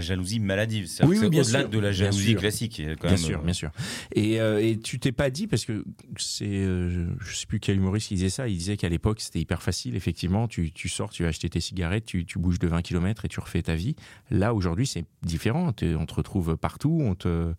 jalousie 0.00 0.38
maladive. 0.38 0.86
C'est-à-dire 0.86 1.08
Oui, 1.08 1.16
que 1.16 1.20
oui, 1.20 1.26
c'est 1.26 1.30
bien 1.30 1.40
au-delà 1.42 1.64
de 1.64 1.78
la 1.78 1.92
jalousie 1.92 2.34
classique. 2.34 2.82
quand 3.00 3.08
Bien 3.08 3.10
même, 3.12 3.16
sûr, 3.16 3.38
euh, 3.40 3.42
bien 3.42 3.52
sûr. 3.54 3.70
Et, 4.14 4.38
euh, 4.38 4.62
et 4.62 4.78
tu 4.78 4.98
t'es 4.98 5.12
pas 5.12 5.30
dit, 5.30 5.46
parce 5.46 5.64
que 5.64 5.82
c'est, 6.18 6.44
euh, 6.46 7.06
je 7.20 7.34
sais 7.34 7.46
plus 7.46 7.58
quel 7.58 7.78
humoriste 7.78 8.08
qui 8.08 8.16
disait 8.16 8.28
ça, 8.28 8.48
il 8.48 8.58
disait 8.58 8.76
qu'à 8.76 8.90
l'époque 8.90 9.22
c'était 9.22 9.40
hyper 9.40 9.62
facile, 9.62 9.96
effectivement, 9.96 10.46
tu, 10.46 10.72
tu 10.72 10.90
sors, 10.90 11.08
tu 11.08 11.22
vas 11.22 11.30
acheter 11.30 11.48
tes 11.48 11.60
cigarettes, 11.60 12.04
tu, 12.04 12.26
tu 12.26 12.38
bouges 12.38 12.58
de 12.58 12.68
20 12.68 12.82
km 12.82 13.24
et 13.24 13.28
tu 13.28 13.40
refais 13.40 13.62
ta 13.62 13.74
vie. 13.74 13.96
Là, 14.30 14.52
aujourd'hui, 14.52 14.86
c'est 14.86 15.06
différent, 15.22 15.68
on 15.68 15.72
te 15.72 16.14
retrouve 16.14 16.58
partout, 16.58 16.98
on 17.02 17.14
te... 17.14 17.54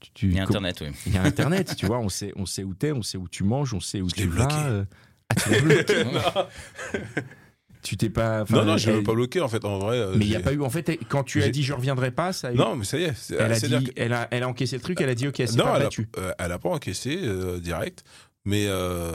tu- 0.00 0.10
tu- 0.12 0.26
Il 0.28 0.34
y 0.34 0.38
a 0.38 0.42
Internet, 0.42 0.82
oui. 0.82 0.88
Il 1.06 1.14
y 1.14 1.16
a 1.16 1.22
Internet, 1.22 1.76
tu 1.76 1.86
vois, 1.86 1.98
on 2.00 2.10
sait, 2.10 2.32
on 2.36 2.44
sait 2.44 2.62
où 2.62 2.74
t'es, 2.74 2.92
on 2.92 3.00
sait 3.02 3.16
où 3.16 3.26
tu 3.26 3.42
manges, 3.42 3.72
on 3.72 3.80
sait 3.80 4.02
où 4.02 4.10
Je 4.10 4.16
tu 4.16 4.26
vas. 4.28 4.44
bloqué. 4.46 4.60
euh. 4.66 4.84
Ah, 5.30 5.34
tu 5.36 5.50
l'as 5.50 5.60
bloqué 5.62 6.04
Tu 7.84 7.96
t'es 7.98 8.08
pas... 8.08 8.44
non, 8.50 8.64
non, 8.64 8.76
je 8.78 8.90
ne 8.90 9.00
pas 9.02 9.12
bloqué, 9.12 9.40
en 9.42 9.48
fait. 9.48 9.64
En 9.64 9.78
vrai. 9.78 9.98
euh, 9.98 10.14
Mais 10.16 10.24
il 10.24 10.30
n'y 10.30 10.36
a 10.36 10.40
pas 10.40 10.52
eu... 10.54 10.60
En 10.62 10.70
fait, 10.70 10.98
quand 11.08 11.22
tu 11.22 11.42
as 11.42 11.50
dit 11.50 11.62
je 11.62 11.74
reviendrai 11.74 12.10
pas, 12.10 12.32
ça 12.32 12.48
a 12.48 12.52
eu... 12.52 12.56
Non, 12.56 12.74
mais 12.76 12.84
ça 12.86 12.98
y 12.98 13.02
est. 13.04 13.30
Elle 13.30 13.52
a, 13.52 13.54
c'est-à-dire 13.54 13.80
dit, 13.80 13.84
que- 13.86 13.92
elle, 13.96 14.12
a, 14.14 14.26
elle 14.30 14.42
a 14.42 14.48
encaissé 14.48 14.76
le 14.76 14.82
truc, 14.82 15.00
elle 15.02 15.10
a 15.10 15.14
dit 15.14 15.28
ok, 15.28 15.34
c'est 15.36 15.54
non, 15.56 15.64
pas 15.64 15.76
elle 15.76 15.82
a, 15.82 15.84
battu. 15.84 16.08
euh, 16.16 16.32
elle 16.38 16.50
a 16.52 16.58
pas 16.58 16.70
encaissé 16.70 17.18
euh, 17.22 17.60
direct. 17.60 18.02
Mais 18.46 18.66
euh, 18.68 19.12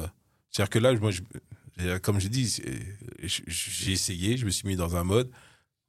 c'est-à-dire 0.51 0.69
que 0.69 0.79
là, 0.79 0.93
moi, 0.93 1.10
je- 1.12 1.97
comme 1.99 2.19
j'ai 2.19 2.29
dit, 2.29 2.62
j'ai 3.23 3.91
essayé, 3.91 4.38
je 4.38 4.45
me 4.45 4.51
suis 4.51 4.67
mis 4.67 4.75
dans 4.75 4.95
un 4.95 5.03
mode. 5.03 5.32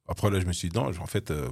Après, 0.07 0.29
là, 0.31 0.39
je 0.39 0.45
me 0.47 0.53
suis 0.53 0.67
dit, 0.69 0.75
non, 0.77 0.87
en 0.99 1.05
fait, 1.05 1.29
euh, 1.31 1.47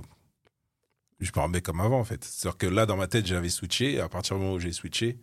je 1.19 1.29
me 1.35 1.41
remets 1.41 1.61
comme 1.61 1.79
avant, 1.79 1.99
en 1.99 2.03
fait. 2.03 2.23
C'est-à-dire 2.23 2.57
que 2.57 2.65
là, 2.67 2.85
dans 2.85 2.97
ma 2.97 3.07
tête, 3.07 3.25
j'avais 3.27 3.49
switché. 3.49 3.93
Et 3.93 3.99
à 3.99 4.09
partir 4.09 4.35
du 4.35 4.41
moment 4.41 4.55
où 4.55 4.59
j'ai 4.59 4.71
switché, 4.71 5.19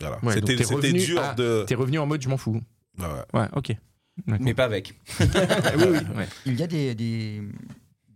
voilà. 0.00 0.18
Ouais, 0.22 0.34
c'était 0.34 0.92
dur 0.92 1.20
à- 1.22 1.34
de. 1.34 1.64
T'es 1.66 1.74
revenu 1.74 1.98
en 1.98 2.06
mode 2.06 2.20
je 2.22 2.28
m'en 2.28 2.36
fous. 2.36 2.60
Ouais, 3.32 3.46
ok. 3.54 3.72
Mais 4.26 4.54
pas 4.54 4.64
avec. 4.64 4.94
oui, 5.20 5.26
oui. 5.78 5.98
ouais. 6.16 6.28
Il 6.46 6.58
y 6.58 6.62
a 6.62 6.66
des, 6.66 6.94
des, 6.94 7.42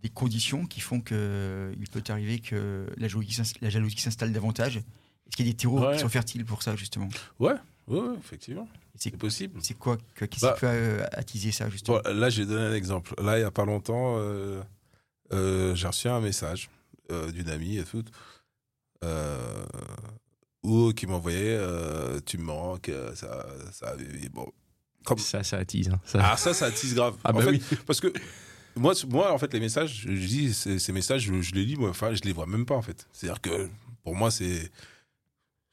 des 0.02 0.08
conditions 0.08 0.66
qui 0.66 0.80
font 0.80 1.00
que 1.00 1.72
il 1.78 1.88
peut 1.88 2.02
arriver 2.08 2.38
que 2.40 2.86
la 2.96 3.08
jalousie, 3.08 3.32
s'inst- 3.34 3.60
la 3.60 3.70
jalousie 3.70 3.98
s'installe 4.00 4.32
davantage. 4.32 4.76
Est-ce 4.78 5.36
qu'il 5.36 5.46
y 5.46 5.48
a 5.48 5.52
des 5.52 5.56
terreaux 5.56 5.80
Ouais. 5.80 5.94
qui 5.94 6.00
sont 6.00 6.08
fertiles 6.08 6.44
pour 6.44 6.62
ça, 6.62 6.76
justement? 6.76 7.08
Ouais, 7.38 7.54
ouais, 7.88 8.00
effectivement. 8.18 8.68
C'est 8.96 9.16
possible. 9.16 9.58
c'est 9.62 9.78
quoi 9.78 9.96
que- 10.14 10.26
Qu'est-ce 10.26 10.44
Bah, 10.44 10.52
qui 10.54 10.60
peut 10.60 10.66
euh, 10.68 11.06
attiser 11.12 11.52
ça, 11.52 11.70
justement? 11.70 12.00
Bon, 12.04 12.14
là, 12.14 12.28
j'ai 12.28 12.44
donné 12.44 12.62
un 12.66 12.74
exemple. 12.74 13.14
Là, 13.22 13.38
il 13.38 13.40
n'y 13.40 13.46
a 13.46 13.50
pas 13.50 13.64
longtemps, 13.64 14.16
euh, 14.18 14.60
euh, 15.32 15.74
j'ai 15.74 15.86
reçu 15.86 16.08
un 16.08 16.20
message 16.20 16.68
euh, 17.10 17.30
d'une 17.32 17.48
amie 17.48 17.78
et 17.78 17.84
tout, 17.84 18.04
euh, 19.04 19.64
où, 20.62 20.92
qui 20.92 21.06
m'envoyait 21.06 21.56
euh, 21.58 22.20
Tu 22.26 22.36
me 22.38 22.44
manques, 22.44 22.88
euh, 22.90 23.14
ça, 23.14 23.46
ça. 23.72 23.94
bon. 24.32 24.52
Comme... 25.04 25.18
Ça, 25.18 25.42
ça 25.42 25.58
attise. 25.58 25.88
hein. 25.90 26.00
Ça- 26.04 26.20
Ah, 26.22 26.36
ça, 26.36 26.54
ça 26.54 26.66
attise 26.66 26.94
grave. 26.94 27.16
Ah 27.24 27.30
En 27.30 27.34
bah 27.34 27.42
fait, 27.42 27.50
oui. 27.50 27.62
Parce 27.86 28.00
que 28.00 28.12
moi, 28.76 28.94
moi, 29.08 29.32
en 29.32 29.38
fait, 29.38 29.52
les 29.52 29.60
messages, 29.60 30.02
je, 30.06 30.26
dis, 30.26 30.54
ces, 30.54 30.78
ces 30.78 30.92
messages, 30.92 31.22
je, 31.22 31.40
je 31.42 31.54
les 31.54 31.64
lis, 31.64 31.76
moi, 31.76 31.90
enfin, 31.90 32.14
je 32.14 32.22
les 32.22 32.32
vois 32.32 32.46
même 32.46 32.64
pas, 32.66 32.74
en 32.74 32.82
fait. 32.82 33.06
C'est-à-dire 33.12 33.40
que 33.40 33.68
pour 34.02 34.14
moi, 34.14 34.30
c'est. 34.30 34.70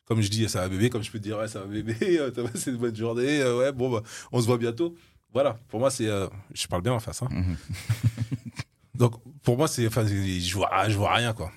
Comme 0.05 0.21
je 0.21 0.29
dis, 0.29 0.49
ça 0.49 0.61
va 0.61 0.69
bébé, 0.69 0.89
comme 0.89 1.03
je 1.03 1.11
peux 1.11 1.19
te 1.19 1.23
dire, 1.23 1.37
ouais, 1.37 1.47
ça 1.47 1.59
va 1.59 1.65
bébé, 1.67 1.95
euh, 2.19 2.31
t'as 2.31 2.43
passé 2.47 2.71
une 2.71 2.77
bonne 2.77 2.95
journée, 2.95 3.41
euh, 3.41 3.59
ouais, 3.59 3.71
bon, 3.71 3.91
bah, 3.91 4.03
on 4.31 4.41
se 4.41 4.47
voit 4.47 4.57
bientôt. 4.57 4.95
Voilà, 5.31 5.59
pour 5.67 5.79
moi, 5.79 5.91
c'est. 5.91 6.07
euh, 6.07 6.27
je 6.53 6.65
parle 6.67 6.81
bien 6.81 6.93
en 6.93 6.99
face, 6.99 7.21
hein. 7.21 7.27
Mhm. 7.31 7.55
Donc, 8.95 9.13
pour 9.43 9.55
moi, 9.57 9.67
c'est. 9.67 9.85
Enfin, 9.87 10.05
je 10.07 10.53
vois, 10.55 10.89
je 10.89 10.97
vois 10.97 11.13
rien, 11.13 11.33
quoi. 11.33 11.51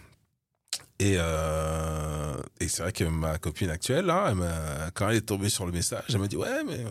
Et, 0.99 1.15
euh, 1.17 2.37
et 2.61 2.69
c'est 2.69 2.83
vrai 2.83 2.93
que 2.93 3.05
ma 3.05 3.39
copine 3.39 3.71
actuelle, 3.71 4.05
là, 4.05 4.29
elle 4.31 4.93
quand 4.93 5.09
elle 5.09 5.17
est 5.17 5.21
tombée 5.23 5.49
sur 5.49 5.67
le 5.67 5.73
message, 5.73 6.05
elle 6.11 6.19
m'a 6.19 6.29
dit 6.29 6.37
Ouais, 6.37 6.63
mais. 6.65 6.85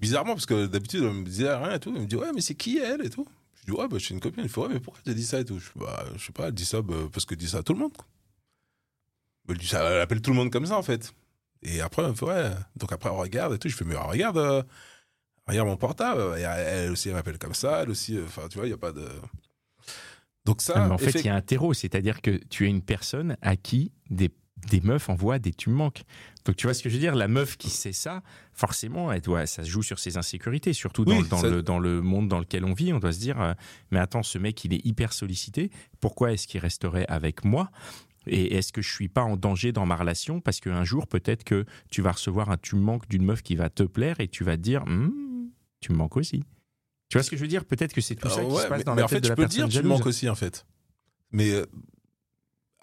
Bizarrement, 0.00 0.34
parce 0.34 0.46
que 0.46 0.66
d'habitude, 0.66 1.02
elle 1.04 1.12
me 1.12 1.24
disait 1.24 1.54
rien 1.54 1.74
et 1.74 1.80
tout. 1.80 1.92
Elle 1.94 2.02
me 2.02 2.06
dit 2.06 2.16
Ouais, 2.16 2.30
mais 2.34 2.40
c'est 2.40 2.54
qui 2.54 2.78
elle 2.78 3.04
et 3.04 3.10
tout 3.10 3.26
Je 3.60 3.64
dis 3.64 3.70
Ouais, 3.72 3.88
bah, 3.88 3.98
je 3.98 4.04
suis 4.04 4.14
une 4.14 4.20
copine. 4.20 4.44
Elle 4.44 4.48
fait 4.50 4.60
Ouais, 4.60 4.68
mais 4.70 4.80
pourquoi 4.80 5.02
tu 5.04 5.10
as 5.10 5.14
dit 5.14 5.24
ça 5.24 5.40
et 5.40 5.44
tout? 5.44 5.58
Je 5.58 5.66
dis 5.66 5.70
Bah, 5.76 6.04
je 6.16 6.24
sais 6.24 6.32
pas, 6.32 6.48
elle 6.48 6.54
dit 6.54 6.64
ça 6.64 6.82
bah, 6.82 6.94
parce 7.12 7.24
qu'elle 7.26 7.38
dit 7.38 7.48
ça 7.48 7.58
à 7.58 7.62
tout 7.62 7.72
le 7.74 7.80
monde. 7.80 7.92
quoi. 7.96 8.06
Elle, 9.48 9.58
dit 9.58 9.66
ça, 9.66 9.82
elle 9.90 10.00
appelle 10.00 10.20
tout 10.20 10.30
le 10.30 10.36
monde 10.36 10.50
comme 10.50 10.66
ça, 10.66 10.76
en 10.76 10.82
fait. 10.82 11.12
Et 11.62 11.80
après, 11.80 12.02
elle 12.02 12.10
me 12.10 12.14
fait 12.14 12.26
Ouais. 12.26 12.50
Donc 12.76 12.92
après, 12.92 13.08
elle 13.10 13.16
regarde 13.16 13.54
et 13.54 13.58
tout. 13.58 13.68
Je 13.68 13.76
fais 13.76 13.84
Mais 13.84 13.96
regarde. 13.96 14.38
euh, 14.38 14.62
Regarde 15.46 15.66
mon 15.68 15.76
portable. 15.78 16.38
Et 16.38 16.42
elle 16.42 16.90
aussi, 16.92 17.08
elle 17.08 17.14
m'appelle 17.14 17.38
comme 17.38 17.54
ça. 17.54 17.82
Elle 17.82 17.90
aussi, 17.90 18.16
euh, 18.16 18.24
enfin, 18.26 18.46
tu 18.48 18.58
vois, 18.58 18.66
il 18.66 18.70
n'y 18.70 18.74
a 18.74 18.78
pas 18.78 18.92
de. 18.92 19.08
Donc 20.44 20.60
ça. 20.62 20.74
Ah, 20.76 20.86
mais 20.86 20.92
en 20.92 20.98
fait, 20.98 21.04
il 21.06 21.08
effect- 21.16 21.24
y 21.24 21.28
a 21.30 21.34
un 21.34 21.40
terreau, 21.40 21.72
c'est-à-dire 21.74 22.20
que 22.20 22.38
tu 22.50 22.66
es 22.66 22.68
une 22.68 22.82
personne 22.82 23.36
à 23.40 23.56
qui 23.56 23.90
des, 24.10 24.30
des 24.70 24.80
meufs 24.80 25.08
envoient 25.08 25.38
des 25.38 25.52
tu 25.52 25.70
me 25.70 25.74
manques. 25.74 26.02
Donc 26.44 26.56
tu 26.56 26.66
vois 26.66 26.74
ce 26.74 26.82
que 26.82 26.88
je 26.88 26.94
veux 26.94 27.00
dire? 27.00 27.14
La 27.14 27.28
meuf 27.28 27.56
qui 27.56 27.70
sait 27.70 27.92
ça, 27.92 28.22
forcément, 28.52 29.12
elle 29.12 29.20
doit, 29.20 29.46
ça 29.46 29.62
se 29.64 29.68
joue 29.70 29.82
sur 29.82 29.98
ses 29.98 30.16
insécurités, 30.16 30.72
surtout 30.72 31.04
dans, 31.04 31.16
Oui, 31.18 31.28
dans 31.28 31.38
ça- 31.38 31.48
le, 31.48 31.62
dans 31.62 31.78
le 31.78 32.00
monde 32.02 32.28
dans 32.28 32.38
lequel 32.38 32.64
on 32.64 32.72
vit. 32.74 32.92
On 32.92 32.98
doit 32.98 33.12
se 33.12 33.20
dire, 33.20 33.40
euh, 33.40 33.54
mais 33.90 33.98
attends, 33.98 34.22
ce 34.22 34.38
mec, 34.38 34.64
il 34.64 34.72
est 34.74 34.84
hyper 34.84 35.12
sollicité. 35.12 35.70
Pourquoi 36.00 36.32
est-ce 36.32 36.46
qu'il 36.46 36.60
resterait 36.60 37.06
avec 37.08 37.44
moi? 37.44 37.70
Et 38.26 38.56
est-ce 38.56 38.72
que 38.72 38.82
je 38.82 38.92
suis 38.92 39.08
pas 39.08 39.22
en 39.22 39.36
danger 39.36 39.72
dans 39.72 39.86
ma 39.86 39.96
relation? 39.96 40.40
Parce 40.40 40.60
qu'un 40.60 40.84
jour, 40.84 41.06
peut-être 41.06 41.44
que 41.44 41.64
tu 41.90 42.02
vas 42.02 42.12
recevoir 42.12 42.50
un 42.50 42.56
tu 42.58 42.76
me 42.76 42.80
manques 42.82 43.08
d'une 43.08 43.24
meuf 43.24 43.42
qui 43.42 43.54
va 43.56 43.70
te 43.70 43.84
plaire 43.84 44.20
et 44.20 44.28
tu 44.28 44.44
vas 44.44 44.56
te 44.56 44.62
dire, 44.62 44.84
Hmm, 44.86 45.48
tu 45.80 45.92
me 45.92 45.96
manques 45.96 46.16
aussi. 46.16 46.42
Tu 47.08 47.16
vois 47.16 47.22
ce 47.22 47.30
que 47.30 47.36
je 47.36 47.40
veux 47.42 47.48
dire? 47.48 47.64
Peut-être 47.64 47.94
que 47.94 48.02
c'est 48.02 48.16
tout 48.16 48.28
ça 48.28 48.40
Ah 48.40 48.44
qui 48.44 48.50
ouais, 48.54 48.62
se 48.64 48.68
passe 48.68 48.78
mais, 48.78 48.84
dans 48.84 48.94
mais 48.94 49.00
la 49.00 49.04
en 49.06 49.08
fait, 49.08 49.20
de 49.20 49.24
je 49.24 49.28
la 49.30 49.36
peux 49.36 49.46
dire, 49.46 49.66
tu 49.68 49.78
me 49.82 49.88
manques 49.88 50.04
aussi, 50.04 50.28
en 50.28 50.34
fait. 50.34 50.66
Mais 51.32 51.52
euh, 51.52 51.64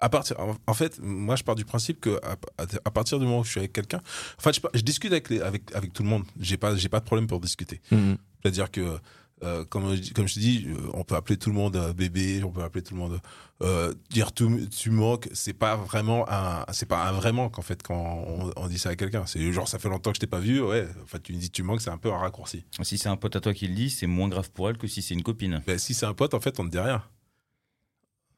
à 0.00 0.08
partir, 0.08 0.38
en- 0.40 0.56
en 0.66 0.74
fait, 0.74 0.98
moi, 1.02 1.36
je 1.36 1.44
pars 1.44 1.54
du 1.54 1.64
principe 1.64 2.00
que 2.00 2.18
à, 2.22 2.32
à- 2.62 2.66
à 2.84 2.90
partir 2.90 3.18
du 3.18 3.24
moment 3.24 3.40
où 3.40 3.44
je 3.44 3.50
suis 3.50 3.60
avec 3.60 3.72
quelqu'un, 3.72 4.00
je, 4.44 4.60
par- 4.60 4.70
je 4.74 4.80
discute 4.82 5.12
avec, 5.12 5.30
les- 5.30 5.40
avec, 5.40 5.74
avec 5.74 5.92
tout 5.92 6.02
le 6.02 6.08
monde. 6.08 6.24
J'ai 6.40 6.56
pas, 6.56 6.76
j'ai 6.76 6.88
pas 6.88 7.00
de 7.00 7.04
problème 7.04 7.26
pour 7.26 7.40
discuter. 7.40 7.80
Mhm. 7.90 8.16
C'est-à-dire 8.42 8.70
que 8.70 8.98
euh, 9.42 9.66
comme, 9.66 9.84
comme 10.14 10.26
je 10.26 10.34
te 10.34 10.38
dis, 10.40 10.64
euh, 10.66 10.76
on 10.94 11.04
peut 11.04 11.14
appeler 11.14 11.36
tout 11.36 11.50
le 11.50 11.56
monde 11.56 11.76
euh, 11.76 11.92
bébé, 11.92 12.42
on 12.42 12.50
peut 12.50 12.62
appeler 12.62 12.82
tout 12.82 12.94
le 12.94 13.00
monde 13.00 13.20
euh, 13.62 13.92
dire 14.08 14.32
tu, 14.32 14.66
tu 14.70 14.90
manques. 14.90 15.28
C'est 15.34 15.52
pas 15.52 15.76
vraiment 15.76 16.24
un, 16.30 16.64
c'est 16.72 16.86
pas 16.86 17.06
un 17.06 17.12
vrai 17.12 17.32
manque 17.32 17.58
en 17.58 17.62
fait 17.62 17.82
quand 17.82 18.24
on, 18.26 18.50
on 18.56 18.66
dit 18.66 18.78
ça 18.78 18.88
à 18.90 18.96
quelqu'un. 18.96 19.26
C'est 19.26 19.52
genre 19.52 19.68
ça 19.68 19.78
fait 19.78 19.90
longtemps 19.90 20.10
que 20.12 20.16
je 20.16 20.20
t'ai 20.20 20.26
pas 20.26 20.38
vu, 20.40 20.62
ouais. 20.62 20.88
Enfin 21.04 21.18
tu 21.22 21.34
me 21.34 21.38
dis 21.38 21.50
tu 21.50 21.62
manques, 21.62 21.82
c'est 21.82 21.90
un 21.90 21.98
peu 21.98 22.10
un 22.10 22.16
raccourci. 22.16 22.64
Si 22.82 22.96
c'est 22.96 23.10
un 23.10 23.16
pote 23.16 23.36
à 23.36 23.40
toi 23.42 23.52
qui 23.52 23.68
le 23.68 23.74
dit, 23.74 23.90
c'est 23.90 24.06
moins 24.06 24.28
grave 24.28 24.50
pour 24.52 24.70
elle 24.70 24.78
que 24.78 24.86
si 24.86 25.02
c'est 25.02 25.12
une 25.12 25.22
copine. 25.22 25.62
Mais 25.66 25.76
si 25.76 25.92
c'est 25.92 26.06
un 26.06 26.14
pote, 26.14 26.32
en 26.32 26.40
fait, 26.40 26.58
on 26.58 26.64
ne 26.64 26.70
dit 26.70 26.78
rien. 26.78 27.02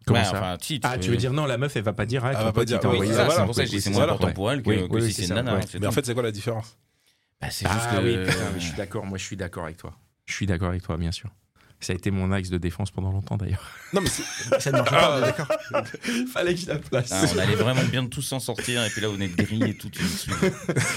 Comment 0.09 0.19
Ouais, 0.21 0.25
ça 0.27 0.33
enfin, 0.39 0.57
si, 0.61 0.81
Ah, 0.83 0.99
tu 0.99 1.11
veux 1.11 1.17
dire 1.17 1.33
non, 1.33 1.47
la 1.47 1.57
meuf, 1.59 1.77
elle 1.77 1.83
va 1.85 1.93
pas 1.93 2.07
dire. 2.07 2.25
Ah, 2.25 2.33
Elle 2.37 2.45
va 2.45 2.53
pas 2.53 2.65
dire, 2.65 2.81
oui, 2.85 2.99
Oui, 3.01 3.07
ça, 3.09 3.13
ça, 3.15 3.19
c'est 3.21 3.25
voilà. 3.27 3.45
pour 3.45 3.55
ça 3.55 3.65
que 3.65 3.79
c'est 3.79 3.91
moins 3.91 3.99
voilà. 4.01 4.13
important 4.15 4.33
pour 4.33 4.51
elle 4.53 4.63
que, 4.63 4.71
Oui, 4.71 4.77
que 4.89 4.95
oui, 4.95 5.01
si 5.03 5.07
oui, 5.09 5.13
c'est 5.13 5.23
une 5.23 5.29
ça, 5.29 5.35
nana. 5.35 5.61
Mais 5.81 5.87
en 5.87 5.93
fait, 5.93 6.05
c'est 6.07 6.15
quoi 6.15 6.23
la 6.23 6.33
différence? 6.33 6.77
Bah, 7.41 7.49
c'est 7.51 7.69
juste 7.69 7.81
Ah 7.91 7.97
que. 7.99 8.05
oui, 8.05 8.17
putain, 8.27 8.51
mais 8.53 8.61
je 8.61 8.65
suis 8.67 8.77
d'accord. 8.77 9.07
Moi, 9.07 9.17
je 9.19 9.25
suis 9.25 9.37
d'accord 9.37 9.65
avec 9.65 9.77
toi. 9.77 9.95
Je 10.27 10.35
suis 10.35 10.47
d'accord 10.47 10.69
avec 10.71 10.83
toi, 10.83 10.97
bien 10.97 11.13
sûr. 11.13 11.31
Ça 11.81 11.93
a 11.93 11.97
été 11.97 12.11
mon 12.11 12.33
axe 12.33 12.51
de 12.51 12.59
défense 12.59 12.91
pendant 12.91 13.13
longtemps 13.13 13.37
d'ailleurs. 13.37 13.65
Non, 13.93 14.01
mais 14.01 14.09
c'est- 14.09 14.25
Ça 14.61 14.73
ne 14.73 14.79
marche 14.79 14.91
pas, 14.91 15.15
on 15.15 15.19
est 15.19 15.21
d'accord. 15.21 15.47
Fallait 16.33 16.55
que 16.57 16.61
je 16.61 16.67
la 16.67 16.75
place. 16.81 17.11
Ah, 17.13 17.23
on 17.33 17.39
allait 17.39 17.55
vraiment 17.55 17.85
bien 17.85 18.05
tous 18.07 18.23
s'en 18.23 18.41
sortir 18.41 18.85
et 18.85 18.91
puis 18.91 19.01
là 19.01 19.09
on 19.11 19.21
est 19.21 19.29
grillé 19.29 19.75
tout 19.77 19.89
de 19.89 19.97
suite. 19.97 20.35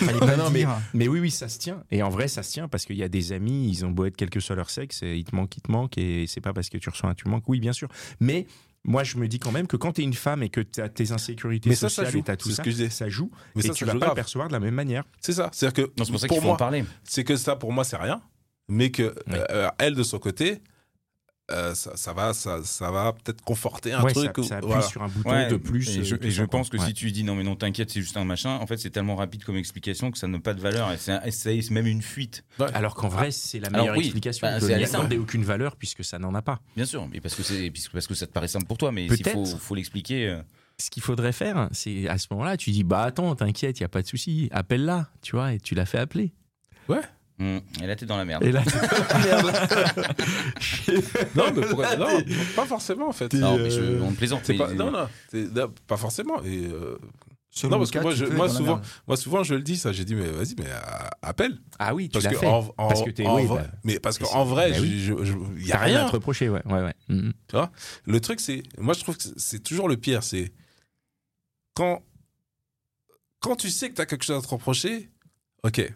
Non, 0.01 0.17
pas 0.19 0.35
non, 0.37 0.45
le 0.45 0.49
mais, 0.49 0.59
dire. 0.61 0.75
mais 0.95 1.07
oui, 1.07 1.19
oui, 1.19 1.29
ça 1.29 1.49
se 1.49 1.59
tient. 1.59 1.83
Et 1.91 2.01
en 2.01 2.09
vrai, 2.09 2.27
ça 2.27 2.41
se 2.41 2.51
tient 2.51 2.67
parce 2.67 2.85
qu'il 2.85 2.95
y 2.97 3.03
a 3.03 3.09
des 3.09 3.31
amis, 3.31 3.69
ils 3.69 3.85
ont 3.85 3.91
beau 3.91 4.05
être 4.05 4.17
quel 4.17 4.31
que 4.31 4.39
soit 4.39 4.55
leur 4.55 4.71
sexe, 4.71 5.03
et 5.03 5.15
ils 5.17 5.23
te 5.23 5.35
manquent, 5.35 5.55
ils 5.55 5.61
te 5.61 5.71
manquent, 5.71 5.99
et 5.99 6.25
c'est 6.25 6.41
pas 6.41 6.51
parce 6.51 6.69
que 6.69 6.79
tu 6.79 6.89
reçois 6.89 7.11
un 7.11 7.13
tu 7.13 7.27
manques. 7.29 7.47
Oui, 7.47 7.59
bien 7.59 7.73
sûr. 7.73 7.87
Mais 8.19 8.47
moi, 8.83 9.03
je 9.03 9.17
me 9.17 9.27
dis 9.27 9.37
quand 9.39 9.51
même 9.51 9.67
que 9.67 9.77
quand 9.77 9.93
tu 9.93 10.01
es 10.01 10.03
une 10.03 10.13
femme 10.13 10.41
et 10.43 10.49
que 10.49 10.61
tu 10.61 10.81
as 10.81 10.89
tes 10.89 11.11
insécurités 11.11 11.69
Mais 11.69 11.75
ça, 11.75 11.87
ça 11.89 12.03
sociales 12.03 12.11
joue. 12.13 12.19
et 12.19 12.23
tu 12.23 12.37
tout 12.37 12.49
C'est 12.49 12.55
ça, 12.55 12.63
que 12.63 12.89
ça 12.89 13.09
joue. 13.09 13.29
Mais 13.55 13.63
et 13.63 13.67
ça, 13.67 13.73
tu 13.73 13.79
ça 13.79 13.85
vas 13.85 13.91
pas 13.91 13.93
le 13.95 13.99
grave. 14.01 14.15
percevoir 14.15 14.47
de 14.47 14.53
la 14.53 14.59
même 14.59 14.73
manière. 14.73 15.03
c'est 15.21 15.33
ça. 15.33 15.49
C'est-à-dire 15.53 15.85
que 15.85 15.91
Non, 15.99 16.05
c'est 16.05 16.11
pour 16.11 16.19
ça 16.19 16.27
pour 16.27 16.35
qu'il 16.37 16.41
faut 16.41 16.47
en 16.49 16.51
moi, 16.51 16.57
parler. 16.57 16.83
c'est 17.03 17.23
que 17.23 17.35
ça, 17.35 17.55
pour 17.55 17.71
moi, 17.71 17.83
c'est 17.83 17.97
rien. 17.97 18.21
Mais 18.67 18.89
que 18.89 19.13
Oui. 19.27 19.33
euh, 19.51 19.69
elle, 19.77 19.95
de 19.95 20.03
son 20.03 20.17
côté, 20.17 20.61
euh, 21.51 21.75
ça, 21.75 21.95
ça 21.97 22.13
va, 22.13 22.33
ça, 22.33 22.63
ça 22.63 22.89
va 22.91 23.13
peut-être 23.13 23.41
conforter 23.43 23.93
un 23.93 24.03
Ouais, 24.03 24.13
truc. 24.13 24.31
ça, 24.37 24.43
ça 24.43 24.55
appuie 24.57 24.67
voilà. 24.67 24.81
sur 24.83 25.01
un 25.03 25.07
bouton 25.07 25.29
Ouais, 25.29 25.47
de 25.49 25.57
plus. 25.57 25.97
Et 25.97 26.03
je, 26.03 26.15
euh, 26.15 26.19
et 26.21 26.31
je 26.31 26.43
pense 26.43 26.69
que 26.69 26.77
Ouais. 26.77 26.85
si 26.87 26.93
tu 26.93 27.11
dis 27.11 27.23
non 27.23 27.35
mais 27.35 27.43
non 27.43 27.55
t'inquiète 27.55 27.91
c'est 27.91 28.01
juste 28.01 28.17
un 28.17 28.23
machin, 28.25 28.57
en 28.57 28.65
fait 28.67 28.77
c'est 28.77 28.89
tellement 28.89 29.15
rapide 29.15 29.43
comme 29.43 29.57
explication 29.57 30.09
que 30.11 30.17
ça 30.17 30.27
n'a 30.27 30.39
pas 30.39 30.53
de 30.53 30.61
valeur 30.61 30.91
et 30.91 30.97
c'est 30.97 31.69
même 31.71 31.87
une 31.87 32.01
fuite. 32.01 32.43
Alors 32.73 32.95
qu'en 32.95 33.07
vrai, 33.09 33.31
c'est 33.31 33.59
la 33.59 33.67
Alors 33.67 33.81
meilleure 33.81 33.97
oui, 33.97 34.03
explication. 34.05 34.47
bah, 34.47 34.59
c'est 34.59 35.17
aucune 35.17 35.43
valeur 35.43 35.75
puisque 35.75 36.03
ça 36.03 36.17
n'en 36.19 36.33
a 36.35 36.41
pas. 36.41 36.59
Bien 36.75 36.85
sûr, 36.85 37.07
mais 37.11 37.19
parce 37.21 37.35
que 37.35 37.43
c'est 37.43 37.69
puisque- 37.71 37.91
parce 37.91 38.07
que 38.07 38.13
ça 38.15 38.27
te 38.27 38.31
paraît 38.31 38.47
simple 38.47 38.65
pour 38.65 38.77
toi, 38.77 38.91
mais 38.91 39.07
s'il 39.09 39.25
faut, 39.27 39.75
l'expliquer. 39.75 40.27
euh, 40.27 40.41
Ce 40.79 40.89
qu'il 40.89 41.03
faudrait 41.03 41.31
faire, 41.33 41.69
c'est 41.73 42.07
à 42.07 42.17
ce 42.17 42.27
moment-là, 42.31 42.57
tu 42.57 42.71
dis 42.71 42.83
bah 42.83 43.03
attends, 43.03 43.35
t'inquiète, 43.35 43.79
il 43.79 43.83
y 43.83 43.85
a 43.85 43.89
pas 43.89 44.01
de 44.01 44.07
souci, 44.07 44.49
appelle-la, 44.51 45.09
tu 45.21 45.35
vois, 45.35 45.53
et 45.53 45.59
tu 45.59 45.75
l'as 45.75 45.85
fait 45.85 45.99
appeler. 45.99 46.33
Et 47.81 47.87
là 47.87 47.95
t'es 47.95 48.05
dans 48.05 48.17
la 48.17 48.25
merde. 48.25 48.43
Et 48.43 48.51
là, 48.51 48.63
Non, 51.35 51.45
mais 51.55 51.61
pourquoi 51.61 51.95
Non, 51.95 52.21
pas 52.55 52.65
forcément, 52.65 53.09
en 53.09 53.13
fait. 53.13 53.33
Non, 53.33 53.57
mais 53.57 53.69
je, 53.69 54.01
on 54.01 54.11
plaisante. 54.13 54.41
C'est 54.43 54.53
mais- 54.53 54.59
pas, 54.59 54.73
non, 54.73 54.91
non, 54.91 55.07
pas 55.87 55.97
forcément. 55.97 56.41
Et, 56.43 56.65
euh, 56.65 56.97
Selon 57.53 57.71
non, 57.71 57.77
parce 57.79 57.91
que 57.91 57.99
moi, 57.99 58.15
je- 58.15 58.23
dans 58.25 58.43
la 58.43 58.49
souvent, 58.49 58.75
merde. 58.75 58.85
moi, 59.07 59.17
souvent, 59.17 59.43
je 59.43 59.55
le 59.55 59.61
dis, 59.61 59.75
ça. 59.75 59.91
J'ai 59.91 60.05
dit, 60.05 60.15
mais 60.15 60.25
vas-y, 60.29 60.55
mais 60.57 60.67
euh, 60.69 60.79
appelle. 61.21 61.57
ah 61.79 61.93
oui, 61.93 62.07
tu 62.07 62.13
Parce 62.13 62.27
que, 62.33 62.39
fait. 62.39 62.47
en, 62.47 62.59
en- 62.77 62.87
Parce 62.87 63.03
que 63.03 63.09
t'es- 63.09 63.25
en 63.25 63.35
oui, 63.35 63.45
vrai- 63.45 63.63
bah, 63.63 63.77
mais 63.83 63.99
parce 63.99 64.19
qu'en 64.19 64.45
vrai, 64.45 64.69
bah 64.71 64.77
je- 64.77 64.81
oui. 64.81 64.99
je- 65.01 65.25
je- 65.25 65.33
il 65.57 65.65
y 65.65 65.69
T'as 65.69 65.79
a 65.79 65.83
rien 65.83 66.05
à 66.05 66.09
te 66.09 66.13
reprocher, 66.13 66.47
ouais, 66.47 66.61
ouais, 66.65 66.81
ouais. 66.81 66.93
Mhm. 67.09 67.33
Tu 67.49 67.55
vois 67.57 67.69
Le 68.05 68.21
truc, 68.21 68.39
c'est. 68.39 68.63
Moi, 68.77 68.93
je 68.93 69.01
trouve 69.01 69.17
que 69.17 69.23
c'est 69.35 69.59
toujours 69.61 69.89
le 69.89 69.97
pire. 69.97 70.23
C'est. 70.23 70.53
Quand. 71.73 72.01
Quand 73.41 73.57
tu 73.57 73.69
sais 73.69 73.89
que 73.89 73.95
tu 73.95 74.01
as 74.01 74.05
quelque 74.05 74.23
chose 74.23 74.37
à 74.37 74.41
te 74.47 74.53
reprocher, 74.53 75.09
ok. 75.63 75.93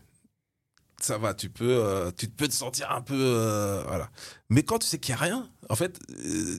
Ça 1.01 1.17
va, 1.17 1.34
tu 1.34 1.49
peux, 1.49 1.69
euh, 1.84 2.12
tu 2.17 2.27
peux 2.27 2.47
te 2.47 2.53
sentir 2.53 2.91
un 2.91 3.01
peu. 3.01 3.13
euh, 3.17 3.84
voilà. 3.88 4.10
Mais 4.49 4.63
quand 4.63 4.79
tu 4.79 4.88
sais 4.88 4.97
qu'il 4.99 5.13
n'y 5.13 5.19
a 5.21 5.23
rien, 5.23 5.49
en 5.69 5.75
fait. 5.75 5.99
euh, 6.25 6.58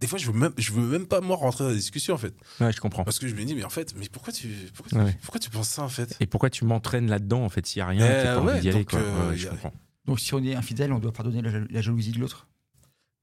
des 0.00 0.06
fois, 0.06 0.18
je 0.18 0.26
veux 0.30 0.38
même, 0.38 0.52
je 0.56 0.72
veux 0.72 0.80
même 0.80 1.06
pas 1.06 1.20
moi 1.20 1.36
rentrer 1.36 1.64
dans 1.64 1.68
la 1.70 1.76
discussion 1.76 2.14
en 2.14 2.18
fait, 2.18 2.32
Ouais, 2.58 2.72
je 2.72 2.80
comprends. 2.80 3.04
parce 3.04 3.18
que 3.18 3.28
je 3.28 3.34
me 3.34 3.44
dis 3.44 3.54
mais 3.54 3.64
en 3.64 3.68
fait, 3.68 3.94
mais 3.98 4.08
pourquoi 4.10 4.32
tu, 4.32 4.48
pourquoi, 4.74 4.90
tu- 4.98 5.04
Ouais. 5.04 5.18
pourquoi 5.22 5.38
tu 5.40 5.50
penses 5.50 5.68
ça 5.68 5.82
en 5.82 5.90
fait? 5.90 6.16
Et 6.20 6.26
pourquoi 6.26 6.48
tu 6.48 6.64
m'entraînes 6.64 7.08
là-dedans 7.10 7.44
en 7.44 7.50
fait 7.50 7.66
s'il 7.66 7.80
y 7.80 7.82
a 7.82 7.86
rien, 7.86 8.06
Eh 8.06 8.22
t'as 8.24 8.34
pas 8.36 8.40
ouais, 8.42 8.52
envie 8.52 8.60
d'y 8.62 8.68
aller 8.70 8.78
donc, 8.78 8.90
quoi. 8.92 8.98
euh, 9.00 9.28
Ouais, 9.28 9.34
y 9.36 9.38
je 9.38 9.48
a- 9.48 9.50
comprends. 9.50 9.74
Donc 10.06 10.18
si 10.18 10.32
on 10.32 10.42
est 10.42 10.54
infidèle, 10.54 10.92
on 10.94 11.00
doit 11.00 11.12
pardonner 11.12 11.42
la, 11.42 11.50
jal- 11.50 11.66
la 11.70 11.82
jalousie 11.82 12.12
de 12.12 12.18
l'autre? 12.18 12.46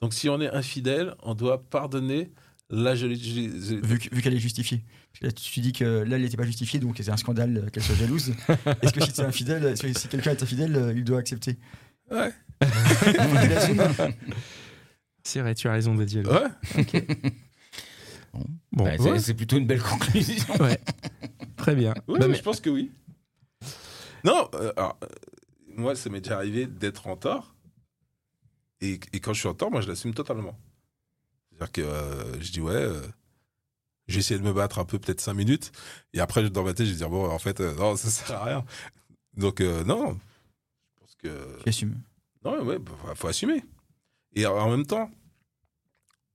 Donc 0.01 0.13
si 0.13 0.29
on 0.29 0.39
est 0.39 0.51
infidèle, 0.51 1.15
on 1.23 1.33
doit 1.33 1.63
pardonner 1.63 2.31
la 2.69 2.95
jalousie. 2.95 3.47
Vu 3.49 4.21
qu'elle 4.21 4.35
est 4.35 4.39
justifiée. 4.39 4.83
Là, 5.21 5.31
tu 5.31 5.59
dis 5.61 5.73
que 5.73 5.83
là, 6.03 6.15
elle 6.15 6.21
n'était 6.21 6.37
pas 6.37 6.45
justifiée, 6.45 6.79
donc 6.79 6.95
c'est 7.01 7.09
un 7.09 7.17
scandale 7.17 7.57
euh, 7.57 7.69
qu'elle 7.69 7.81
soit 7.83 7.95
jalouse. 7.95 8.29
Est-ce 8.81 8.93
que 8.93 9.03
si 9.03 9.13
tu 9.13 9.21
es 9.21 9.23
infidèle, 9.23 9.63
euh, 9.65 9.75
si 9.75 9.93
si 9.93 10.07
quelqu'un 10.07 10.31
est 10.31 10.43
infidèle, 10.43 10.75
euh, 10.75 10.93
il 10.95 11.03
doit 11.03 11.19
accepter 11.19 11.57
Ouais. 12.11 12.31
C'est 15.23 15.41
vrai, 15.41 15.55
tu 15.55 15.67
as 15.67 15.73
raison 15.73 15.93
de 15.95 16.03
dire. 16.05 16.23
Ouais. 16.29 16.47
Bon, 18.71 18.85
Ouais, 18.85 18.95
c'est 18.97 19.11
ouais, 19.11 19.19
c'est 19.19 19.33
plutôt 19.33 19.57
une 19.57 19.65
belle 19.67 19.81
conclusion. 19.81 20.55
ouais. 20.61 20.79
très 21.57 21.75
bien. 21.75 21.93
Oui, 22.07 22.19
Bah, 22.19 22.27
mais 22.27 22.33
mais- 22.33 22.37
je 22.37 22.43
pense 22.43 22.61
que 22.61 22.69
oui. 22.69 22.91
Non, 24.23 24.47
euh, 24.53 24.71
alors, 24.77 24.97
euh, 25.03 25.07
moi, 25.75 25.95
ça 25.95 26.09
m'est 26.09 26.21
déjà 26.21 26.35
arrivé 26.37 26.65
d'être 26.67 27.07
en 27.07 27.15
tort. 27.17 27.55
Et, 28.81 28.99
et 29.13 29.19
quand 29.19 29.33
je 29.33 29.39
suis 29.39 29.47
en 29.49 29.53
tort, 29.55 29.71
moi, 29.71 29.81
je 29.81 29.87
l'assume 29.87 30.13
totalement. 30.13 30.57
C'est-à-dire 31.49 31.71
que 31.71 31.81
euh, 31.81 32.39
je 32.41 32.51
dis, 32.51 32.61
ouais, 32.61 32.73
euh, 32.73 33.01
j'ai 34.07 34.19
essayé 34.19 34.39
de 34.39 34.45
me 34.45 34.53
battre 34.53 34.79
un 34.79 34.85
peu, 34.85 34.99
peut-être 34.99 35.21
cinq 35.21 35.33
minutes. 35.33 35.71
Et 36.13 36.19
après, 36.19 36.49
dans 36.49 36.63
ma 36.63 36.73
tête, 36.73 36.85
je 36.85 36.91
vais 36.91 36.97
dire, 36.97 37.09
bon, 37.09 37.29
en 37.29 37.39
fait, 37.39 37.59
euh, 37.61 37.75
non, 37.75 37.95
ça 37.97 38.09
sert 38.09 38.35
à 38.41 38.45
rien. 38.45 38.65
Donc, 39.35 39.61
euh, 39.61 39.83
non. 39.83 40.13
Je 40.13 40.99
pense 41.01 41.15
que. 41.15 41.59
Non, 42.43 42.63
ouais, 42.63 42.79
bah, 42.79 42.91
faut- 43.15 43.27
assumer. 43.27 43.63
Et 44.35 44.45
en- 44.45 44.69
même 44.69 44.85
temps, 44.85 45.09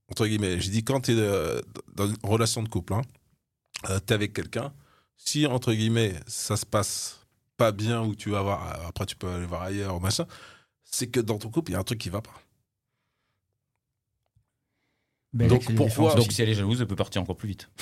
entre 0.09 0.27
guillemets, 0.27 0.59
j'ai 0.59 0.69
dit 0.71 0.83
quand 0.83 1.01
tu 1.01 1.11
es 1.11 1.61
dans 1.95 2.07
une 2.07 2.17
relation 2.23 2.61
de 2.63 2.69
couple, 2.69 2.93
hein, 2.93 3.01
euh, 3.89 3.99
tu 4.05 4.11
es 4.11 4.13
avec 4.13 4.33
quelqu'un, 4.33 4.73
si 5.17 5.45
entre 5.47 5.73
guillemets 5.73 6.19
ça 6.27 6.57
se 6.57 6.65
passe 6.65 7.19
pas 7.57 7.71
bien 7.71 8.03
ou 8.03 8.15
tu 8.15 8.29
vas 8.29 8.41
voir, 8.41 8.67
euh, 8.67 8.87
après 8.89 9.05
tu 9.05 9.15
peux 9.15 9.27
aller 9.29 9.45
voir 9.45 9.61
ailleurs 9.63 9.95
ou 9.95 9.99
machin, 9.99 10.25
c'est 10.83 11.07
que 11.07 11.19
dans 11.19 11.37
ton 11.37 11.49
couple, 11.49 11.71
il 11.71 11.73
y 11.73 11.77
a 11.77 11.79
un 11.79 11.83
truc 11.83 11.99
qui 11.99 12.09
va 12.09 12.21
pas. 12.21 12.33
Belle 15.33 15.49
Donc, 15.49 15.67
de 15.67 15.73
pourquoi-. 15.73 16.15
Donc 16.15 16.31
si 16.31 16.41
elle 16.41 16.49
est 16.49 16.53
jalouse, 16.53 16.79
elle 16.81 16.87
peut 16.87 16.95
partir 16.95 17.21
encore 17.21 17.37
plus 17.37 17.49
vite. 17.49 17.69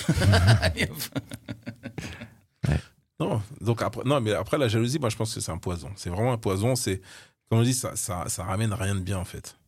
Non, 3.20 3.40
donc 3.62 3.84
après, 3.84 4.02
non, 4.04 4.20
mais 4.20 4.34
après 4.34 4.58
la 4.58 4.68
jalousie, 4.68 4.98
moi 4.98 5.10
je 5.10 5.16
pense 5.16 5.36
que 5.36 5.42
c'est 5.42 5.52
un 5.52 5.60
poison. 5.60 5.92
C'est 5.96 6.10
vraiment 6.10 6.34
un 6.34 6.40
poison. 6.40 6.76
C'est, 6.76 7.02
comme 7.48 7.60
on 7.60 7.62
dit, 7.62 7.76
ça, 7.76 7.96
ça, 7.96 8.28
ça 8.28 8.44
ramène 8.44 8.74
rien 8.74 8.96
de 8.96 9.00
bien 9.00 9.20
en 9.20 9.26
fait. 9.26 9.60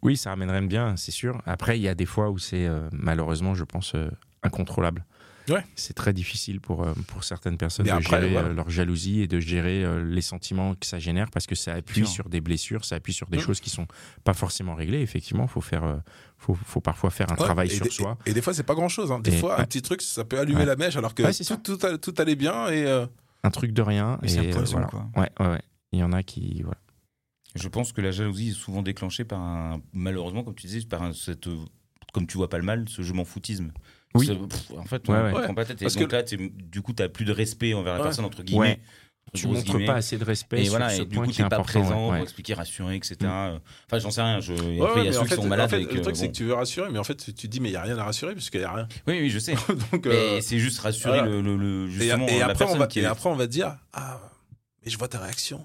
Oui, 0.00 0.16
ça 0.16 0.30
ramènerait 0.30 0.62
bien, 0.62 0.96
c'est 0.96 1.10
sûr. 1.10 1.42
Après, 1.44 1.78
il 1.78 1.82
y 1.82 1.88
a 1.88 1.94
des 1.94 2.06
fois 2.06 2.30
où 2.30 2.38
c'est 2.38 2.66
euh, 2.66 2.88
malheureusement, 2.90 3.54
je 3.54 3.64
pense, 3.64 3.94
euh, 3.94 4.08
incontrôlable. 4.42 5.04
Ouais. 5.48 5.64
C'est 5.74 5.92
très 5.94 6.12
difficile 6.12 6.60
pour, 6.60 6.82
euh, 6.84 6.94
pour 7.08 7.22
certaines 7.24 7.58
personnes 7.58 7.84
Mais 7.86 7.92
de 7.92 7.96
après, 7.96 8.20
gérer 8.22 8.32
voilà. 8.32 8.48
euh, 8.48 8.54
leur 8.54 8.70
jalousie 8.70 9.20
et 9.20 9.26
de 9.26 9.40
gérer 9.40 9.84
euh, 9.84 10.02
les 10.02 10.22
sentiments 10.22 10.74
que 10.74 10.86
ça 10.86 10.98
génère 10.98 11.30
parce 11.30 11.46
que 11.46 11.54
ça 11.54 11.74
appuie 11.74 12.06
sur 12.06 12.28
des 12.28 12.40
blessures, 12.40 12.84
ça 12.84 12.96
appuie 12.96 13.12
sur 13.12 13.28
des 13.28 13.36
Mhm. 13.36 13.42
choses 13.42 13.60
qui 13.60 13.68
sont 13.70 13.86
pas 14.24 14.32
forcément 14.34 14.74
réglées. 14.74 15.00
Effectivement, 15.00 15.46
faut 15.46 15.60
faire, 15.60 16.02
faut, 16.38 16.54
faut 16.54 16.80
parfois 16.80 17.10
faire 17.10 17.30
un 17.30 17.34
Ouais, 17.36 17.44
travail 17.44 17.68
et 17.68 17.74
sur 17.74 17.84
des- 17.84 17.90
soi. 17.90 18.16
Et, 18.26 18.30
et 18.30 18.34
des 18.34 18.40
fois, 18.42 18.54
c'est 18.54 18.62
pas 18.62 18.74
grand 18.74 18.88
chose. 18.88 19.12
Des 19.22 19.34
Et- 19.34 19.38
fois, 19.38 19.60
un 19.60 19.64
petit 19.64 19.82
truc, 19.82 20.00
ça 20.02 20.24
peut 20.24 20.38
allumer 20.38 20.60
Ouais. 20.60 20.66
la 20.66 20.76
mèche 20.76 20.96
alors 20.96 21.14
que 21.14 21.22
tout, 21.54 21.76
tout, 21.76 21.86
a- 21.86 21.98
tout 21.98 22.14
allait 22.18 22.36
bien 22.36 22.68
et. 22.68 22.84
euh, 22.86 23.06
Un 23.42 23.50
truc 23.50 23.72
de 23.72 23.82
rien. 23.82 24.18
Et 24.22 24.28
c'est 24.28 24.38
un 24.38 24.44
euh, 24.44 24.52
poison, 24.52 24.72
voilà. 24.72 24.86
quoi. 24.86 25.06
Ouais, 25.16 25.30
ouais, 25.40 25.46
ouais. 25.52 25.62
Il 25.92 25.98
y 25.98 26.02
en 26.02 26.12
a 26.12 26.22
qui, 26.22 26.62
voilà. 26.62 26.78
Je 27.54 27.68
pense 27.68 27.92
que 27.92 28.00
la 28.00 28.10
jalousie 28.10 28.48
est 28.48 28.52
souvent 28.52 28.82
déclenchée 28.82 29.24
par 29.24 29.38
un, 29.40 29.80
malheureusement, 29.92 30.42
comme 30.42 30.54
tu 30.54 30.66
disais, 30.66 30.86
par 30.86 31.02
un, 31.02 31.12
cette, 31.12 31.48
comme 32.14 32.26
tu 32.26 32.36
vois 32.38 32.48
pas 32.48 32.56
le 32.58 32.64
mal, 32.64 32.88
ce 32.88 33.02
je 33.02 33.12
m'en 33.12 33.24
foutisme. 33.24 33.70
Oui. 34.16 34.26
Pff, 34.28 34.70
en 34.78 34.84
fait, 34.84 35.08
Ouais, 35.08 35.16
on 35.16 35.34
ouais. 35.36 35.42
prend 35.44 35.54
pas 35.54 35.62
la 35.62 35.66
tête. 35.66 35.82
Et 35.82 35.84
Parce 35.86 35.96
donc 35.96 36.08
que- 36.08 36.12
là, 36.16 36.22
t'es- 36.22 36.36
du 36.36 36.82
coup, 36.82 36.92
tu 36.92 37.02
n'as 37.02 37.08
plus 37.08 37.24
de 37.24 37.32
respect 37.32 37.74
envers 37.74 37.94
la 37.94 38.00
Ouais. 38.00 38.04
personne, 38.06 38.24
entre 38.24 38.42
guillemets. 38.42 38.80
Tu 39.32 39.46
montres 39.48 39.64
guillemets. 39.64 39.86
pas 39.86 39.94
assez 39.94 40.18
de 40.18 40.24
respect 40.24 40.60
Et 40.60 40.64
sur 40.64 40.72
voilà, 40.72 40.90
ce 40.90 41.00
et 41.00 41.04
du 41.06 41.16
point 41.16 41.26
coup, 41.26 41.32
n'es 41.42 41.48
pas 41.48 41.58
présent 41.60 42.10
ouais, 42.10 42.16
pour 42.18 42.22
expliquer, 42.22 42.54
rassurer, 42.54 42.94
etc. 42.94 43.16
Enfin, 43.22 43.98
j'en 43.98 44.10
sais 44.10 44.20
rien. 44.22 44.38
Je... 44.40 44.52
et 44.52 44.80
Ouais, 44.80 44.86
après, 44.86 45.00
il 45.00 45.04
y 45.04 45.08
a 45.08 45.10
mais 45.10 45.12
ceux 45.12 45.18
en 45.20 45.24
qui 45.24 45.34
sont 45.34 45.46
malades. 45.46 45.66
en 45.66 45.68
fait, 45.70 45.84
que, 45.86 45.94
le 45.94 46.02
truc, 46.02 46.14
c'est 46.16 46.28
que 46.28 46.32
tu 46.34 46.44
veux 46.44 46.52
rassurer, 46.54 46.90
mais 46.92 46.98
en 46.98 47.04
fait, 47.04 47.16
tu, 47.16 47.32
tu 47.34 47.48
dis, 47.48 47.58
mais 47.58 47.70
il 47.70 47.72
n'y 47.72 47.76
a 47.78 47.82
rien 47.82 47.98
à 47.98 48.04
rassurer 48.04 48.34
puisqu'il 48.34 48.60
n'y 48.60 48.66
a 48.66 48.72
rien. 48.72 48.88
Oui, 49.08 49.18
oui, 49.22 49.30
je 49.30 49.38
sais. 49.40 49.54
Donc, 49.92 50.06
euh, 50.06 50.34
Mais 50.36 50.40
c'est 50.42 50.58
juste 50.58 50.78
rassurer 50.80 51.18
voilà. 51.18 51.26
le, 51.32 51.40
le- 51.40 51.56
le- 51.56 51.86
et, 51.88 51.90
justement 51.90 52.26
et 52.28 52.38
la 52.38 52.44
après, 52.44 52.54
on 52.54 52.58
personne 52.58 52.78
va, 52.78 52.86
qui 52.86 53.00
et 53.00 53.02
est. 53.02 53.06
après, 53.06 53.28
on 53.30 53.34
va 53.34 53.46
dire, 53.46 53.76
ah, 53.94 54.20
mais 54.84 54.90
je 54.92 54.98
vois 54.98 55.08
ta 55.08 55.18
réaction. 55.18 55.64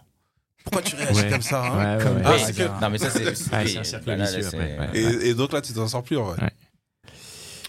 Pourquoi 0.64 0.82
tu 0.82 0.96
réagis 0.96 1.20
Ouais. 1.22 1.30
comme 1.30 1.42
ça 1.42 1.64
hein 1.64 1.78
Ouais, 1.78 1.98
ouais, 1.98 2.04
Comme 2.04 2.18
ouais. 2.18 2.24
Ah, 2.26 2.52
que- 2.52 2.82
Non, 2.82 2.90
mais 2.90 2.98
ça, 2.98 3.10
c'est. 3.10 3.34
Ah, 3.52 4.96
et, 4.96 5.30
et 5.30 5.34
donc 5.36 5.52
là, 5.52 5.62
tu 5.62 5.74
t'en 5.74 5.88
sors 5.88 6.02
plus 6.04 6.18
en 6.18 6.24
vrai. 6.24 6.50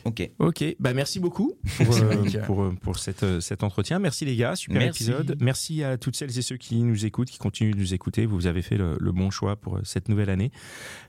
Ok. 0.04 0.30
Ok, 0.38 0.64
bah 0.78 0.94
merci 0.94 1.20
beaucoup 1.20 1.52
pour, 1.76 1.96
euh, 1.96 2.24
pour, 2.46 2.62
euh, 2.62 2.74
pour 2.80 2.98
cette, 2.98 3.22
euh, 3.22 3.40
cet 3.40 3.62
entretien. 3.62 3.98
Merci 3.98 4.24
les 4.24 4.36
gars, 4.36 4.56
super 4.56 4.80
Merci. 4.80 5.04
épisode. 5.04 5.36
Merci 5.40 5.84
à 5.84 5.98
toutes 5.98 6.16
celles 6.16 6.36
et 6.36 6.42
ceux 6.42 6.56
qui 6.56 6.82
nous 6.82 7.04
écoutent, 7.04 7.30
qui 7.30 7.38
continuent 7.38 7.74
de 7.74 7.78
nous 7.78 7.94
écouter. 7.94 8.26
Vous 8.26 8.46
avez 8.46 8.62
fait 8.62 8.76
le, 8.76 8.96
le 8.98 9.12
bon 9.12 9.30
choix 9.30 9.56
pour 9.56 9.78
cette 9.84 10.08
nouvelle 10.08 10.30
année. 10.30 10.50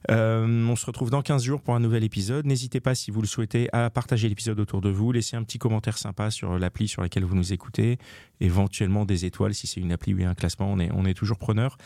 Euh, 0.09 0.67
on 0.67 0.75
se 0.75 0.85
retrouve 0.85 1.09
dans 1.09 1.21
15 1.21 1.43
jours 1.43 1.61
pour 1.61 1.75
un 1.75 1.79
nouvel 1.79 2.03
épisode. 2.03 2.45
N'hésitez 2.45 2.79
pas, 2.79 2.95
si 2.95 3.11
vous 3.11 3.21
le 3.21 3.27
souhaitez, 3.27 3.69
à 3.73 3.89
partager 3.89 4.27
l'épisode 4.27 4.59
autour 4.59 4.81
de 4.81 4.89
vous, 4.89 5.11
laisser 5.11 5.37
un 5.37 5.43
petit 5.43 5.57
commentaire 5.59 5.97
sympa 5.97 6.31
sur 6.31 6.59
l'appli 6.59 6.87
sur 6.87 7.01
laquelle 7.01 7.23
vous 7.23 7.35
nous 7.35 7.53
écoutez 7.53 7.97
éventuellement 8.39 9.05
des 9.05 9.25
étoiles 9.25 9.53
si 9.53 9.67
c'est 9.67 9.79
une 9.79 9.91
appli 9.91 10.13
ou 10.13 10.23
un 10.25 10.33
classement. 10.33 10.71
On 10.71 10.79
est, 10.79 10.89
on 10.93 11.05
est 11.05 11.13
toujours 11.13 11.37
preneur. 11.37 11.77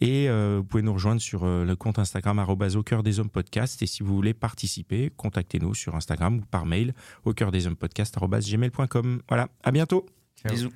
Et 0.00 0.28
euh, 0.28 0.56
vous 0.58 0.64
pouvez 0.64 0.82
nous 0.82 0.92
rejoindre 0.92 1.20
sur 1.20 1.46
le 1.46 1.74
compte 1.76 1.98
Instagram 1.98 2.38
au 2.40 2.82
cœur 2.82 3.02
des 3.02 3.20
hommes 3.20 3.30
podcast. 3.30 3.80
Et 3.82 3.86
si 3.86 4.02
vous 4.02 4.14
voulez 4.14 4.34
participer, 4.34 5.10
contactez-nous 5.16 5.74
sur 5.74 5.94
Instagram 5.94 6.42
par 6.50 6.66
mail 6.66 6.94
au 7.24 7.32
cœur 7.32 7.50
des 7.50 7.66
hommes 7.66 7.76
podcast 7.76 8.16
gmail.com. 8.18 9.22
Voilà, 9.28 9.48
à 9.62 9.70
bientôt. 9.70 10.06
Bisous. 10.44 10.72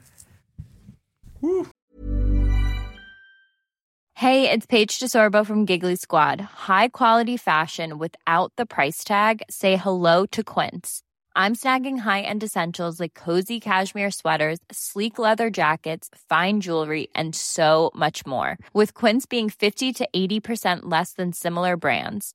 Hey, 4.16 4.48
it's 4.48 4.64
Paige 4.64 5.00
DeSorbo 5.00 5.44
from 5.44 5.66
Giggly 5.66 5.96
Squad. 5.96 6.40
High 6.40 6.88
quality 6.88 7.36
fashion 7.36 7.98
without 7.98 8.52
the 8.56 8.64
price 8.64 9.02
tag? 9.02 9.42
Say 9.50 9.76
hello 9.76 10.24
to 10.26 10.42
Quince. 10.44 11.02
I'm 11.36 11.56
snagging 11.56 11.98
high-end 11.98 12.44
essentials 12.44 13.00
like 13.00 13.14
cozy 13.14 13.58
cashmere 13.58 14.12
sweaters, 14.12 14.60
sleek 14.70 15.18
leather 15.18 15.50
jackets, 15.50 16.08
fine 16.28 16.60
jewelry, 16.60 17.08
and 17.12 17.34
so 17.34 17.90
much 17.96 18.24
more. 18.24 18.56
With 18.72 18.94
Quince 18.94 19.26
being 19.26 19.50
50 19.50 19.92
to 19.94 20.08
80% 20.14 20.82
less 20.82 21.14
than 21.14 21.32
similar 21.32 21.76
brands. 21.76 22.34